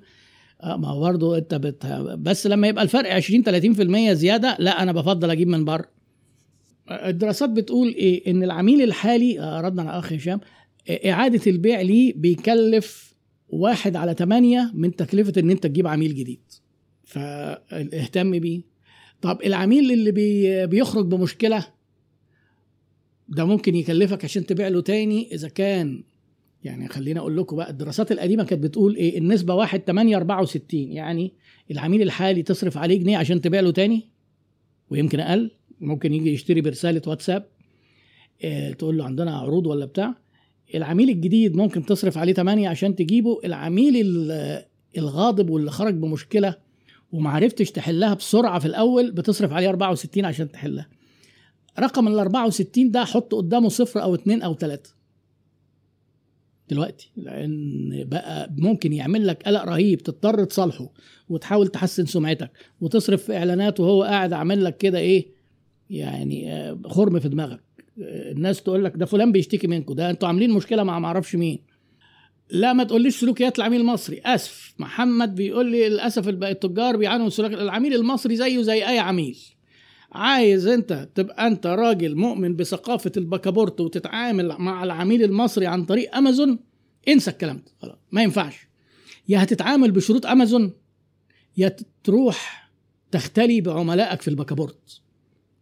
آه 0.63 0.77
ما 0.77 0.87
هو 0.87 0.99
برضه 0.99 1.37
أنت 1.37 1.55
بت... 1.55 1.85
بس 2.17 2.47
لما 2.47 2.67
يبقى 2.67 2.83
الفرق 2.83 3.13
20 3.13 3.43
30% 4.11 4.11
زيادة 4.13 4.55
لا 4.59 4.83
أنا 4.83 4.91
بفضل 4.91 5.31
أجيب 5.31 5.47
من 5.47 5.65
بره. 5.65 5.85
الدراسات 6.91 7.49
بتقول 7.49 7.87
إيه؟ 7.87 8.31
إن 8.31 8.43
العميل 8.43 8.81
الحالي 8.81 9.39
آه، 9.39 9.61
ردنا 9.61 9.81
على 9.81 9.99
اخ 9.99 10.13
هشام 10.13 10.39
إعادة 10.89 11.51
البيع 11.51 11.81
ليه 11.81 12.13
بيكلف 12.15 13.13
واحد 13.49 13.95
على 13.95 14.13
ثمانية 14.13 14.71
من 14.73 14.95
تكلفة 14.95 15.33
إن 15.37 15.49
أنت 15.49 15.63
تجيب 15.63 15.87
عميل 15.87 16.15
جديد. 16.15 16.41
فاهتم 17.09 18.39
بيه. 18.39 18.61
طب 19.21 19.41
العميل 19.45 19.91
اللي 19.91 20.11
بي... 20.11 20.67
بيخرج 20.67 21.05
بمشكلة 21.05 21.67
ده 23.29 23.45
ممكن 23.45 23.75
يكلفك 23.75 24.23
عشان 24.25 24.45
تبيع 24.45 24.67
له 24.67 24.81
تاني 24.81 25.33
إذا 25.33 25.47
كان 25.49 26.03
يعني 26.63 26.87
خلينا 26.87 27.19
أقول 27.19 27.37
لكم 27.37 27.55
بقى 27.55 27.69
الدراسات 27.69 28.11
القديمة 28.11 28.43
كانت 28.43 28.63
بتقول 28.63 28.95
إيه؟ 28.95 29.17
النسبة 29.17 29.53
1 29.55 29.79
8 29.87 30.17
64 30.17 30.79
يعني 30.91 31.33
العميل 31.71 32.01
الحالي 32.01 32.43
تصرف 32.43 32.77
عليه 32.77 32.99
جنيه 32.99 33.17
عشان 33.17 33.41
تبيع 33.41 33.59
له 33.59 33.71
تاني؟ 33.71 34.09
ويمكن 34.89 35.19
أقل 35.19 35.51
ممكن 35.81 36.13
يجي 36.13 36.33
يشتري 36.33 36.61
برسالة 36.61 37.01
واتساب 37.07 37.45
إيه 38.43 38.73
تقول 38.73 38.97
له 38.97 39.05
عندنا 39.05 39.37
عروض 39.37 39.67
ولا 39.67 39.85
بتاع. 39.85 40.15
العميل 40.75 41.09
الجديد 41.09 41.55
ممكن 41.55 41.85
تصرف 41.85 42.17
عليه 42.17 42.33
8 42.33 42.69
عشان 42.69 42.95
تجيبه. 42.95 43.39
العميل 43.45 43.95
الغاضب 44.97 45.49
واللي 45.49 45.71
خرج 45.71 45.93
بمشكلة 45.93 46.68
ومعرفتش 47.11 47.71
تحلها 47.71 48.13
بسرعة 48.13 48.59
في 48.59 48.65
الأول 48.65 49.11
بتصرف 49.11 49.53
عليه 49.53 49.69
64 49.69 50.25
عشان 50.25 50.51
تحلها. 50.51 50.87
رقم 51.79 52.07
ال 52.07 52.19
64 52.19 52.91
ده 52.91 53.05
حط 53.05 53.35
قدامه 53.35 53.69
صفر 53.69 54.01
أو 54.03 54.15
اتنين 54.15 54.41
أو 54.41 54.53
تلاتة. 54.53 54.89
دلوقتي 56.69 57.11
لأن 57.17 58.03
بقى 58.05 58.49
ممكن 58.57 58.93
يعمل 58.93 59.27
لك 59.27 59.43
قلق 59.43 59.63
رهيب 59.63 59.99
تضطر 60.03 60.43
تصالحه 60.43 60.89
وتحاول 61.29 61.67
تحسن 61.67 62.05
سمعتك 62.05 62.51
وتصرف 62.81 63.23
في 63.23 63.37
إعلانات 63.37 63.79
وهو 63.79 64.03
قاعد 64.03 64.33
عامل 64.33 64.63
لك 64.63 64.77
كده 64.77 64.97
إيه 64.97 65.27
يعني 65.89 66.53
آه، 66.53 66.79
خرم 66.85 67.19
في 67.19 67.29
دماغك. 67.29 67.59
آه، 68.01 68.31
الناس 68.31 68.63
تقول 68.63 68.83
لك 68.85 68.93
ده 68.95 69.05
فلان 69.05 69.31
بيشتكي 69.31 69.67
منكم 69.67 69.93
ده 69.93 70.09
أنتوا 70.09 70.27
عاملين 70.27 70.51
مشكلة 70.51 70.83
مع 70.83 70.99
معرفش 70.99 71.35
مين. 71.35 71.59
لا 72.49 72.73
ما 72.73 72.83
تقوليش 72.83 73.19
سلوكيات 73.19 73.59
العميل 73.59 73.81
المصري. 73.81 74.21
آسف. 74.25 74.73
محمد 74.79 75.35
بيقول 75.35 75.71
لي 75.71 75.89
للأسف 75.89 76.27
التجار 76.27 76.97
بيعانوا 76.97 77.23
من 77.23 77.29
سلوك 77.29 77.53
العميل 77.53 77.93
المصري 77.93 78.35
زيه 78.35 78.61
زي 78.61 78.87
أي 78.87 78.99
عميل. 78.99 79.37
عايز 80.11 80.67
أنت 80.67 81.09
تبقى 81.15 81.47
أنت 81.47 81.67
راجل 81.67 82.15
مؤمن 82.15 82.55
بثقافة 82.55 83.11
البكابورت 83.17 83.81
وتتعامل 83.81 84.55
مع 84.59 84.83
العميل 84.83 85.23
المصري 85.23 85.67
عن 85.67 85.85
طريق 85.85 86.15
أمازون؟ 86.15 86.59
انسى 87.07 87.31
الكلام 87.31 87.57
ده. 87.57 87.71
خلاص 87.81 87.97
ما 88.11 88.23
ينفعش. 88.23 88.67
يا 89.29 89.43
هتتعامل 89.43 89.91
بشروط 89.91 90.25
أمازون 90.25 90.73
يا 91.57 91.75
تروح 92.03 92.69
تختلي 93.11 93.61
بعملائك 93.61 94.21
في 94.21 94.27
البكابورت. 94.27 95.01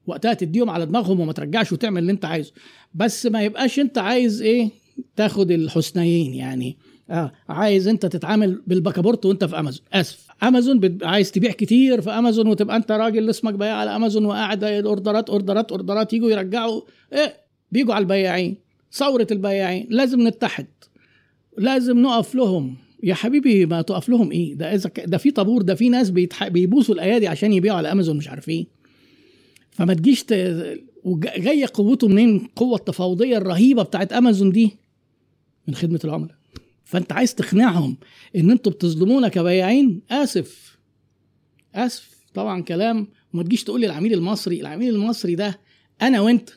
وقتها 0.07 0.33
تديهم 0.33 0.69
على 0.69 0.85
دماغهم 0.85 1.19
وما 1.19 1.33
ترجعش 1.33 1.71
وتعمل 1.71 2.01
اللي 2.01 2.11
أنت 2.11 2.25
عايزه. 2.25 2.51
بس 2.93 3.25
ما 3.25 3.43
يبقاش 3.43 3.79
أنت 3.79 3.97
عايز 3.97 4.41
إيه؟ 4.41 4.86
تاخد 5.15 5.51
الحسنيين 5.51 6.33
يعني. 6.33 6.77
آه 7.09 7.31
عايز 7.49 7.87
انت 7.87 8.05
تتعامل 8.05 8.61
بالبكابورت 8.67 9.25
وانت 9.25 9.45
في 9.45 9.59
أمازون. 9.59 9.85
آسف. 9.93 10.27
أمازون 10.43 10.97
عايز 11.03 11.31
تبيع 11.31 11.51
كتير 11.51 12.01
في 12.01 12.09
أمازون 12.09 12.47
وتبقى 12.47 12.75
انت 12.77 12.91
راجل 12.91 13.29
اسمك 13.29 13.53
بياع 13.53 13.75
على 13.75 13.95
أمازون 13.95 14.25
وقاعد 14.25 14.63
orderات 14.63 15.29
orderات 15.29 15.71
orderات 15.71 16.13
يجوا 16.13 16.31
يرجعوا. 16.31 16.81
إيه 17.13 17.33
بيجوا 17.71 17.93
على 17.93 18.01
البياعين. 18.01 18.57
ثورة 18.93 19.27
البياعين. 19.31 19.87
لازم 19.89 20.27
نتحد. 20.27 20.67
لازم 21.57 21.99
نقف 22.01 22.35
لهم. 22.35 22.75
يا 23.03 23.13
حبيبي 23.13 23.65
ما 23.65 23.81
تقف 23.81 24.09
لهم 24.09 24.31
إيه؟ 24.31 24.53
ده 24.53 24.75
إذا 24.75 24.91
ده 25.05 25.17
في 25.17 25.31
طابور 25.31 25.61
ده 25.61 25.75
في 25.75 25.89
ناس 25.89 26.09
بيتح... 26.09 26.47
بيبوسوا 26.47 26.95
الأيادي 26.95 27.27
عشان 27.27 27.53
يبيعوا 27.53 27.77
على 27.77 27.91
أمازون 27.91 28.17
مش 28.17 28.27
عارفين. 28.27 28.67
فما 29.71 29.93
تجيش 29.93 30.23
ت... 30.23 30.33
جاية 31.37 31.65
قوته 31.73 32.07
منين؟ 32.07 32.35
القوه 32.35 32.75
التفاوضيه 32.77 33.37
الرهيبة 33.37 33.83
بتاعت 33.83 34.13
أمازون 34.13 34.51
دي. 34.51 34.77
من 35.67 35.75
خدمة 35.75 35.99
العملاء. 36.03 36.35
فأنت 36.85 37.11
عايز 37.11 37.35
تقنعهم 37.35 37.97
إن 38.35 38.51
أنتوا 38.51 38.71
بتظلمونا 38.71 39.27
كبياعين؟ 39.27 40.01
آسف. 40.11 40.77
آسف. 41.75 42.17
طبعا 42.33 42.61
كلام. 42.61 43.07
وما 43.33 43.43
تجيش 43.43 43.63
تقول 43.63 43.81
لي 43.81 43.87
العميل 43.87 44.13
المصري 44.13 44.61
العميل 44.61 44.95
المصري 44.95 45.35
ده 45.35 45.59
أنا 46.01 46.21
وأنت. 46.21 46.49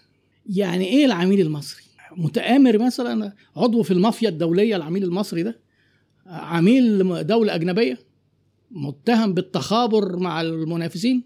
يعني 0.47 0.85
إيه 0.85 1.05
العميل 1.07 1.41
المصري؟ 1.41 1.83
متآمر 2.17 2.79
مثلا 2.79 3.33
عضو 3.57 3.83
في 3.83 3.91
المافيا 3.91 4.29
الدولية 4.29 4.77
العميل 4.77 5.05
المصري 5.05 5.43
ده؟ 5.43 5.61
عميل 6.27 7.27
دولة 7.27 7.55
أجنبية؟ 7.55 7.99
متهم 8.71 9.35
بالتخابر 9.35 10.19
مع 10.19 10.41
المنافسين؟ 10.41 11.23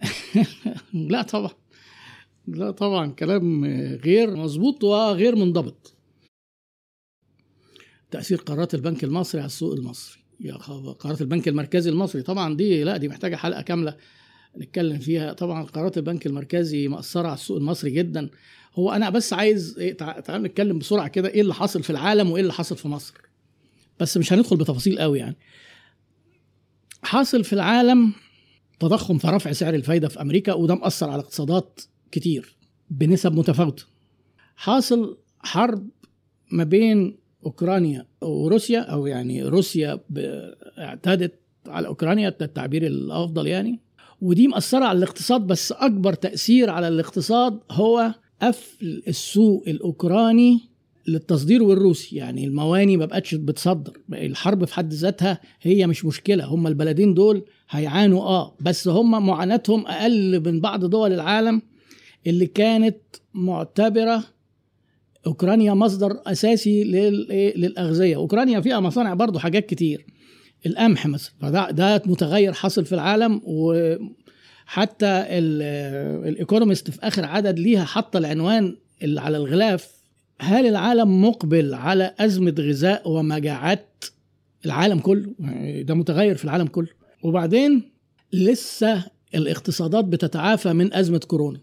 لا 0.92 1.22
طبعا. 1.22 1.50
لا 2.48 2.70
طبعا. 2.70 3.12
كلام 3.12 3.64
غير 4.04 4.36
مظبوط 4.36 4.84
وغير 4.84 5.36
منضبط. 5.36 5.94
تأثير 8.10 8.38
قرارات 8.38 8.74
البنك 8.74 9.04
المصري 9.04 9.40
على 9.40 9.46
السوق 9.46 9.74
المصري. 9.74 10.20
يا 10.40 10.54
قرارات 10.54 11.20
البنك 11.20 11.48
المركزي 11.48 11.90
المصري. 11.90 12.22
طبعا 12.22 12.56
دي 12.56 12.84
لا 12.84 12.96
دي 12.96 13.08
محتاجة 13.08 13.36
حلقة 13.36 13.62
كاملة 13.62 13.96
نتكلم 14.58 14.98
فيها. 14.98 15.32
طبعا 15.32 15.62
قرارات 15.62 15.98
البنك 15.98 16.26
المركزي 16.26 16.88
مأثرة 16.88 17.26
على 17.26 17.34
السوق 17.34 17.56
المصري 17.56 17.90
جدا. 17.90 18.30
هو 18.74 18.92
أنا 18.92 19.10
بس 19.10 19.32
عايز 19.32 19.78
إيه 19.78 19.92
تعال 19.96 20.42
نتكلم 20.42 20.78
بسرعة 20.78 21.08
كده 21.08 21.28
إيه 21.28 21.40
اللي 21.40 21.54
حاصل 21.54 21.82
في 21.82 21.90
العالم 21.90 22.30
وإيه 22.30 22.42
اللي 22.42 22.52
حاصل 22.52 22.76
في 22.76 22.88
مصر. 22.88 23.14
بس 24.00 24.16
مش 24.16 24.32
هندخل 24.32 24.56
بتفاصيل 24.56 24.98
قوي 24.98 25.18
يعني. 25.18 25.36
حاصل 27.02 27.44
في 27.44 27.52
العالم 27.52 28.12
تضخم 28.80 29.18
في 29.18 29.26
رفع 29.28 29.52
سعر 29.52 29.74
الفايدة 29.74 30.08
في 30.08 30.20
أمريكا 30.20 30.52
وده 30.52 30.74
مأثر 30.74 31.10
على 31.10 31.20
اقتصادات 31.20 31.80
كتير 32.12 32.56
بنسب 32.90 33.32
متفاوتة. 33.32 33.84
حاصل 34.56 35.18
حرب 35.38 35.88
ما 36.52 36.64
بين 36.64 37.19
أوكرانيا 37.46 38.06
وروسيا 38.22 38.80
أو 38.80 39.06
يعني 39.06 39.42
روسيا 39.44 40.00
اعتادت 40.78 41.32
على 41.66 41.86
أوكرانيا 41.86 42.28
التعبير 42.40 42.86
الأفضل 42.86 43.46
يعني. 43.46 43.80
ودي 44.22 44.48
مأثرة 44.48 44.84
على 44.84 44.98
الاقتصاد 44.98 45.40
بس 45.40 45.72
أكبر 45.72 46.12
تأثير 46.12 46.70
على 46.70 46.88
الاقتصاد 46.88 47.58
هو 47.70 48.14
قفل 48.42 49.02
السوق 49.08 49.64
الأوكراني 49.68 50.60
للتصدير 51.08 51.62
والروسي. 51.62 52.16
يعني 52.16 52.44
المواني 52.44 52.96
ما 52.96 53.06
بقتش 53.06 53.34
بتصدر 53.34 53.92
الحرب 54.12 54.64
في 54.64 54.74
حد 54.74 54.92
ذاتها 54.92 55.40
هي 55.62 55.86
مش 55.86 56.04
مشكلة. 56.04 56.44
هم 56.44 56.66
البلدين 56.66 57.14
دول 57.14 57.44
هيعانوا 57.70 58.22
آه 58.22 58.54
بس 58.60 58.88
هم 58.88 59.26
معاناتهم 59.26 59.86
أقل 59.86 60.42
من 60.44 60.60
بعض 60.60 60.84
دول 60.84 61.12
العالم 61.12 61.62
اللي 62.26 62.46
كانت 62.46 62.98
معتبرة 63.34 64.24
أوكرانيا 65.26 65.74
مصدر 65.74 66.20
أساسي 66.26 66.84
للأغذية. 67.56 68.16
أوكرانيا 68.16 68.60
فيها 68.60 68.80
مصانع 68.80 69.14
برضو 69.14 69.38
حاجات 69.38 69.66
كتير. 69.66 70.06
القمح 70.66 71.06
مثلا. 71.06 71.32
فده 71.40 71.70
ده 71.70 72.02
متغير 72.06 72.52
حاصل 72.52 72.84
في 72.84 72.94
العالم 72.94 73.40
وحتى 73.44 75.06
الإيكونومست 76.28 76.90
في 76.90 76.98
آخر 77.02 77.24
عدد 77.24 77.58
ليها 77.58 77.84
حط 77.84 78.16
العنوان 78.16 78.76
اللي 79.02 79.20
على 79.20 79.36
الغلاف 79.36 79.90
هل 80.40 80.66
العالم 80.66 81.24
مقبل 81.24 81.74
على 81.74 82.14
أزمة 82.18 82.54
غذاء 82.58 83.10
ومجاعات 83.10 84.04
العالم 84.66 84.98
كله؟ 84.98 85.34
ده 85.82 85.94
متغير 85.94 86.36
في 86.36 86.44
العالم 86.44 86.66
كله. 86.66 86.88
وبعدين 87.22 87.90
لسه 88.32 89.04
الاقتصادات 89.34 90.04
بتتعافى 90.04 90.72
من 90.72 90.94
أزمة 90.94 91.18
كورونا. 91.18 91.60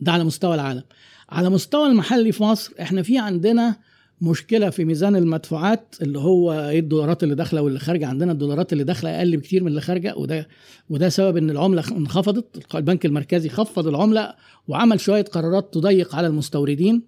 ده 0.00 0.12
على 0.12 0.24
مستوى 0.24 0.54
العالم. 0.54 0.82
على 1.28 1.50
مستوى 1.50 1.86
المحلي 1.86 2.32
في 2.32 2.42
مصر 2.42 2.72
إحنا 2.80 3.02
في 3.02 3.18
عندنا 3.18 3.76
مشكلة 4.20 4.70
في 4.70 4.84
ميزان 4.84 5.16
المدفوعات 5.16 5.94
اللي 6.02 6.18
هو 6.18 6.52
إيه 6.52 6.78
الدولارات 6.80 7.22
اللي 7.22 7.34
داخلة 7.34 7.62
واللي 7.62 7.78
خارجة. 7.78 8.06
عندنا 8.06 8.32
الدولارات 8.32 8.72
اللي 8.72 8.84
داخلة 8.84 9.18
أقل 9.18 9.36
بكتير 9.36 9.62
من 9.62 9.68
اللي 9.68 9.80
خارجة 9.80 10.16
وده 10.16 10.48
وده 10.90 11.08
سبب 11.08 11.36
إن 11.36 11.50
العملة 11.50 11.84
انخفضت. 11.90 12.74
البنك 12.74 13.06
المركزي 13.06 13.48
خفض 13.48 13.86
العملة 13.86 14.34
وعمل 14.68 15.00
شوية 15.00 15.22
قرارات 15.24 15.74
تضيق 15.74 16.14
على 16.14 16.26
المستوردين 16.26 17.02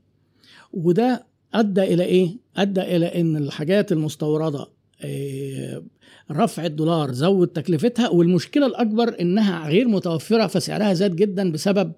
وده 0.73 1.27
أدى 1.55 1.83
إلى 1.83 2.05
إيه؟ 2.05 2.37
أدى 2.57 2.81
إلى 2.81 3.07
إن 3.21 3.37
الحاجات 3.37 3.93
المستوردة 3.93 4.67
إيه 5.05 5.83
رفع 6.31 6.67
الدولار 6.67 7.13
زود 7.13 7.49
تكلفتها 7.49 8.09
والمشكلة 8.09 8.67
الأكبر 8.67 9.21
إنها 9.21 9.69
غير 9.69 9.89
متوفرة 9.89 10.47
فسعرها 10.47 10.95
زاد 10.95 11.17
جدا 11.17 11.53
بسبب 11.53 11.89
آه، 11.89 11.95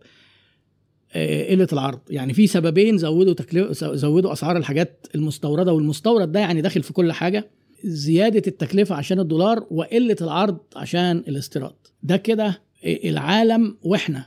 قلة 1.14 1.68
العرض. 1.72 1.98
يعني 2.10 2.34
في 2.34 2.46
سببين 2.46 2.98
زودوا 2.98 3.34
تكلفة 3.34 3.94
زودوا 3.94 4.32
أسعار 4.32 4.56
الحاجات 4.56 5.06
المستوردة 5.14 5.72
والمستورد 5.72 6.32
ده 6.32 6.40
يعني 6.40 6.60
داخل 6.60 6.82
في 6.82 6.92
كل 6.92 7.12
حاجة. 7.12 7.50
زيادة 7.84 8.42
التكلفة 8.46 8.94
عشان 8.94 9.20
الدولار 9.20 9.66
وقلة 9.70 10.16
العرض 10.20 10.58
عشان 10.76 11.16
الاستيراد. 11.28 11.74
ده 12.02 12.16
كده 12.16 12.62
العالم 12.84 13.76
وإحنا. 13.82 14.26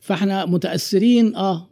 فإحنا 0.00 0.46
متأثرين 0.46 1.36
آه 1.36 1.68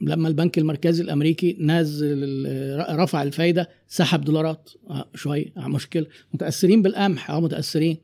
لما 0.00 0.28
البنك 0.28 0.58
المركزي 0.58 1.02
الأمريكي 1.02 1.56
نزل 1.60 2.46
رفع 2.90 3.22
الفايدة 3.22 3.68
سحب 3.88 4.20
دولارات 4.24 4.70
آه 4.90 5.08
شوية 5.14 5.52
آه 5.56 5.68
مشكلة. 5.68 6.06
متأثرين 6.34 6.82
بالقمح 6.82 7.30
آه 7.30 7.40
متأثرين. 7.40 7.96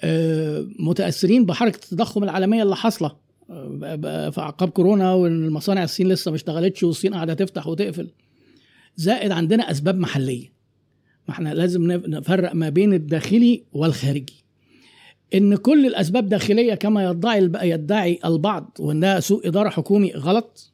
آه 0.00 0.66
متأثرين 0.78 1.46
بحركة 1.46 1.76
التضخم 1.76 2.24
العالمية 2.24 2.62
اللي 2.62 2.76
حاصلة. 2.76 3.08
آه 3.08 3.21
في 4.30 4.34
اعقاب 4.38 4.68
كورونا 4.68 5.14
والمصانع 5.14 5.84
الصين 5.84 6.08
لسه 6.08 6.30
ما 6.30 6.34
اشتغلتش 6.34 6.82
والصين 6.82 7.14
قاعدة 7.14 7.34
تفتح 7.34 7.66
وتقفل. 7.66 8.08
زائد 8.96 9.30
عندنا 9.30 9.70
أسباب 9.70 9.98
محلية. 9.98 10.52
ما 11.28 11.34
إحنا 11.34 11.54
لازم 11.54 11.92
نفرق 11.92 12.54
ما 12.54 12.68
بين 12.68 12.92
الداخلي 12.94 13.62
والخارجي. 13.72 14.44
إن 15.34 15.56
كل 15.56 15.86
الأسباب 15.86 16.28
داخلية 16.28 16.74
كما 16.74 17.10
يدعي 17.10 17.70
يدعي 17.70 18.18
البعض 18.24 18.76
وإنها 18.80 19.20
سوء 19.20 19.48
إدارة 19.48 19.68
حكومي 19.68 20.12
غلط 20.12 20.72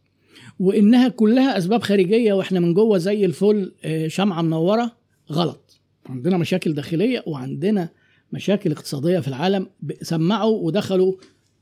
وإنها 0.60 1.08
كلها 1.08 1.58
أسباب 1.58 1.82
خارجية 1.82 2.32
وإحنا 2.32 2.60
من 2.60 2.74
جوه 2.74 2.98
زي 2.98 3.24
الفل 3.24 3.72
شمعة 4.06 4.42
منورة 4.42 4.96
غلط. 5.32 5.80
عندنا 6.06 6.38
مشاكل 6.38 6.74
داخلية 6.74 7.22
وعندنا 7.26 7.88
مشاكل 8.32 8.72
اقتصادية 8.72 9.18
في 9.18 9.28
العالم 9.28 9.66
سمعوا 10.02 10.58
ودخلوا 10.66 11.14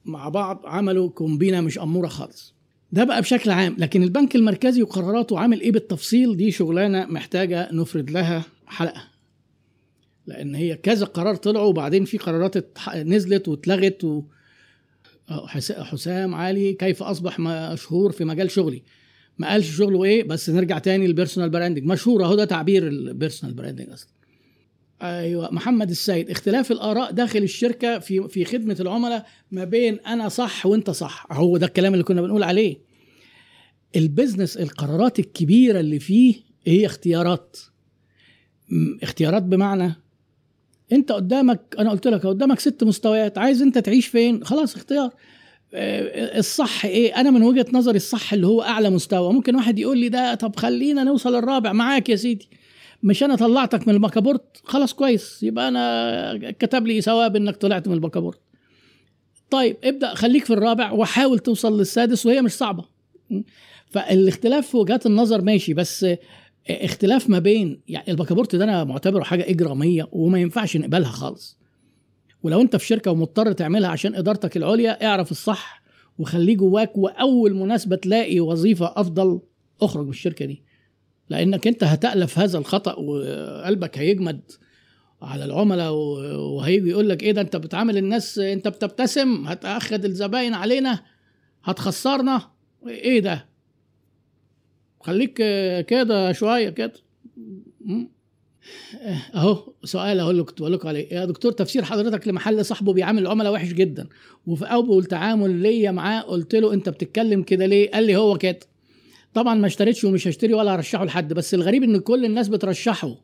مع 0.06 0.28
بعض 0.28 0.62
عملوا 0.64 1.10
كومبينة 1.10 1.60
مش 1.60 1.78
أمورة 1.78 2.08
خالص. 2.08 2.54
ده 2.92 3.04
بقى 3.04 3.20
بشكل 3.20 3.50
عام 3.50 3.76
لكن 3.78 4.02
البنك 4.02 4.36
المركزي 4.36 4.82
وقراراته 4.82 5.38
عامل 5.38 5.60
إيه 5.60 5.72
بالتفصيل؟ 5.72 6.36
دي 6.36 6.50
شغلانة 6.50 7.06
محتاجة 7.06 7.68
نفرد 7.72 8.10
لها 8.10 8.44
حلقة. 8.66 9.04
لأن 10.26 10.54
هي 10.54 10.76
كذا 10.76 11.06
قرار 11.06 11.34
طلعوا 11.36 11.66
وبعدين 11.68 12.04
في 12.04 12.18
قرارات 12.18 12.78
نزلت 12.96 13.48
واتلغت 13.48 14.04
و... 14.04 14.22
حسام 15.66 16.34
علي 16.34 16.72
كيف 16.72 17.02
أصبح 17.02 17.38
مشهور 17.40 18.12
في 18.12 18.24
مجال 18.24 18.50
شغلي. 18.50 18.82
ما 19.38 19.48
قالش 19.50 19.76
شغله 19.76 20.04
إيه 20.04 20.24
بس 20.24 20.50
نرجع 20.50 20.78
تاني 20.78 21.06
لل 21.06 21.15
personal 21.15 21.50
branding 21.50 21.84
مشهور 21.84 22.24
أهو 22.24 22.34
ده 22.34 22.44
تعبير 22.44 22.88
ال 22.88 22.95
personal 22.95 23.54
branding 23.54 23.90
أصلا. 23.90 24.08
أيوه. 25.02 25.52
محمد 25.54 25.90
السيد 25.90 26.30
اختلاف 26.30 26.72
الآراء 26.72 27.10
داخل 27.12 27.42
الشركة 27.42 27.98
في 27.98 28.28
في 28.28 28.44
خدمة 28.44 28.76
العملاء 28.80 29.26
ما 29.50 29.64
بين 29.64 29.98
أنا 30.06 30.28
صح 30.28 30.66
وأنت 30.66 30.90
صح. 30.90 31.26
هو 31.30 31.56
ده 31.56 31.66
الكلام 31.66 31.92
اللي 31.92 32.04
كنا 32.04 32.22
بنقول 32.22 32.42
عليه. 32.42 32.76
البيزنس 33.96 34.56
القرارات 34.56 35.18
الكبيرة 35.18 35.80
اللي 35.80 35.98
فيه 35.98 36.34
هي 36.66 36.86
اختيارات. 36.86 37.56
اختيارات 39.02 39.42
بمعنى 39.42 39.94
أنت 40.92 41.12
قدامك 41.12 41.76
أنا 41.78 41.90
قلت 41.90 42.06
لك 42.06 42.26
قدامك 42.26 42.60
ست 42.60 42.84
مستويات 42.84 43.38
عايز 43.38 43.62
أنت 43.62 43.78
تعيش 43.78 44.06
فين؟ 44.06 44.44
خلاص 44.44 44.76
اختيار. 44.76 45.10
الصح 45.74 46.84
إيه؟ 46.84 47.20
أنا 47.20 47.30
من 47.30 47.42
وجهة 47.42 47.66
نظري 47.72 47.96
الصح 47.96 48.32
اللي 48.32 48.46
هو 48.46 48.62
أعلى 48.62 48.90
مستوى. 48.90 49.32
ممكن 49.32 49.56
واحد 49.56 49.78
يقول 49.78 49.98
لي 49.98 50.08
ده 50.08 50.34
طب 50.34 50.56
خلينا 50.56 51.04
نوصل 51.04 51.34
الرابع. 51.34 51.72
معاك 51.72 52.08
يا 52.08 52.16
سيدي. 52.16 52.48
مش 53.02 53.22
أنا 53.22 53.36
طلعتك 53.36 53.88
من 53.88 53.94
البكابورت؟ 53.94 54.42
خلاص 54.64 54.92
كويس. 54.92 55.42
يبقى 55.42 55.68
أنا 55.68 56.50
كتب 56.50 56.86
لي 56.86 57.00
ثواب 57.00 57.36
إنك 57.36 57.56
طلعت 57.56 57.88
من 57.88 57.94
البكابورت. 57.94 58.40
طيب 59.50 59.76
ابدأ 59.84 60.14
خليك 60.14 60.44
في 60.44 60.52
الرابع 60.52 60.92
وحاول 60.92 61.38
توصل 61.38 61.78
للسادس 61.78 62.26
وهي 62.26 62.42
مش 62.42 62.52
صعبة. 62.52 62.84
فالاختلاف 63.90 64.66
في 64.68 64.76
وجهات 64.76 65.06
النظر 65.06 65.42
ماشي 65.42 65.74
بس 65.74 66.06
اختلاف 66.70 67.30
ما 67.30 67.38
بين 67.38 67.80
يعني 67.88 68.10
البكابورت 68.10 68.56
ده 68.56 68.64
أنا 68.64 68.84
معتبره 68.84 69.22
حاجة 69.22 69.50
إجرامية 69.50 70.08
وما 70.12 70.40
ينفعش 70.40 70.76
نقبلها 70.76 71.10
خالص. 71.10 71.58
ولو 72.42 72.60
أنت 72.60 72.76
في 72.76 72.86
شركة 72.86 73.10
ومضطر 73.10 73.52
تعملها 73.52 73.90
عشان 73.90 74.14
إدارتك 74.14 74.56
العليا 74.56 75.06
اعرف 75.06 75.30
الصح 75.30 75.82
وخليه 76.18 76.56
جواك 76.56 76.98
وأول 76.98 77.54
مناسبة 77.54 77.96
تلاقي 77.96 78.40
وظيفة 78.40 78.92
أفضل 78.96 79.40
اخرج 79.82 80.04
من 80.04 80.10
الشركة 80.10 80.44
دي. 80.44 80.62
لأنك 81.30 81.66
أنت 81.66 81.84
هتألف 81.84 82.38
هذا 82.38 82.58
الخطأ 82.58 82.94
وقلبك 82.94 83.98
هيجمد 83.98 84.40
على 85.22 85.44
العملاء 85.44 85.92
وهيجي 85.92 86.90
يقول 86.90 87.08
لك 87.08 87.22
إيه 87.22 87.32
ده 87.32 87.40
أنت 87.40 87.56
بتعامل 87.56 87.96
الناس 87.96 88.38
أنت 88.38 88.68
بتبتسم 88.68 89.46
هتأخد 89.46 90.04
الزباين 90.04 90.54
علينا 90.54 91.02
هتخسرنا. 91.64 92.50
إيه 92.88 93.20
ده؟ 93.20 93.46
خليك 95.00 95.34
كده 95.86 96.32
شوية 96.32 96.70
كده. 96.70 96.92
أهو 99.34 99.72
سؤال 99.84 100.20
اهو 100.20 100.30
اللي 100.30 100.42
كنت 100.42 100.60
بقول 100.60 100.72
لكم 100.72 100.88
عليه. 100.88 101.14
يا 101.14 101.24
دكتور 101.24 101.52
تفسير 101.52 101.84
حضرتك 101.84 102.28
لمحل 102.28 102.64
صاحبه 102.64 102.92
بيعامل 102.92 103.22
العملاء 103.22 103.52
وحش 103.52 103.68
جدا. 103.68 104.08
وفي 104.46 104.64
أول 104.64 105.04
تعامل 105.04 105.50
ليا 105.50 105.90
معاه 105.90 106.20
قلت 106.20 106.54
له 106.54 106.72
أنت 106.72 106.88
بتتكلم 106.88 107.42
كده 107.42 107.66
ليه؟ 107.66 107.90
قال 107.90 108.04
لي 108.04 108.16
هو 108.16 108.38
كده. 108.38 108.58
طبعا 109.36 109.54
ما 109.54 109.66
اشتريتش 109.66 110.04
ومش 110.04 110.28
هشتري 110.28 110.54
ولا 110.54 110.74
هرشحه 110.74 111.04
لحد 111.04 111.32
بس 111.32 111.54
الغريب 111.54 111.82
إن 111.82 111.98
كل 111.98 112.24
الناس 112.24 112.48
بترشحه 112.48 113.14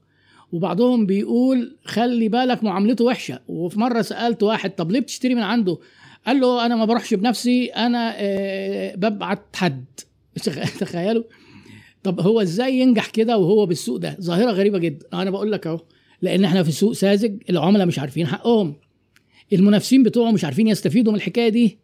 وبعضهم 0.52 1.06
بيقول 1.06 1.76
خلي 1.84 2.28
بالك 2.28 2.64
معاملته 2.64 3.04
وحشة. 3.04 3.40
وفي 3.48 3.80
مرة 3.80 4.02
سألت 4.02 4.42
واحد 4.42 4.70
طب 4.70 4.90
ليه 4.90 5.00
بتشتري 5.00 5.34
من 5.34 5.42
عنده؟ 5.42 5.78
قال 6.26 6.40
له 6.40 6.66
أنا 6.66 6.76
ما 6.76 6.84
بروحش 6.84 7.14
بنفسي 7.14 7.66
أنا 7.66 8.16
ببعت 8.94 9.56
حد. 9.56 9.84
تخيلوا؟ 10.80 11.24
طب 12.02 12.20
هو 12.20 12.40
إزاي 12.40 12.78
ينجح 12.78 13.10
كده 13.10 13.38
وهو 13.38 13.66
بالسوق 13.66 13.96
ده؟ 13.96 14.16
ظاهرة 14.20 14.50
غريبة 14.50 14.78
جدا. 14.78 15.06
أنا 15.12 15.30
بقول 15.30 15.52
لك 15.52 15.66
أهو 15.66 15.80
لأن 16.22 16.44
إحنا 16.44 16.62
في 16.62 16.72
سوق 16.72 16.92
ساذج 16.92 17.42
العملاء 17.50 17.86
مش 17.86 17.98
عارفين 17.98 18.26
حقهم. 18.26 18.74
المنافسين 19.52 20.02
بتوعه 20.02 20.30
مش 20.30 20.44
عارفين 20.44 20.68
يستفيدوا 20.68 21.12
من 21.12 21.18
الحكاية 21.18 21.48
دي. 21.48 21.78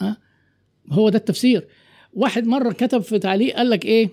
ها؟ 0.00 0.16
هو 0.92 1.08
ده 1.08 1.18
التفسير. 1.18 1.66
واحد 2.12 2.46
مرة 2.46 2.72
كتب 2.72 3.00
في 3.00 3.18
تعليق 3.18 3.56
قال 3.56 3.70
لك 3.70 3.84
إيه؟ 3.84 4.10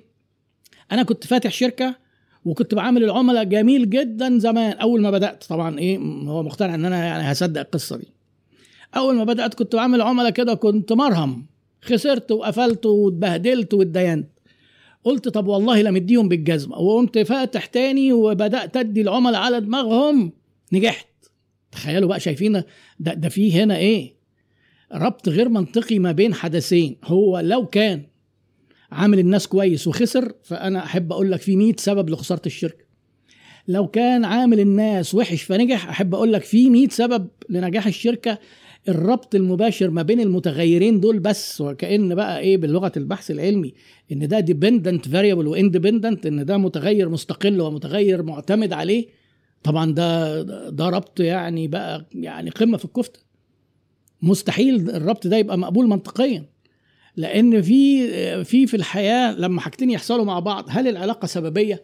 أنا 0.91 1.03
كنت 1.03 1.27
فاتح 1.27 1.51
شركة 1.51 1.95
وكنت 2.45 2.75
بعامل 2.75 3.03
العملاء 3.03 3.43
جميل 3.43 3.89
جدا 3.89 4.39
زمان 4.39 4.71
أول 4.77 5.01
ما 5.01 5.11
بدأت 5.11 5.43
طبعا 5.43 5.79
إيه 5.79 5.97
هو 6.27 6.43
مقتنع 6.43 6.75
إن 6.75 6.85
أنا 6.85 7.05
يعني 7.05 7.31
هصدق 7.31 7.61
القصة 7.61 7.97
دي. 7.97 8.07
أول 8.97 9.15
ما 9.15 9.23
بدأت 9.23 9.53
كنت 9.53 9.75
بعمل 9.75 10.01
عملاء 10.01 10.29
كده 10.29 10.53
كنت 10.53 10.93
مرهم. 10.93 11.45
خسرت 11.81 12.31
وقفلت 12.31 12.85
واتبهدلت 12.85 13.73
واتدينت. 13.73 14.27
قلت 15.03 15.27
طب 15.29 15.47
والله 15.47 15.81
لا 15.81 15.91
مديهم 15.91 16.29
بالجزمة. 16.29 16.77
وقمت 16.77 17.19
فاتح 17.19 17.65
تاني 17.65 18.13
وبدأت 18.13 18.77
أدي 18.77 19.01
العملاء 19.01 19.41
على 19.41 19.61
دماغهم 19.61 20.31
نجحت. 20.73 21.07
تخيلوا 21.71 22.09
بقى 22.09 22.19
شايفين 22.19 22.63
ده 22.99 23.13
ده 23.13 23.29
في 23.29 23.53
هنا 23.53 23.77
إيه؟ 23.77 24.13
ربط 24.93 25.29
غير 25.29 25.49
منطقي 25.49 25.99
ما 25.99 26.11
بين 26.11 26.33
حدثين. 26.33 26.95
هو 27.03 27.39
لو 27.39 27.65
كان 27.65 28.03
عامل 28.91 29.19
الناس 29.19 29.47
كويس 29.47 29.87
وخسر 29.87 30.31
فأنا 30.43 30.83
أحب 30.83 31.11
أقول 31.11 31.31
لك 31.31 31.41
في 31.41 31.55
100 31.55 31.73
سبب 31.77 32.09
لخسارة 32.09 32.41
الشركة. 32.45 32.83
لو 33.67 33.87
كان 33.87 34.25
عامل 34.25 34.59
الناس 34.59 35.15
وحش 35.15 35.43
فنجح 35.43 35.89
أحب 35.89 36.15
أقول 36.15 36.33
لك 36.33 36.41
في 36.43 36.69
100 36.69 36.87
سبب 36.89 37.27
لنجاح 37.49 37.87
الشركة 37.87 38.39
الربط 38.89 39.35
المباشر 39.35 39.89
ما 39.89 40.01
بين 40.01 40.19
المتغيرين 40.19 40.99
دول 40.99 41.19
بس. 41.19 41.61
وكأن 41.61 42.15
بقى 42.15 42.39
إيه 42.39 42.57
بلغة 42.57 42.91
البحث 42.97 43.31
العلمي 43.31 43.73
إن 44.11 44.27
ده 44.27 44.39
dependent 44.39 45.07
variable 45.07 45.47
و 45.47 45.54
independent 45.54 46.25
إن 46.25 46.45
ده 46.45 46.57
متغير 46.57 47.09
مستقل 47.09 47.61
ومتغير 47.61 48.23
معتمد 48.23 48.73
عليه 48.73 49.07
طبعا 49.63 49.93
ده 49.93 50.41
ده 50.69 50.89
ربط 50.89 51.19
يعني 51.19 51.67
بقى 51.67 52.05
يعني 52.15 52.49
قمة 52.49 52.77
في 52.77 52.85
الكفتة. 52.85 53.19
مستحيل 54.23 54.89
الربط 54.89 55.27
ده 55.27 55.37
يبقى 55.37 55.57
مقبول 55.57 55.87
منطقيا. 55.87 56.45
لأن 57.15 57.61
في 57.61 58.07
في 58.43 58.67
في 58.67 58.77
الحياة 58.77 59.31
لما 59.31 59.61
حاجتين 59.61 59.89
يحصلوا 59.91 60.25
مع 60.25 60.39
بعض 60.39 60.65
هل 60.69 60.87
العلاقة 60.87 61.25
سببية؟ 61.25 61.83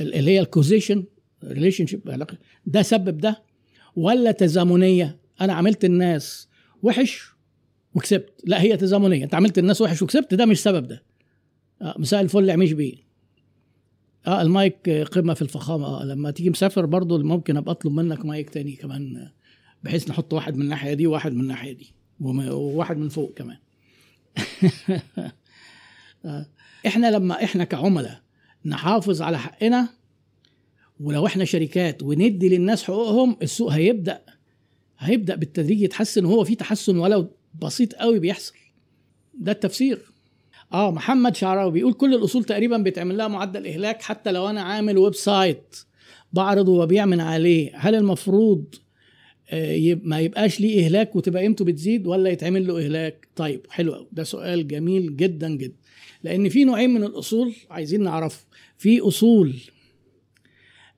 اللي 0.00 0.30
هي 0.30 0.40
ال 0.40 1.04
causation 1.44 1.86
relationship 1.86 2.26
ده 2.66 2.82
سبب 2.82 3.18
ده 3.18 3.42
ولا 3.96 4.30
تزامنية؟ 4.32 5.18
أنا 5.40 5.52
عملت 5.52 5.84
الناس 5.84 6.48
وحش 6.82 7.30
وكسبت. 7.94 8.40
لا 8.44 8.62
هي 8.62 8.76
تزامنية. 8.76 9.24
أنت 9.24 9.34
عملت 9.34 9.58
الناس 9.58 9.80
وحش 9.80 10.02
وكسبت 10.02 10.34
ده 10.34 10.46
مش 10.46 10.62
سبب 10.62 10.86
ده. 10.88 11.02
آه 11.82 11.94
مساء 11.98 12.20
الفل 12.20 12.50
عميش 12.50 12.72
بيه. 12.72 12.94
آه 14.26 14.42
المايك 14.42 14.90
قمة 14.90 15.34
في 15.34 15.42
الفخامة. 15.42 15.86
آه 15.86 16.04
لما 16.04 16.30
تيجي 16.30 16.50
مسافر 16.50 16.86
برضو 16.86 17.18
ممكن 17.18 17.56
أبقى 17.56 17.72
أطلب 17.72 17.92
منك 17.92 18.24
مايك 18.24 18.50
تاني 18.50 18.72
كمان. 18.72 19.28
بحيث 19.82 20.10
نحط 20.10 20.32
واحد 20.32 20.56
من 20.56 20.62
الناحية 20.62 20.94
دي 20.94 21.06
وواحد 21.06 21.32
من 21.32 21.40
الناحية 21.40 21.72
دي 21.72 21.92
وواحد 22.20 22.96
من 22.96 23.08
فوق 23.08 23.34
كمان. 23.36 23.58
إحنا 26.86 27.10
لما 27.10 27.44
إحنا 27.44 27.64
كعملاء 27.64 28.20
نحافظ 28.64 29.22
على 29.22 29.38
حقنا 29.38 29.88
ولو 31.00 31.26
إحنا 31.26 31.44
شركات 31.44 32.02
وندي 32.02 32.48
للناس 32.48 32.84
حقوقهم 32.84 33.36
السوق 33.42 33.72
هيبدأ 33.72 34.22
هيبدأ 34.98 35.34
بالتدريج 35.34 35.80
يتحسن 35.80 36.24
وهو 36.24 36.44
في 36.44 36.54
تحسن 36.54 36.98
ولو 36.98 37.30
بسيط 37.62 37.94
قوي 37.94 38.18
بيحصل. 38.18 38.54
ده 39.34 39.52
التفسير. 39.52 40.12
آه 40.72 40.90
محمد 40.90 41.36
شعراوي 41.36 41.72
بيقول 41.72 41.92
كل 41.92 42.14
الأصول 42.14 42.44
تقريبا 42.44 42.78
بيتعمل 42.78 43.18
لها 43.18 43.28
معدل 43.28 43.66
إهلاك 43.66 44.02
حتى 44.02 44.32
لو 44.32 44.50
أنا 44.50 44.62
عامل 44.62 44.98
website 44.98 45.76
بعرضه 46.32 46.72
وبيع 46.72 47.06
من 47.06 47.20
عليه. 47.20 47.70
هل 47.74 47.94
المفروض 47.94 48.74
ما 50.02 50.20
يبقاش 50.20 50.60
ليه 50.60 50.84
إهلاك 50.84 51.16
وتبقى 51.16 51.42
قيمته 51.42 51.64
بتزيد 51.64 52.06
ولا 52.06 52.30
يتعمل 52.30 52.66
له 52.66 52.84
إهلاك. 52.84 53.28
طيب 53.36 53.66
حلو 53.70 53.94
قوي 53.94 54.08
ده 54.12 54.24
سؤال 54.24 54.68
جميل 54.68 55.16
جدا 55.16 55.48
جدا. 55.56 55.76
لأن 56.22 56.48
في 56.48 56.64
نوعين 56.64 56.90
من 56.90 57.04
الأصول 57.04 57.54
عايزين 57.70 58.02
نعرفه. 58.02 58.46
في 58.78 59.00
أصول 59.00 59.54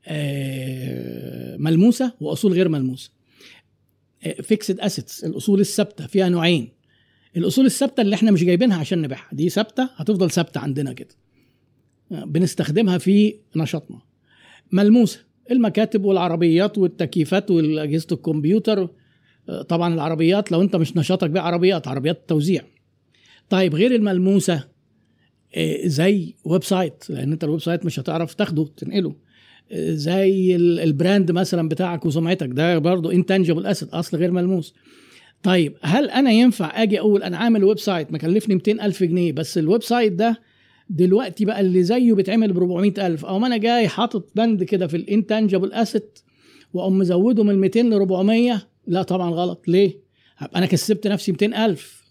آه، 0.07 1.57
ملموسة 1.57 2.13
وأصول 2.21 2.53
غير 2.53 2.69
ملموسة. 2.69 3.11
fixed 4.43 4.81
assets 4.81 5.25
الأصول 5.25 5.61
الثابتة 5.61 6.07
فيها 6.07 6.29
نوعين. 6.29 6.69
الأصول 7.37 7.67
الثابتة 7.67 8.01
اللي 8.01 8.15
إحنا 8.15 8.31
مش 8.31 8.45
جايبينها 8.45 8.79
عشان 8.79 9.01
نبيعها. 9.03 9.29
دي 9.33 9.49
ثابتة 9.49 9.89
هتفضل 9.97 10.31
ثابتة 10.31 10.61
عندنا 10.61 10.93
كده. 10.93 11.15
بنستخدمها 12.11 12.99
في 12.99 13.35
نشاطنا. 13.57 14.01
ملموسة. 14.73 15.30
المكاتب 15.51 16.05
والعربيات 16.05 16.79
والتكييفات 16.79 17.51
واجهزه 17.51 18.07
الكمبيوتر. 18.13 18.89
طبعا 19.69 19.95
العربيات 19.95 20.53
لو 20.53 20.63
أنت 20.63 20.77
مش 20.77 20.97
نشاطك 20.97 21.31
بيع 21.31 21.43
عربيات 21.43 21.89
عربيات 21.89 22.29
توزيع. 22.29 22.63
طيب 23.49 23.75
غير 23.75 23.95
الملموسة 23.95 24.65
آه، 25.55 25.87
زي 25.87 26.35
website 26.45 27.11
لأن 27.11 27.33
أنت 27.33 27.45
ال 27.45 27.61
website 27.61 27.85
مش 27.87 28.01
هتعرف 28.01 28.35
تاخده 28.35 28.69
تنقله. 28.77 29.15
آه، 29.73 29.91
زي 29.91 30.57
ال 30.57 30.69
brand 30.69 31.31
مثلا 31.33 31.69
بتاعك 31.69 32.07
وسمعتك 32.07 32.49
ده 32.49 32.79
برضه 32.79 33.13
intangible 33.13 33.67
asset 33.67 33.89
أصل 33.89 34.17
غير 34.17 34.31
ملموس. 34.31 34.75
طيب 35.43 35.77
هل 35.83 36.11
أنا 36.11 36.31
ينفع 36.31 36.83
آجي 36.83 37.01
أقول 37.01 37.23
أنا 37.23 37.37
عامل 37.37 37.65
website 37.65 38.13
مكلفني 38.13 38.55
200 38.55 38.73
ألف 38.87 39.03
جنيه 39.03 39.33
بس 39.33 39.59
ال 39.59 39.83
website 39.83 40.13
ده 40.13 40.41
دلوقتي 40.91 41.45
بقى 41.45 41.61
اللي 41.61 41.83
زيه 41.83 42.15
بيتعمل 42.15 42.53
ب 42.53 42.57
400 42.57 43.07
ألف. 43.07 43.25
أو 43.25 43.39
ما 43.39 43.47
أنا 43.47 43.57
جاي 43.57 43.89
حاطط 43.89 44.29
بند 44.35 44.63
كده 44.63 44.87
في 44.87 44.97
ال 44.97 45.03
intangible 45.03 45.73
asset 45.73 46.19
وأقوم 46.73 46.99
مزوده 46.99 47.45
من 47.45 47.59
200 47.59 47.81
ل 47.81 47.93
400 47.93 48.67
لا 48.87 49.03
طبعا 49.03 49.31
غلط. 49.31 49.69
ليه؟ 49.69 50.01
هبقى 50.37 50.59
أنا 50.59 50.67
كسبت 50.67 51.07
نفسي 51.07 51.33
200 51.33 51.65
ألف. 51.67 52.05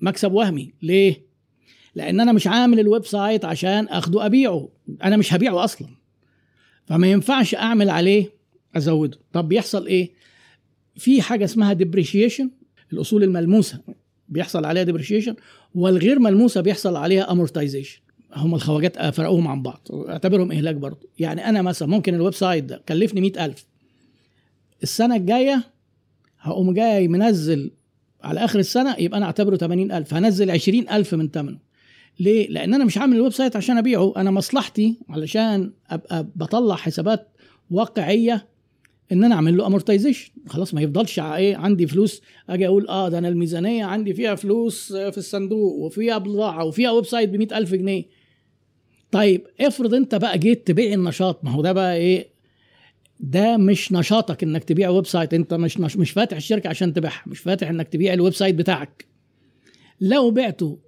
مكسب 0.00 0.32
وهمي. 0.32 0.72
ليه؟ 0.82 1.26
لأن 1.94 2.20
أنا 2.20 2.32
مش 2.32 2.46
عامل 2.46 2.80
ال 2.80 3.04
website 3.04 3.44
عشان 3.44 3.88
أخده 3.88 4.26
أبيعه. 4.26 4.68
أنا 5.04 5.16
مش 5.16 5.34
هبيعه 5.34 5.64
أصلا. 5.64 5.88
فما 6.86 7.06
ينفعش 7.10 7.54
أعمل 7.54 7.90
عليه 7.90 8.32
أزوده. 8.76 9.18
طب 9.32 9.48
بيحصل 9.48 9.86
إيه؟ 9.86 10.10
في 10.96 11.22
حاجة 11.22 11.44
اسمها 11.44 11.72
depreciation 11.72 12.50
الأصول 12.92 13.22
الملموسة. 13.22 13.80
بيحصل 14.28 14.64
عليها 14.64 14.82
depreciation 14.82 15.34
والغير 15.74 16.18
ملموسة 16.18 16.60
بيحصل 16.60 16.96
عليها 16.96 17.32
amortization 17.32 18.00
هم 18.36 18.54
الخواجات 18.54 19.14
فرقوهم 19.14 19.48
عن 19.48 19.62
بعض 19.62 19.88
أعتبرهم 20.08 20.52
إهلاك 20.52 20.74
برضه. 20.74 21.08
يعني 21.18 21.48
أنا 21.48 21.62
مثلا 21.62 21.88
ممكن 21.88 22.14
ال 22.14 22.34
website 22.34 22.64
ده 22.64 22.82
كلفني 22.88 23.20
مئة 23.20 23.44
ألف. 23.44 23.66
السنة 24.82 25.16
الجاية 25.16 25.64
هقوم 26.40 26.74
جاي 26.74 27.08
منزل 27.08 27.70
على 28.22 28.40
آخر 28.44 28.58
السنة 28.58 28.96
يبقى 28.98 29.18
أنا 29.18 29.26
أعتبره 29.26 29.56
80000 29.56 30.14
هنزل 30.14 30.50
20000 30.50 31.14
من 31.14 31.28
ثمنه 31.28 31.58
ليه؟ 32.20 32.48
لأن 32.48 32.74
أنا 32.74 32.84
مش 32.84 32.98
عامل 32.98 33.16
ال 33.16 33.32
website 33.32 33.56
عشان 33.56 33.78
أبيعه. 33.78 34.12
أنا 34.16 34.30
مصلحتي 34.30 34.98
علشان 35.08 35.72
أبقى 35.90 36.26
بطلع 36.36 36.74
حسابات 36.76 37.28
واقعية 37.70 38.46
إن 39.12 39.24
أنا 39.24 39.34
أعمل 39.34 39.56
له 39.56 39.66
amortization 39.66 40.30
خلاص 40.48 40.74
ما 40.74 40.82
يفضلش 40.82 41.18
إيه 41.18 41.56
عندي 41.56 41.86
فلوس 41.86 42.22
أجي 42.50 42.66
أقول 42.66 42.88
آه 42.88 43.08
ده 43.08 43.18
أنا 43.18 43.28
الميزانية 43.28 43.84
عندي 43.84 44.14
فيها 44.14 44.34
فلوس 44.34 44.92
في 44.92 45.18
الصندوق 45.18 45.74
وفيها 45.74 46.18
بضاعة 46.18 46.64
وفيها 46.64 46.90
ويب 46.90 47.06
سايت 47.06 47.28
ب 47.30 47.52
ألف 47.52 47.74
جنيه. 47.74 48.21
طيب 49.12 49.46
افرض 49.60 49.94
انت 49.94 50.14
بقى 50.14 50.38
جيت 50.38 50.66
تبيع 50.66 50.92
النشاط 50.92 51.44
ما 51.44 51.50
هو 51.50 51.62
ده 51.62 51.72
بقى 51.72 51.96
إيه؟ 51.96 52.32
ده 53.20 53.56
مش 53.56 53.92
نشاطك 53.92 54.42
انك 54.42 54.64
تبيع 54.64 54.88
website 54.88 55.34
انت 55.34 55.54
مش 55.54 55.78
مش 55.78 56.10
فاتح 56.10 56.36
الشركة 56.36 56.68
عشان 56.68 56.92
تبيعها 56.92 57.22
مش 57.26 57.38
فاتح 57.38 57.68
انك 57.68 57.88
تبيع 57.88 58.12
ال 58.12 58.32
website 58.34 58.54
بتاعك. 58.54 59.06
لو 60.00 60.30
بعته 60.30 60.78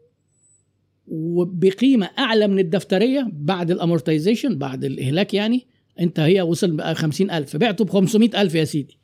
وبقيمة 1.06 2.10
أعلى 2.18 2.48
من 2.48 2.58
الدفترية 2.58 3.28
بعد 3.32 3.70
الامورتيزيشن 3.70 4.58
بعد 4.58 4.84
الإهلاك 4.84 5.34
يعني 5.34 5.66
انت 6.00 6.20
هي 6.20 6.42
وصل 6.42 6.70
بقى 6.70 6.94
50000 6.94 7.56
بعته 7.56 7.84
ب 7.84 7.90
500000 7.90 8.54
يا 8.54 8.64
سيدي. 8.64 8.98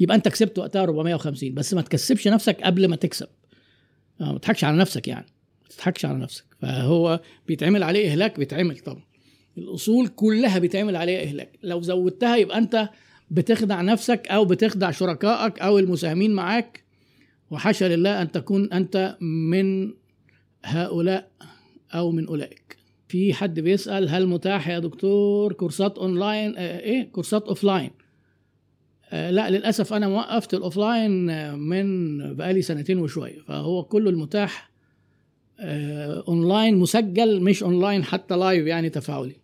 يبقى 0.00 0.16
انت 0.16 0.28
كسبت 0.28 0.58
وقتها 0.58 0.82
450 0.82 1.54
بس 1.54 1.74
ما 1.74 1.82
تكسبش 1.82 2.28
نفسك 2.28 2.60
قبل 2.62 2.88
ما 2.88 2.96
تكسب. 2.96 3.28
آه، 4.20 4.32
ما 4.32 4.38
تضحكش 4.38 4.64
على 4.64 4.76
نفسك 4.76 5.08
يعني. 5.08 5.26
ما 5.62 5.68
تضحكش 5.68 6.04
على 6.04 6.18
نفسك. 6.18 6.44
فهو 6.58 7.20
بيتعمل 7.48 7.82
عليه 7.82 8.10
إهلاك 8.12 8.38
بيتعمل 8.38 8.78
طبعا. 8.78 9.02
الأصول 9.58 10.08
كلها 10.08 10.58
بيتعمل 10.58 10.96
عليها 10.96 11.22
إهلاك. 11.22 11.58
لو 11.62 11.80
زودتها 11.80 12.36
يبقى 12.36 12.58
أنت 12.58 12.88
بتخدع 13.30 13.82
نفسك 13.82 14.28
أو 14.28 14.44
بتخدع 14.44 14.90
شركائك 14.90 15.58
أو 15.60 15.78
المساهمين 15.78 16.34
معاك. 16.34 16.84
وحاشا 17.50 17.84
لله 17.84 18.22
أن 18.22 18.32
تكون 18.32 18.72
أنت 18.72 19.16
من 19.20 19.92
هؤلاء 20.64 21.30
أو 21.94 22.10
من 22.10 22.26
أولئك. 22.26 22.76
في 23.08 23.34
حد 23.34 23.60
بيسأل 23.60 24.08
هل 24.08 24.26
متاح 24.26 24.68
يا 24.68 24.78
دكتور 24.78 25.52
كورسات 25.52 25.98
أونلاين؟ 25.98 26.54
آه 26.56 26.78
إيه؟ 26.80 27.12
كورسات 27.12 27.48
offline. 27.48 27.90
آه 29.10 29.30
لا 29.30 29.50
للأسف 29.50 29.92
أنا 29.92 30.08
موقفت 30.08 30.54
ال 30.54 30.64
offline 30.64 31.30
آه، 31.30 31.54
من 31.54 32.18
بقالي 32.36 32.62
سنتين 32.62 32.98
وشوية. 32.98 33.40
فهو 33.40 33.84
كله 33.84 34.10
المتاح 34.10 34.70
اونلاين 35.60 36.76
مسجل 36.76 37.42
مش 37.42 37.62
اونلاين 37.62 38.04
حتى 38.04 38.36
live 38.36 38.66
يعني 38.66 38.90
تفاعلي. 38.90 39.36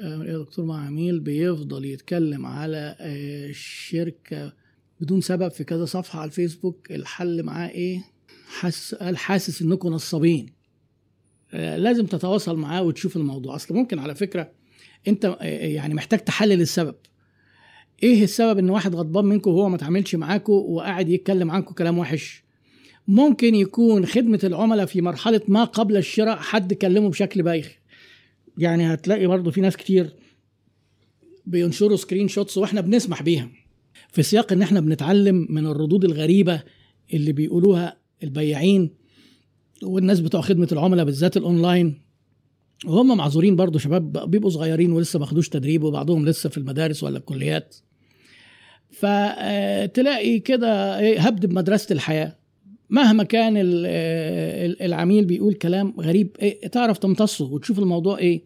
آه 0.00 0.24
يا 0.24 0.38
دكتور 0.38 0.64
مع 0.64 0.86
عميل 0.86 1.20
بيفضل 1.20 1.84
يتكلم 1.84 2.46
على 2.46 2.96
آه 3.00 3.46
الشركة 3.50 4.52
بدون 5.00 5.20
سبب 5.20 5.50
في 5.50 5.64
كذا 5.64 5.84
صفحة 5.84 6.20
على 6.20 6.28
الفيسبوك. 6.28 6.90
الحل 6.90 7.42
معاه 7.42 7.68
إيه؟ 7.68 8.04
حاسس 8.48 8.94
قال 8.94 9.16
حاسس 9.16 9.62
إنكم 9.62 9.88
نصابين. 9.88 10.46
آه، 11.52 11.76
لازم 11.76 12.06
تتواصل 12.06 12.56
معاه 12.56 12.82
وتشوف 12.82 13.16
الموضوع. 13.16 13.54
أصل 13.56 13.74
ممكن 13.74 13.98
على 13.98 14.14
فكرة 14.14 14.52
أنت 15.08 15.24
آه، 15.24 15.44
يعني 15.44 15.94
محتاج 15.94 16.18
تحلل 16.18 16.60
السبب. 16.60 16.94
إيه 18.02 18.24
السبب 18.24 18.58
إن 18.58 18.70
واحد 18.70 18.94
غضبان 18.94 19.24
منكم 19.24 19.50
وهو 19.50 19.68
ما 19.68 19.76
اتعاملش 19.76 20.14
معاكم 20.14 20.52
وقاعد 20.52 21.08
يتكلم 21.08 21.50
عنكم 21.50 21.74
كلام 21.74 21.98
وحش؟ 21.98 22.44
ممكن 23.10 23.54
يكون 23.54 24.06
خدمة 24.06 24.40
العملاء 24.44 24.86
في 24.86 25.00
مرحلة 25.00 25.40
ما 25.48 25.64
قبل 25.64 25.96
الشراء 25.96 26.36
حد 26.36 26.74
كلمه 26.74 27.08
بشكل 27.08 27.42
بايخ. 27.42 27.78
يعني 28.58 28.94
هتلاقي 28.94 29.26
برضه 29.26 29.50
في 29.50 29.60
ناس 29.60 29.76
كتير 29.76 30.10
بينشروا 31.46 31.96
screenshots 31.96 32.58
وإحنا 32.58 32.80
بنسمح 32.80 33.22
بيها. 33.22 33.48
في 34.12 34.22
سياق 34.22 34.52
إن 34.52 34.62
إحنا 34.62 34.80
بنتعلم 34.80 35.46
من 35.50 35.66
الردود 35.66 36.04
الغريبة 36.04 36.62
اللي 37.14 37.32
بيقولوها 37.32 37.96
البياعين 38.22 38.90
والناس 39.82 40.20
بتوع 40.20 40.40
خدمة 40.40 40.68
العملاء 40.72 41.04
بالذات 41.04 41.36
الأونلاين 41.36 42.00
وهم 42.86 43.16
معذورين 43.16 43.56
برضو 43.56 43.78
شباب 43.78 44.30
بيبقوا 44.30 44.50
صغيرين 44.50 44.92
ولسه 44.92 45.18
ما 45.18 45.26
خدوش 45.26 45.48
تدريب 45.48 45.82
وبعضهم 45.82 46.26
لسه 46.26 46.48
في 46.48 46.58
المدارس 46.58 47.02
ولا 47.02 47.18
الكليات. 47.18 47.76
فتلاقي 48.90 50.38
كده 50.38 50.98
إيه، 50.98 51.20
هبد 51.20 51.46
بمدرسة 51.46 51.92
الحياة. 51.92 52.39
مهما 52.90 53.24
كان 53.24 53.54
العميل 54.80 55.24
بيقول 55.24 55.54
كلام 55.54 55.94
غريب 56.00 56.36
إيه، 56.42 56.68
تعرف 56.68 56.98
تمتصه 56.98 57.52
وتشوف 57.52 57.78
الموضوع 57.78 58.18
إيه. 58.18 58.42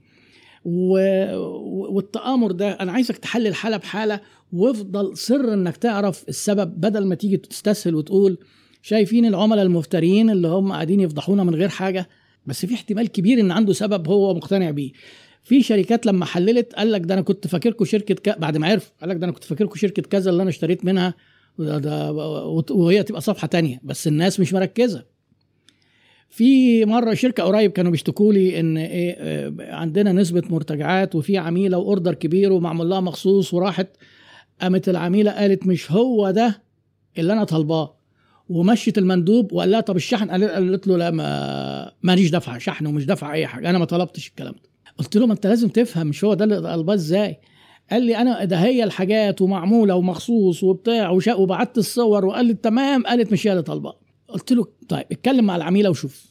والتآمر 0.64 2.52
ده 2.52 2.70
أنا 2.70 2.92
عايزك 2.92 3.18
تحلل 3.18 3.46
الحاله 3.46 3.76
بحالة 3.76 4.20
وافضل 4.52 5.16
سر 5.16 5.54
إنك 5.54 5.76
تعرف 5.76 6.24
السبب 6.28 6.80
بدل 6.80 7.06
ما 7.06 7.14
تيجي 7.14 7.36
تستسهل 7.36 7.94
وتقول 7.94 8.38
شايفين 8.82 9.26
العملاء 9.26 9.64
المفترين 9.64 10.30
اللي 10.30 10.48
هم 10.48 10.72
قاعدين 10.72 11.00
يفضحونا 11.00 11.44
من 11.44 11.54
غير 11.54 11.68
حاجة. 11.68 12.08
بس 12.46 12.66
في 12.66 12.74
احتمال 12.74 13.08
كبير 13.08 13.40
إن 13.40 13.50
عنده 13.50 13.72
سبب 13.72 14.08
هو 14.08 14.34
مقتنع 14.34 14.70
بيه. 14.70 14.92
في 15.42 15.62
شركات 15.62 16.06
لما 16.06 16.24
حللت 16.24 16.74
قال 16.74 16.92
لك 16.92 17.00
ده 17.00 17.14
أنا 17.14 17.22
كنت 17.22 17.46
فاكركم 17.46 17.84
شركة 17.84 18.14
ك... 18.14 18.38
بعد 18.38 18.56
ما 18.56 18.68
عرف 18.68 18.92
قال 19.00 19.10
لك 19.10 19.16
ده 19.16 19.24
أنا 19.24 19.32
كنت 19.32 19.44
فاكركم 19.44 19.76
شركة 19.76 20.02
كذا 20.02 20.30
اللي 20.30 20.42
أنا 20.42 20.50
اشتريت 20.50 20.84
منها. 20.84 21.14
وهي 22.70 23.02
تبقى 23.02 23.20
صفحة 23.20 23.46
تانية 23.46 23.80
بس 23.82 24.06
الناس 24.06 24.40
مش 24.40 24.52
مركزة. 24.52 25.04
في 26.28 26.84
مرة 26.84 27.14
شركة 27.14 27.42
قريب 27.42 27.70
كانوا 27.70 27.90
بيشتكوا 27.90 28.32
لي 28.32 28.60
إن 28.60 28.76
إيه 28.76 29.14
آه، 29.18 29.52
عندنا 29.74 30.12
نسبة 30.12 30.42
مرتجعات 30.50 31.14
وفي 31.14 31.38
عميلة 31.38 31.78
وأوردر 31.78 32.14
كبير 32.14 32.52
ومعمول 32.52 32.88
لها 32.90 33.00
مخصوص 33.00 33.54
وراحت 33.54 33.88
قامت 34.60 34.88
العميلة 34.88 35.30
قالت 35.30 35.66
مش 35.66 35.92
هو 35.92 36.30
ده 36.30 36.62
اللي 37.18 37.32
أنا 37.32 37.44
طالباه. 37.44 37.96
ومشت 38.48 38.98
المندوب 38.98 39.52
وقال 39.52 39.70
لها 39.70 39.80
طب 39.80 39.96
الشحن؟ 39.96 40.30
قالت 40.30 40.86
له 40.86 40.96
لا 40.96 41.10
ما 41.10 41.92
ماليش 42.02 42.30
دفعة 42.30 42.58
شحن 42.58 42.86
ومش 42.86 43.06
دفعة 43.06 43.32
أي 43.32 43.46
حاجة 43.46 43.70
أنا 43.70 43.78
ما 43.78 43.84
طلبتش 43.84 44.28
الكلام 44.28 44.52
ده. 44.52 44.70
قلت 44.98 45.16
له 45.16 45.26
ما 45.26 45.32
أنت 45.32 45.46
لازم 45.46 45.68
تفهم 45.68 46.06
مش 46.06 46.24
هو 46.24 46.34
ده 46.34 46.44
اللي 46.44 46.60
طلباه 46.60 46.94
إزاي؟ 46.94 47.38
قال 47.90 48.02
لي 48.02 48.16
أنا 48.16 48.44
ده 48.44 48.56
هي 48.56 48.84
الحاجات 48.84 49.42
ومعمولة 49.42 49.94
ومخصوص 49.94 50.64
وبتاع 50.64 51.10
وبعت 51.36 51.78
الصور 51.78 52.24
وقال 52.24 52.46
لي 52.46 52.54
تمام 52.54 53.06
قالت 53.06 53.32
مش 53.32 53.46
هي 53.46 53.52
اللي 53.52 53.62
طالباه 53.62 53.96
قلت 54.28 54.52
له 54.52 54.66
طيب 54.88 55.04
اتكلم 55.12 55.44
مع 55.44 55.56
العميلة 55.56 55.90
وشوف. 55.90 56.26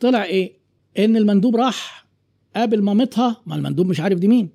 طلع 0.00 0.24
إيه؟ 0.24 0.52
إن 0.98 1.16
المندوب 1.16 1.56
راح 1.56 2.06
قابل 2.56 2.82
مامتها 2.82 3.42
ما 3.46 3.54
المندوب 3.56 3.86
مش 3.86 4.00
عارف 4.00 4.18
دي 4.18 4.28
مين. 4.28 4.48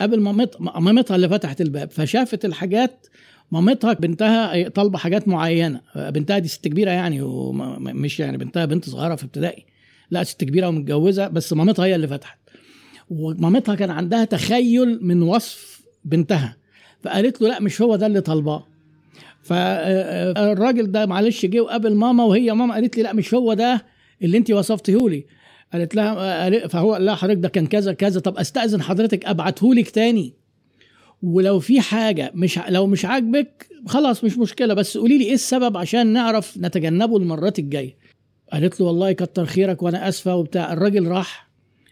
قابل 0.00 0.20
مامتها 0.20 0.80
مامتها 0.80 1.16
اللي 1.16 1.28
فتحت 1.28 1.60
الباب 1.60 1.90
فشافت 1.90 2.44
الحاجات 2.44 3.06
مامتها 3.52 3.92
بنتها 3.92 4.68
طالبة 4.68 4.98
حاجات 4.98 5.28
معينة. 5.28 5.80
بنتها 5.96 6.38
دي 6.38 6.48
ست 6.48 6.68
كبيرة 6.68 6.90
يعني 6.90 7.22
ومش 7.22 8.20
يعني 8.20 8.36
بنتها 8.38 8.64
بنت 8.64 8.90
صغيرة 8.90 9.14
في 9.14 9.24
ابتدائي. 9.24 9.66
لا 10.10 10.24
ست 10.24 10.44
كبيرة 10.44 10.68
ومتجوزة 10.68 11.28
بس 11.28 11.52
مامتها 11.52 11.84
هي 11.84 11.94
اللي 11.94 12.08
فتحت. 12.08 12.38
ومامتها 13.18 13.74
كان 13.74 13.90
عندها 13.90 14.24
تخيل 14.24 14.98
من 15.02 15.22
وصف 15.22 15.82
بنتها 16.04 16.56
فقالت 17.02 17.42
له 17.42 17.48
لا 17.48 17.60
مش 17.60 17.82
هو 17.82 17.96
ده 17.96 18.06
اللي 18.06 18.20
طالباه. 18.20 18.66
فالراجل 19.42 20.92
ده 20.92 21.06
معلش 21.06 21.46
جه 21.46 21.60
وقابل 21.60 21.94
ماما 21.94 22.24
وهي 22.24 22.54
ماما 22.54 22.74
قالت 22.74 22.96
لي 22.96 23.02
لا 23.02 23.12
مش 23.12 23.34
هو 23.34 23.54
ده 23.54 23.84
اللي 24.22 24.38
انت 24.38 24.50
وصفته 24.50 25.10
لي. 25.10 25.24
قالت 25.72 25.94
لها 25.94 26.66
فهو 26.68 26.92
قال 26.92 27.04
لها 27.04 27.14
حضرتك 27.14 27.40
ده 27.40 27.48
كان 27.48 27.66
كذا 27.66 27.92
كذا. 27.92 28.20
طب 28.20 28.36
استأذن 28.38 28.82
حضرتك 28.82 29.26
أبعته 29.26 29.74
لك 29.74 29.90
تاني. 29.90 30.34
ولو 31.22 31.60
في 31.60 31.80
حاجة 31.80 32.30
مش 32.34 32.60
لو 32.68 32.86
مش 32.86 33.04
عاجبك 33.04 33.68
خلاص 33.86 34.24
مش 34.24 34.38
مشكلة 34.38 34.74
بس 34.74 34.98
قولي 34.98 35.18
لي 35.18 35.24
إيه 35.24 35.34
السبب 35.34 35.76
عشان 35.76 36.06
نعرف 36.06 36.58
نتجنبه 36.58 37.16
المرات 37.16 37.58
الجاية. 37.58 37.96
قالت 38.52 38.80
له 38.80 38.86
والله 38.86 39.12
كتر 39.12 39.46
خيرك 39.46 39.82
وأنا 39.82 40.08
آسفة 40.08 40.36
وبتاع. 40.36 40.72
الراجل 40.72 41.06
راح 41.06 41.48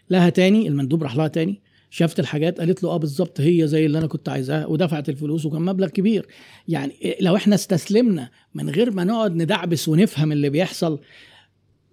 لها 0.09 0.29
تاني 0.29 0.67
المندوب 0.67 1.03
راح 1.03 1.15
لها 1.15 1.27
تاني 1.27 1.61
شافت 1.89 2.19
الحاجات 2.19 2.59
قالت 2.59 2.83
له 2.83 2.89
آه 2.89 2.97
بالظبط 2.97 3.41
هي 3.41 3.67
زي 3.67 3.85
اللي 3.85 3.97
أنا 3.97 4.07
كنت 4.07 4.29
عايزاها 4.29 4.65
ودفعت 4.65 5.09
الفلوس 5.09 5.45
وكان 5.45 5.61
مبلغ 5.61 5.87
كبير. 5.87 6.27
يعني 6.67 6.93
لو 7.21 7.35
إحنا 7.35 7.55
استسلمنا 7.55 8.29
من 8.53 8.69
غير 8.69 8.91
ما 8.91 9.03
نقعد 9.03 9.35
ندعبس 9.35 9.87
ونفهم 9.87 10.31
اللي 10.31 10.49
بيحصل 10.49 10.99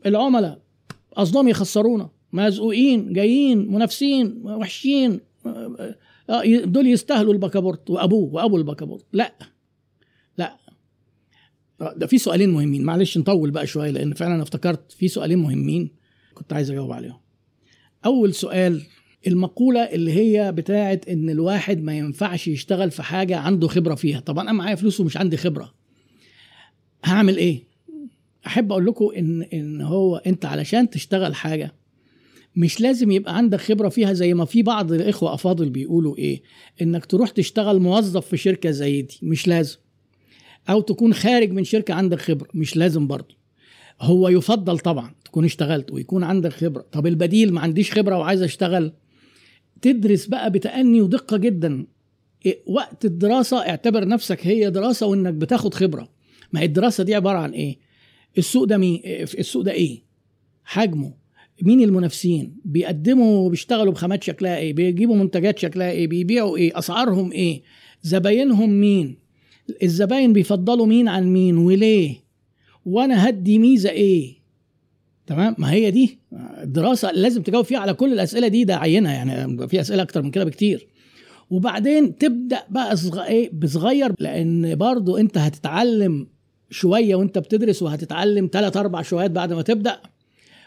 العملاء 0.07 0.63
قصدهم 1.17 1.49
يخسرونا 1.49 2.11
مزقوقين 2.33 3.13
جايين 3.13 3.73
منافسين 3.73 4.41
وحشين 4.45 5.21
آه، 5.47 6.45
دول 6.65 6.87
يستاهلوا 6.87 7.33
البكابورت 7.33 7.91
وأبوه 7.91 8.35
وأبو 8.35 8.57
البكابورت. 8.57 9.05
لا 9.13 9.35
لا. 10.39 10.57
آه، 11.81 11.95
ده 11.97 12.07
في 12.07 12.19
سؤالين 12.19 12.51
مهمين 12.51 12.85
معلش 12.85 13.19
نطول 13.19 13.51
بقى 13.51 13.67
شوية 13.67 13.91
لأن 13.91 14.15
فعلا 14.15 14.43
افتكرت 14.43 14.93
في 14.93 15.09
سؤالين 15.09 15.39
مهمين 15.39 15.91
كنت 16.35 16.53
عايز 16.53 16.71
أجاوب 16.71 16.93
عليهم. 16.93 17.21
أول 18.07 18.35
سؤال 18.35 18.83
المقولة 19.27 19.81
اللي 19.81 20.13
هي 20.13 20.53
بتاعت 20.53 21.09
إن 21.09 21.31
الواحد 21.31 21.83
ما 21.83 21.99
ينفعش 21.99 22.49
يشتغل 22.49 22.91
في 22.91 23.03
حاجة 23.03 23.37
عنده 23.37 23.69
خبرة 23.69 23.95
فيها، 23.95 24.21
طبعا 24.21 24.45
أنا 24.45 24.53
معايا 24.53 24.75
فلوس 24.75 25.01
ومش 25.01 25.17
عندي 25.17 25.37
خبرة. 25.37 25.75
هعمل 27.05 27.37
إيه؟ 27.37 27.63
أحب 28.47 28.73
أقول 28.73 28.87
لكم 28.87 29.09
إن 29.17 29.43
إن 29.43 29.81
هو 29.81 30.17
أنت 30.17 30.45
علشان 30.45 30.91
تشتغل 30.91 31.35
حاجة 31.35 31.75
مش 32.57 32.81
لازم 32.81 33.11
يبقى 33.11 33.37
عندك 33.37 33.61
خبرة 33.61 33.89
فيها 33.89 34.13
زي 34.13 34.35
ما 34.35 34.45
في 34.45 34.63
بعض 34.63 34.93
الإخوة 34.93 35.35
أفاضل 35.35 35.71
بيقولوا 35.71 36.17
إيه 36.19 36.43
إنك 36.83 37.07
تروح 37.07 37.31
تشتغل 37.31 37.81
موظف 37.81 38.27
في 38.27 38.37
شركة 38.37 38.71
زي 38.71 39.03
دي 39.03 39.19
مش 39.23 39.49
لازم 39.49 39.77
أو 40.69 40.81
تكون 40.81 41.15
خارج 41.15 41.51
من 41.51 41.65
شركة 41.65 41.95
عندك 41.95 42.21
خبرة 42.21 42.49
مش 42.55 42.77
لازم 42.77 43.07
برضه 43.07 43.35
هو 44.01 44.29
يفضل 44.29 44.79
طبعا 44.79 45.15
تكون 45.25 45.45
اشتغلت 45.45 45.93
ويكون 45.93 46.25
عندك 46.25 46.53
خبرة. 46.53 46.87
طب 46.93 47.07
البديل 47.07 47.53
ما 47.53 47.61
عنديش 47.61 47.93
خبرة 47.93 48.19
وعايز 48.19 48.43
أشتغل. 48.43 48.93
تدرس 49.83 50.27
بقى 50.27 50.51
بتأني 50.51 51.01
ودقة 51.01 51.37
جدا. 51.37 51.87
إيه، 52.47 52.59
وقت 52.67 53.05
الدراسة 53.05 53.59
اعتبر 53.69 54.09
نفسك 54.09 54.47
هي 54.47 54.71
دراسة 54.71 55.07
وإنك 55.07 55.35
بتاخد 55.35 55.75
خبرة. 55.75 56.09
ما 56.53 56.61
هي 56.61 56.65
الدراسة 56.65 57.05
دي 57.05 57.15
عبارة 57.15 57.39
عن 57.39 57.51
إيه؟ 57.51 57.79
السوق 58.39 58.65
ده 58.65 58.79
مين؟ 58.79 59.01
السوق 59.05 59.63
ده 59.63 59.73
إيه؟ 59.73 60.03
حجمه. 60.65 61.15
مين 61.63 61.81
المنافسين؟ 61.81 62.57
بيقدموا 62.65 63.51
بيشتغلوا 63.51 63.93
بخامات 63.93 64.23
شكلها 64.25 64.59
إيه؟ 64.59 64.73
بيجيبوا 64.73 65.17
منتجات 65.17 65.59
شكلها 65.59 65.91
إيه؟ 65.91 66.07
بيبيعوا 66.07 66.57
إيه؟ 66.57 66.79
أسعارهم 66.79 67.33
إيه؟ 67.33 67.63
زباينهم 68.03 68.71
مين؟ 68.71 69.17
الزباين 69.83 70.33
بيفضلوا 70.33 70.87
مين 70.87 71.09
عن 71.09 71.33
مين؟ 71.33 71.57
وليه؟ 71.57 72.30
وأنا 72.87 73.29
هدي 73.29 73.59
ميزة 73.59 73.91
إيه؟ 73.91 74.35
تمام؟ 75.27 75.55
ما 75.59 75.71
هي 75.73 75.91
دي 75.91 76.19
الدراسه 76.63 77.13
لازم 77.13 77.43
تجاوب 77.43 77.65
فيها 77.65 77.79
على 77.79 77.95
كل 77.95 78.13
الأسئلة 78.13 78.49
دي 78.49 78.65
ده 78.65 78.77
عينها 78.77 79.13
يعني 79.13 79.69
في 79.69 79.81
أسئلة 79.81 80.03
أكتر 80.03 80.23
من 80.23 80.31
كده 80.31 80.45
بكتير. 80.45 80.87
وبعدين 81.51 82.19
تبدأ 82.19 82.63
بقى 82.71 82.97
إيه؟ 83.29 83.51
بصغير 83.53 84.13
لأن 84.19 84.75
برضو 84.77 85.17
انت 85.17 85.39
هتتعلم 85.39 86.27
شوية 86.71 87.15
وانت 87.15 87.39
بتدرس 87.39 87.83
وهتتعلم 87.83 88.49
ثلاث 88.53 88.77
أربع 88.77 89.03
شويات 89.03 89.31
بعد 89.31 89.53
ما 89.53 89.63
تبدأ. 89.63 90.01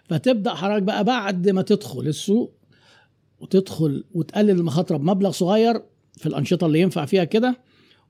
فتبدأ 0.09 0.53
حضرتك 0.53 0.83
بقى 0.83 1.03
بعد 1.03 1.49
ما 1.49 1.61
تدخل 1.61 2.07
السوق 2.07 2.53
وتدخل 3.39 4.03
وتقلل 4.13 4.49
المخاطرة 4.49 4.97
بمبلغ 4.97 5.31
صغير 5.31 5.81
في 6.17 6.25
الأنشطة 6.25 6.67
اللي 6.67 6.81
ينفع 6.81 7.05
فيها 7.05 7.23
كده. 7.23 7.57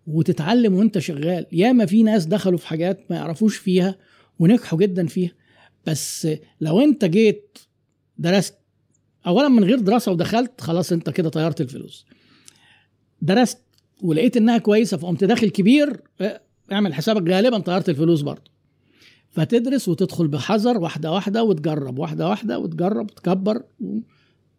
وتتعلم 0.08 0.74
وانت 0.74 1.00
شغال. 1.00 1.46
ياما 1.52 1.86
في 1.86 2.04
ناس 2.04 2.26
دخلوا 2.26 2.58
في 2.58 2.68
حاجات 2.68 3.00
ما 3.10 3.16
يعرفوش 3.16 3.58
فيها 3.58 3.96
ونجحوا 4.40 4.80
جدا 4.80 5.08
فيها. 5.08 5.32
بس 5.88 6.28
لو 6.62 6.80
انت 6.80 7.06
جيت 7.06 7.58
درست 8.18 8.56
اولا 9.28 9.48
من 9.48 9.64
غير 9.64 9.80
دراسة 9.80 10.12
ودخلت 10.12 10.62
خلاص 10.62 10.92
انت 10.92 11.10
كده 11.10 11.30
طيرت 11.30 11.62
الفلوس. 11.62 12.06
درست 13.22 13.58
ولقيت 14.02 14.38
إنها 14.38 14.58
كويسة 14.58 14.98
فقمت 14.98 15.24
داخل 15.24 15.50
كبير 15.50 16.02
آه، 16.22 16.42
اعمل 16.72 16.94
حسابك 16.94 17.30
غالبا 17.30 17.60
طيرت 17.60 17.90
الفلوس 17.90 18.22
برضه. 18.22 18.52
فتدرس 19.32 19.88
وتدخل 19.90 20.28
بحذر 20.28 20.78
واحدة 20.78 21.12
واحدة 21.12 21.44
وتجرب 21.44 22.00
واحدة 22.00 22.30
واحدة 22.30 22.60
وتجرب 22.60 23.08
تكبر 23.08 23.64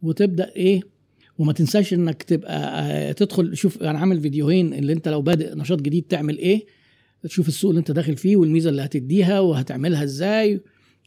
وتبدأ 0.03 0.53
إيه؟ 0.57 0.93
وما 1.39 1.53
تنساش 1.53 1.95
إنك 1.95 2.22
تبقى 2.22 2.82
آه، 2.82 3.12
تدخل 3.12 3.57
شوف 3.57 3.82
أنا 3.82 3.99
عامل 3.99 4.20
فيديوهين 4.20 4.74
اللي 4.74 4.93
أنت 4.93 5.09
لو 5.09 5.22
بادئ 5.22 5.55
نشاط 5.55 5.80
جديد 5.80 6.05
تعمل 6.09 6.39
إيه 6.39 6.66
تشوف 7.22 7.49
السوق 7.49 7.70
اللي 7.70 7.78
أنت 7.78 7.91
داخل 7.91 8.16
فيه 8.16 8.37
والميزة 8.37 8.70
اللي 8.70 8.82
هتديها 8.85 9.41
وهتعملها 9.41 10.05
إزاي 10.05 10.61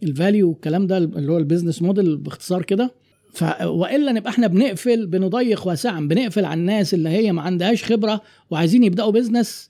ال 0.04 0.12
value 0.12 0.50
والكلام 0.50 0.88
ده 0.88 0.98
اللي 0.98 1.32
هو 1.32 1.38
ال 1.38 1.43
business 1.43 1.82
model 1.82 2.18
باختصار 2.18 2.64
كده. 2.64 2.94
ف 3.34 3.44
وإلا 3.62 4.12
نبقى 4.12 4.30
إحنا 4.30 4.48
بنقفل 4.48 5.08
بنضيق 5.08 5.68
واسعا 5.68 6.00
بنقفل 6.08 6.46
على 6.46 6.60
الناس 6.60 6.94
اللي 6.94 7.10
هي 7.10 7.32
ما 7.32 7.42
عندهاش 7.42 7.84
خبرة 7.84 8.22
وعايزين 8.52 8.84
يبدأوا 8.84 9.12
business 9.12 9.70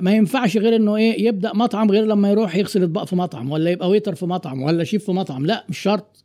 ما 0.00 0.12
ينفعش 0.12 0.56
غير 0.56 0.76
إنه 0.76 0.96
إيه 0.96 1.26
يبدأ 1.26 1.52
مطعم 1.54 1.90
غير 1.90 2.04
لما 2.04 2.30
يروح 2.30 2.56
يغسل 2.56 2.82
اطباق 2.82 3.04
في 3.04 3.16
مطعم 3.16 3.50
ولا 3.50 3.70
يبقى 3.70 3.90
waiter 3.90 4.14
في 4.14 4.26
مطعم 4.26 4.62
ولا 4.62 4.84
شيف 4.84 5.04
في 5.04 5.12
مطعم. 5.12 5.46
لا 5.46 5.66
مش 5.68 5.78
شرط. 5.78 6.24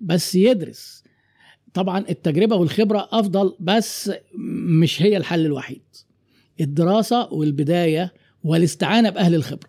بس 0.00 0.34
يدرس. 0.34 0.95
طبعا 1.76 2.04
التجربة 2.10 2.56
والخبرة 2.56 3.08
أفضل 3.12 3.54
بس 3.60 4.10
مش 4.80 5.02
هي 5.02 5.16
الحل 5.16 5.46
الوحيد. 5.46 5.82
الدراسة 6.60 7.32
والبداية 7.32 8.12
والاستعانة 8.44 9.10
بأهل 9.10 9.34
الخبرة. 9.34 9.68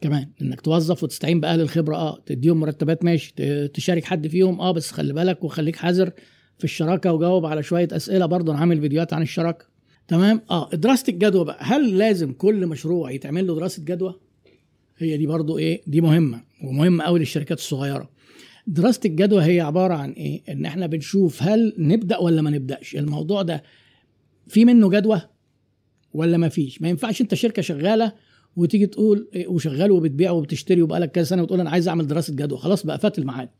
كمان 0.00 0.28
إنك 0.42 0.60
توظف 0.60 1.02
وتستعين 1.04 1.40
بأهل 1.40 1.60
الخبرة 1.60 1.96
آه 1.96 2.18
تديهم 2.26 2.60
مرتبات 2.60 3.04
ماشي 3.04 3.34
تشارك 3.68 4.04
حد 4.04 4.28
فيهم 4.28 4.60
آه 4.60 4.72
بس 4.72 4.90
خلي 4.90 5.12
بالك 5.12 5.44
وخليك 5.44 5.76
حذر 5.76 6.10
في 6.58 6.64
الشراكة 6.64 7.12
وجاوب 7.12 7.46
على 7.46 7.62
شوية 7.62 7.88
أسئلة 7.92 8.26
برضه 8.26 8.52
أنا 8.52 8.60
عامل 8.60 8.80
فيديوهات 8.80 9.12
عن 9.12 9.22
الشراكة. 9.22 9.64
تمام؟ 10.08 10.40
آه 10.50 10.70
دراسة 10.72 11.04
الجدوى 11.08 11.44
بقى. 11.44 11.58
هل 11.60 11.98
لازم 11.98 12.32
كل 12.32 12.66
مشروع 12.66 13.10
يتعمل 13.10 13.46
له 13.46 13.54
دراسة 13.54 13.84
جدوى؟ 13.84 14.14
هي 14.98 15.16
دي 15.16 15.26
برضو 15.26 15.58
إيه؟ 15.58 15.82
دي 15.86 16.00
مهمة 16.00 16.40
ومهمة 16.64 17.04
قوي 17.04 17.18
للشركات 17.18 17.58
الصغيرة. 17.58 18.10
دراسة 18.70 19.00
الجدوى 19.04 19.42
هي 19.44 19.60
عبارة 19.60 19.94
عن 19.94 20.10
إيه؟ 20.10 20.42
إن 20.48 20.64
إحنا 20.64 20.86
بنشوف 20.86 21.42
هل 21.42 21.74
نبدأ 21.78 22.18
ولا 22.18 22.42
ما 22.42 22.50
نبدأش. 22.50 22.96
الموضوع 22.96 23.42
ده 23.42 23.62
في 24.48 24.64
منه 24.64 24.90
جدوى 24.90 25.22
ولا 26.14 26.36
ما 26.36 26.48
فيش؟ 26.48 26.82
ما 26.82 26.88
ينفعش 26.88 27.20
أنت 27.20 27.34
شركة 27.34 27.62
شغالة 27.62 28.12
وتيجي 28.56 28.86
تقول 28.86 29.28
إيه 29.34 29.48
وشغال 29.48 29.90
وبتبيع 29.90 30.30
وبتشتري 30.30 30.82
وبقالك 30.82 31.10
كذا 31.10 31.24
سنة 31.24 31.42
وتقول 31.42 31.60
أنا 31.60 31.70
عايز 31.70 31.88
أعمل 31.88 32.06
دراسة 32.06 32.34
جدوى. 32.34 32.58
خلاص 32.58 32.86
بقى 32.86 32.98
فات 32.98 33.18
الميعاد. 33.18 33.50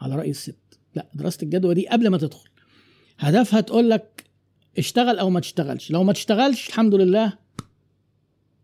على 0.00 0.16
رأي 0.16 0.30
الست. 0.30 0.78
لا 0.94 1.06
دراسة 1.14 1.38
الجدوى 1.42 1.74
دي 1.74 1.88
قبل 1.88 2.08
ما 2.08 2.18
تدخل. 2.18 2.48
هدفها 3.18 3.60
تقول 3.60 3.90
لك 3.90 4.24
اشتغل 4.78 5.18
أو 5.18 5.30
ما 5.30 5.40
تشتغلش. 5.40 5.90
لو 5.90 6.04
ما 6.04 6.12
تشتغلش 6.12 6.68
الحمد 6.68 6.94
لله 6.94 7.38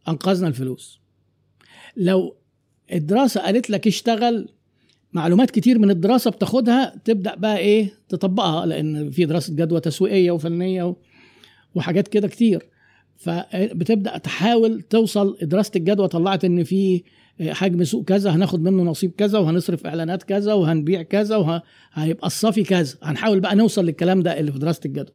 أنقذنا 0.08 0.48
الفلوس. 0.48 1.00
لو 1.96 2.36
الدراسة 2.92 3.40
قالت 3.40 3.70
لك 3.70 3.86
اشتغل 3.86 4.48
معلومات 5.16 5.50
كتير 5.50 5.78
من 5.78 5.90
الدراسة 5.90 6.30
بتاخدها 6.30 6.96
تبدأ 7.04 7.34
بقى 7.34 7.58
إيه 7.58 7.92
تطبقها 8.08 8.66
لأن 8.66 9.10
في 9.10 9.24
دراسة 9.24 9.54
جدوى 9.54 9.80
تسويقية 9.80 10.30
وفنية 10.30 10.96
وحاجات 11.74 12.08
كده 12.08 12.28
كتير. 12.28 12.68
فبتبدأ 13.16 14.18
تحاول 14.18 14.82
توصل 14.82 15.38
دراسة 15.42 15.70
الجدوى 15.76 16.08
طلعت 16.08 16.44
إن 16.44 16.64
في 16.64 17.02
حجم 17.48 17.84
سوق 17.84 18.04
كذا 18.04 18.30
هناخد 18.30 18.60
منه 18.62 18.82
نصيب 18.82 19.10
كذا 19.10 19.38
وهنصرف 19.38 19.86
إعلانات 19.86 20.22
كذا 20.22 20.52
وهنبيع 20.52 21.02
كذا 21.02 21.36
وهيبقى 21.36 22.26
الصافي 22.26 22.62
كذا. 22.62 22.94
هنحاول 23.02 23.40
بقى 23.40 23.56
نوصل 23.56 23.84
للكلام 23.84 24.22
ده 24.22 24.40
اللي 24.40 24.52
في 24.52 24.58
دراسة 24.58 24.80
الجدوى. 24.84 25.14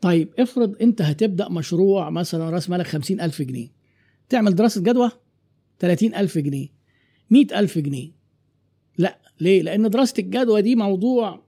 طيب 0.00 0.28
افرض 0.38 0.76
أنت 0.82 1.02
هتبدأ 1.02 1.48
مشروع 1.48 2.10
مثلا 2.10 2.50
رأس 2.50 2.70
مالك 2.70 2.86
خمسين 2.86 3.20
ألف 3.20 3.42
جنيه. 3.42 3.68
تعمل 4.28 4.54
دراسة 4.54 4.80
جدوى 4.80 5.10
ثلاثين 5.80 6.14
ألف 6.14 6.38
جنيه 6.38 6.68
مئة 7.30 7.58
ألف 7.58 7.78
جنيه. 7.78 8.15
لا 8.98 9.18
ليه؟ 9.40 9.62
لأن 9.62 9.90
دراسه 9.90 10.14
الجدوى 10.18 10.62
دي 10.62 10.76
موضوع. 10.76 11.46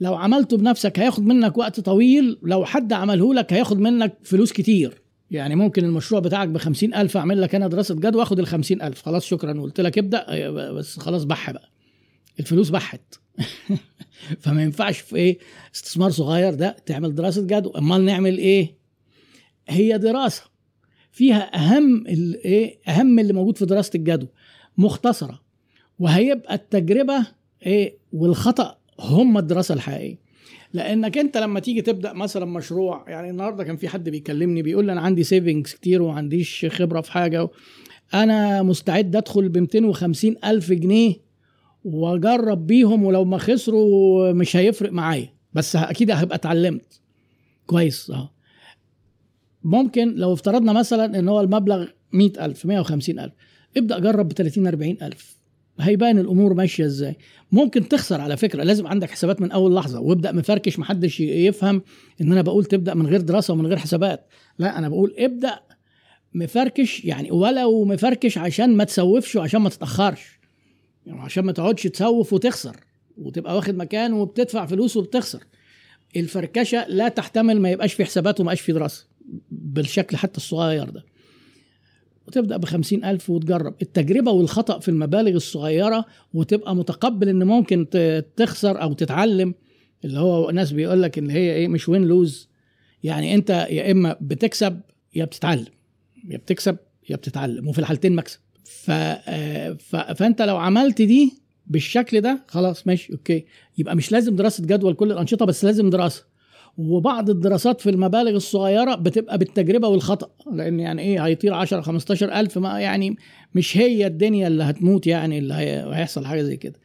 لو 0.00 0.14
عملته 0.14 0.56
بنفسك 0.56 0.98
هياخد 0.98 1.26
منك 1.26 1.58
وقت 1.58 1.80
طويل 1.80 2.38
لو 2.42 2.64
حد 2.64 2.92
عمله 2.92 3.34
لك 3.34 3.52
هياخد 3.52 3.78
منك 3.78 4.18
فلوس 4.22 4.52
كتير. 4.52 5.02
يعني 5.30 5.54
ممكن 5.54 5.84
المشروع 5.84 6.20
بتاعك 6.20 6.48
ب 6.48 6.56
ألف 6.82 7.16
أعمل 7.16 7.42
لك 7.42 7.54
أنا 7.54 7.68
دراسة 7.68 7.94
جدوى 7.94 8.20
واخد 8.20 8.38
ال 8.38 8.82
ألف. 8.82 9.02
خلاص 9.02 9.26
شكرا. 9.26 9.60
قلت 9.60 9.80
لك 9.80 9.98
ابدأ 9.98 10.50
بس 10.50 10.98
خلاص 10.98 11.24
بح 11.24 11.50
بقى. 11.50 11.70
الفلوس 12.40 12.70
بحت. 12.70 13.14
فما 14.40 14.62
ينفعش 14.62 14.98
في 14.98 15.16
إيه؟ 15.16 15.38
استثمار 15.74 16.10
صغير. 16.10 16.54
ده 16.54 16.76
تعمل 16.86 17.14
دراسة 17.14 17.42
جدوى. 17.42 17.72
أمال 17.78 18.04
نعمل 18.04 18.38
إيه؟ 18.38 18.76
هي 19.68 19.98
دراسة. 19.98 20.42
فيها 21.12 21.56
أهم 21.56 22.06
الايه 22.06 22.78
أهم 22.88 23.18
اللي 23.18 23.32
موجود 23.32 23.58
في 23.58 23.66
دراسه 23.66 23.90
الجدوى 23.94 24.28
مختصرة. 24.78 25.45
وهيبقى 25.98 26.54
التجربة 26.54 27.26
إيه 27.66 27.98
والخطأ 28.12 28.78
هم 29.00 29.38
الدراسة 29.38 29.74
الحقيقية. 29.74 30.26
لأنك 30.72 31.18
أنت 31.18 31.36
لما 31.36 31.60
تيجي 31.60 31.82
تبدأ 31.82 32.12
مثلا 32.12 32.44
مشروع 32.44 33.04
يعني 33.08 33.30
النهارده 33.30 33.64
كان 33.64 33.76
في 33.76 33.88
حد 33.88 34.08
بيكلمني 34.08 34.62
بيقول 34.62 34.86
لي 34.86 34.92
أنا 34.92 35.00
عندي 35.00 35.22
سيفنجز 35.22 35.72
كتير 35.72 36.02
وما 36.02 36.14
عنديش 36.14 36.66
خبرة 36.70 37.00
في 37.00 37.12
حاجة 37.12 37.48
أنا 38.14 38.62
مستعد 38.62 39.16
أدخل 39.16 39.48
ب 39.48 39.58
250 39.58 40.34
ألف 40.44 40.72
جنيه 40.72 41.14
وأجرب 41.84 42.66
بيهم 42.66 43.04
ولو 43.04 43.24
ما 43.24 43.38
خسروا 43.38 44.32
مش 44.32 44.56
هيفرق 44.56 44.92
معايا. 44.92 45.28
بس 45.52 45.76
أكيد 45.76 46.10
هبقى 46.10 46.36
اتعلمت. 46.36 47.00
كويس. 47.66 48.10
أه. 48.10 48.32
ممكن 49.64 50.14
لو 50.14 50.32
افترضنا 50.32 50.72
مثلا 50.72 51.18
إن 51.18 51.28
هو 51.28 51.40
المبلغ 51.40 51.86
100000 52.12 52.66
150000 52.66 53.32
ابدأ 53.76 53.98
جرب 53.98 54.28
ب 54.28 54.32
30 54.32 54.66
40000 54.66 55.36
هيبان 55.80 56.18
الأمور 56.18 56.54
ماشية 56.54 56.84
إزاي. 56.84 57.16
ممكن 57.52 57.88
تخسر 57.88 58.20
على 58.20 58.36
فكرة 58.36 58.62
لازم 58.62 58.86
عندك 58.86 59.10
حسابات 59.10 59.40
من 59.40 59.50
أول 59.52 59.74
لحظة 59.74 60.00
وابدأ 60.00 60.32
مفركش 60.32 60.78
محدش 60.78 61.20
يفهم 61.20 61.82
إن 62.20 62.32
أنا 62.32 62.42
بقول 62.42 62.64
تبدأ 62.64 62.94
من 62.94 63.06
غير 63.06 63.20
دراسة 63.20 63.54
ومن 63.54 63.66
غير 63.66 63.76
حسابات. 63.76 64.26
لا 64.58 64.78
أنا 64.78 64.88
بقول 64.88 65.14
ابدأ 65.18 65.58
مفركش 66.34 67.04
يعني 67.04 67.30
ولو 67.30 67.84
مفركش 67.84 68.38
عشان 68.38 68.76
ما 68.76 68.84
تسوفش 68.84 69.36
وعشان 69.36 69.60
ما 69.60 69.68
تتأخرش. 69.68 70.38
يعني 71.06 71.20
عشان 71.20 71.44
ما 71.44 71.52
تقعدش 71.52 71.82
تسوف 71.82 72.32
وتخسر 72.32 72.76
وتبقى 73.18 73.56
واخد 73.56 73.76
مكان 73.76 74.12
وبتدفع 74.12 74.66
فلوس 74.66 74.96
وبتخسر. 74.96 75.44
الفركشة 76.16 76.86
لا 76.88 77.08
تحتمل 77.08 77.60
ما 77.60 77.70
يبقاش 77.70 77.94
في 77.94 78.04
حسابات 78.04 78.40
وما 78.40 78.52
يبقاش 78.52 78.60
في 78.60 78.72
دراسة 78.72 79.06
بالشكل 79.50 80.16
حتى 80.16 80.36
الصغير 80.36 80.90
ده. 80.90 81.04
وتبدأ 82.28 82.56
بخمسين 82.56 83.04
ألف 83.04 83.30
وتجرب. 83.30 83.74
التجربة 83.82 84.30
والخطأ 84.30 84.78
في 84.78 84.88
المبالغ 84.88 85.30
الصغيرة 85.30 86.04
وتبقى 86.34 86.76
متقبل 86.76 87.28
إن 87.28 87.44
ممكن 87.44 87.86
تخسر 88.36 88.82
أو 88.82 88.92
تتعلم 88.92 89.54
اللي 90.04 90.18
هو 90.20 90.50
ناس 90.50 90.72
بيقول 90.72 91.02
لك 91.02 91.18
إن 91.18 91.30
هي 91.30 91.52
إيه 91.54 91.68
مش 91.68 91.88
وين 91.88 92.02
لوز 92.04 92.48
يعني 93.04 93.34
أنت 93.34 93.50
يا 93.50 93.90
إما 93.92 94.16
بتكسب 94.20 94.80
يا 95.14 95.24
بتتعلم. 95.24 95.66
يا 96.28 96.36
بتكسب 96.38 96.76
يا 97.10 97.16
بتتعلم. 97.16 97.68
وفي 97.68 97.78
الحالتين 97.78 98.12
مكسب. 98.14 98.38
ف... 98.64 98.90
ف... 99.78 99.96
فأنت 99.96 100.42
لو 100.42 100.56
عملت 100.56 101.02
دي 101.02 101.32
بالشكل 101.66 102.20
ده 102.20 102.42
خلاص 102.48 102.86
ماشي 102.86 103.12
أوكي. 103.12 103.44
يبقى 103.78 103.96
مش 103.96 104.12
لازم 104.12 104.36
دراسة 104.36 104.64
جدول 104.64 104.94
كل 104.94 105.12
الأنشطة 105.12 105.46
بس 105.46 105.64
لازم 105.64 105.90
دراسة. 105.90 106.24
وبعض 106.78 107.30
الدراسات 107.30 107.80
في 107.80 107.90
المبالغ 107.90 108.30
الصغيرة 108.30 108.94
بتبقى 108.94 109.38
بالتجربة 109.38 109.88
والخطأ 109.88 110.30
لأن 110.52 110.80
يعني 110.80 111.02
إيه 111.02 111.24
هيطير 111.26 111.54
10 111.54 111.80
15 111.80 112.32
ألف 112.32 112.58
ما 112.58 112.80
يعني 112.80 113.16
مش 113.54 113.76
هي 113.76 114.06
الدنيا 114.06 114.46
اللي 114.48 114.64
هتموت 114.64 115.06
يعني 115.06 115.38
اللي 115.38 115.54
هيحصل 115.54 116.26
حاجة 116.26 116.42
زي 116.42 116.56
كده. 116.56 116.80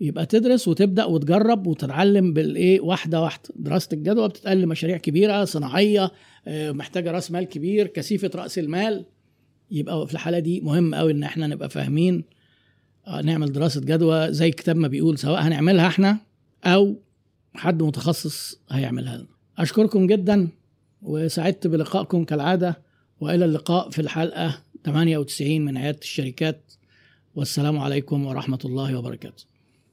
يبقى 0.00 0.26
تدرس 0.26 0.68
وتبدأ 0.68 1.04
وتجرب 1.04 1.66
وتتعلم 1.66 2.32
بالإيه 2.32 2.80
واحدة 2.80 3.22
واحدة. 3.22 3.48
دراسة 3.56 3.88
الجدوى 3.92 4.28
بتتقل 4.28 4.66
مشاريع 4.66 4.96
كبيرة 4.96 5.44
صناعية 5.44 6.12
آه، 6.46 6.72
محتاجة 6.72 7.10
رأس 7.10 7.30
مال 7.30 7.44
كبير 7.44 7.86
كثيفة 7.86 8.30
رأس 8.34 8.58
المال. 8.58 9.04
يبقى 9.70 10.06
في 10.06 10.12
الحالة 10.14 10.38
دي 10.38 10.60
مهم 10.60 10.94
قوي 10.94 11.12
إن 11.12 11.22
إحنا 11.22 11.46
نبقى 11.46 11.70
فاهمين 11.70 12.24
آه، 13.06 13.22
نعمل 13.22 13.52
دراسة 13.52 13.80
جدوى 13.80 14.32
زي 14.32 14.48
الكتاب 14.48 14.76
ما 14.76 14.88
بيقول 14.88 15.18
سواء 15.18 15.40
هنعملها 15.40 15.86
إحنا 15.86 16.18
أو 16.64 16.96
حد 17.54 17.82
متخصص 17.82 18.60
هيعملها 18.70 19.16
لنا. 19.16 19.33
أشكركم 19.58 20.06
جدا 20.06 20.48
وسعدت 21.02 21.66
بلقائكم 21.66 22.24
كالعادة 22.24 22.78
وإلى 23.20 23.44
اللقاء 23.44 23.90
في 23.90 23.98
الحلقة 23.98 24.58
98 24.84 25.64
من 25.64 25.76
عيادة 25.76 25.98
الشركات. 25.98 26.72
والسلام 27.34 27.78
عليكم 27.78 28.26
ورحمة 28.26 28.58
الله 28.64 28.98
وبركاته. 28.98 29.44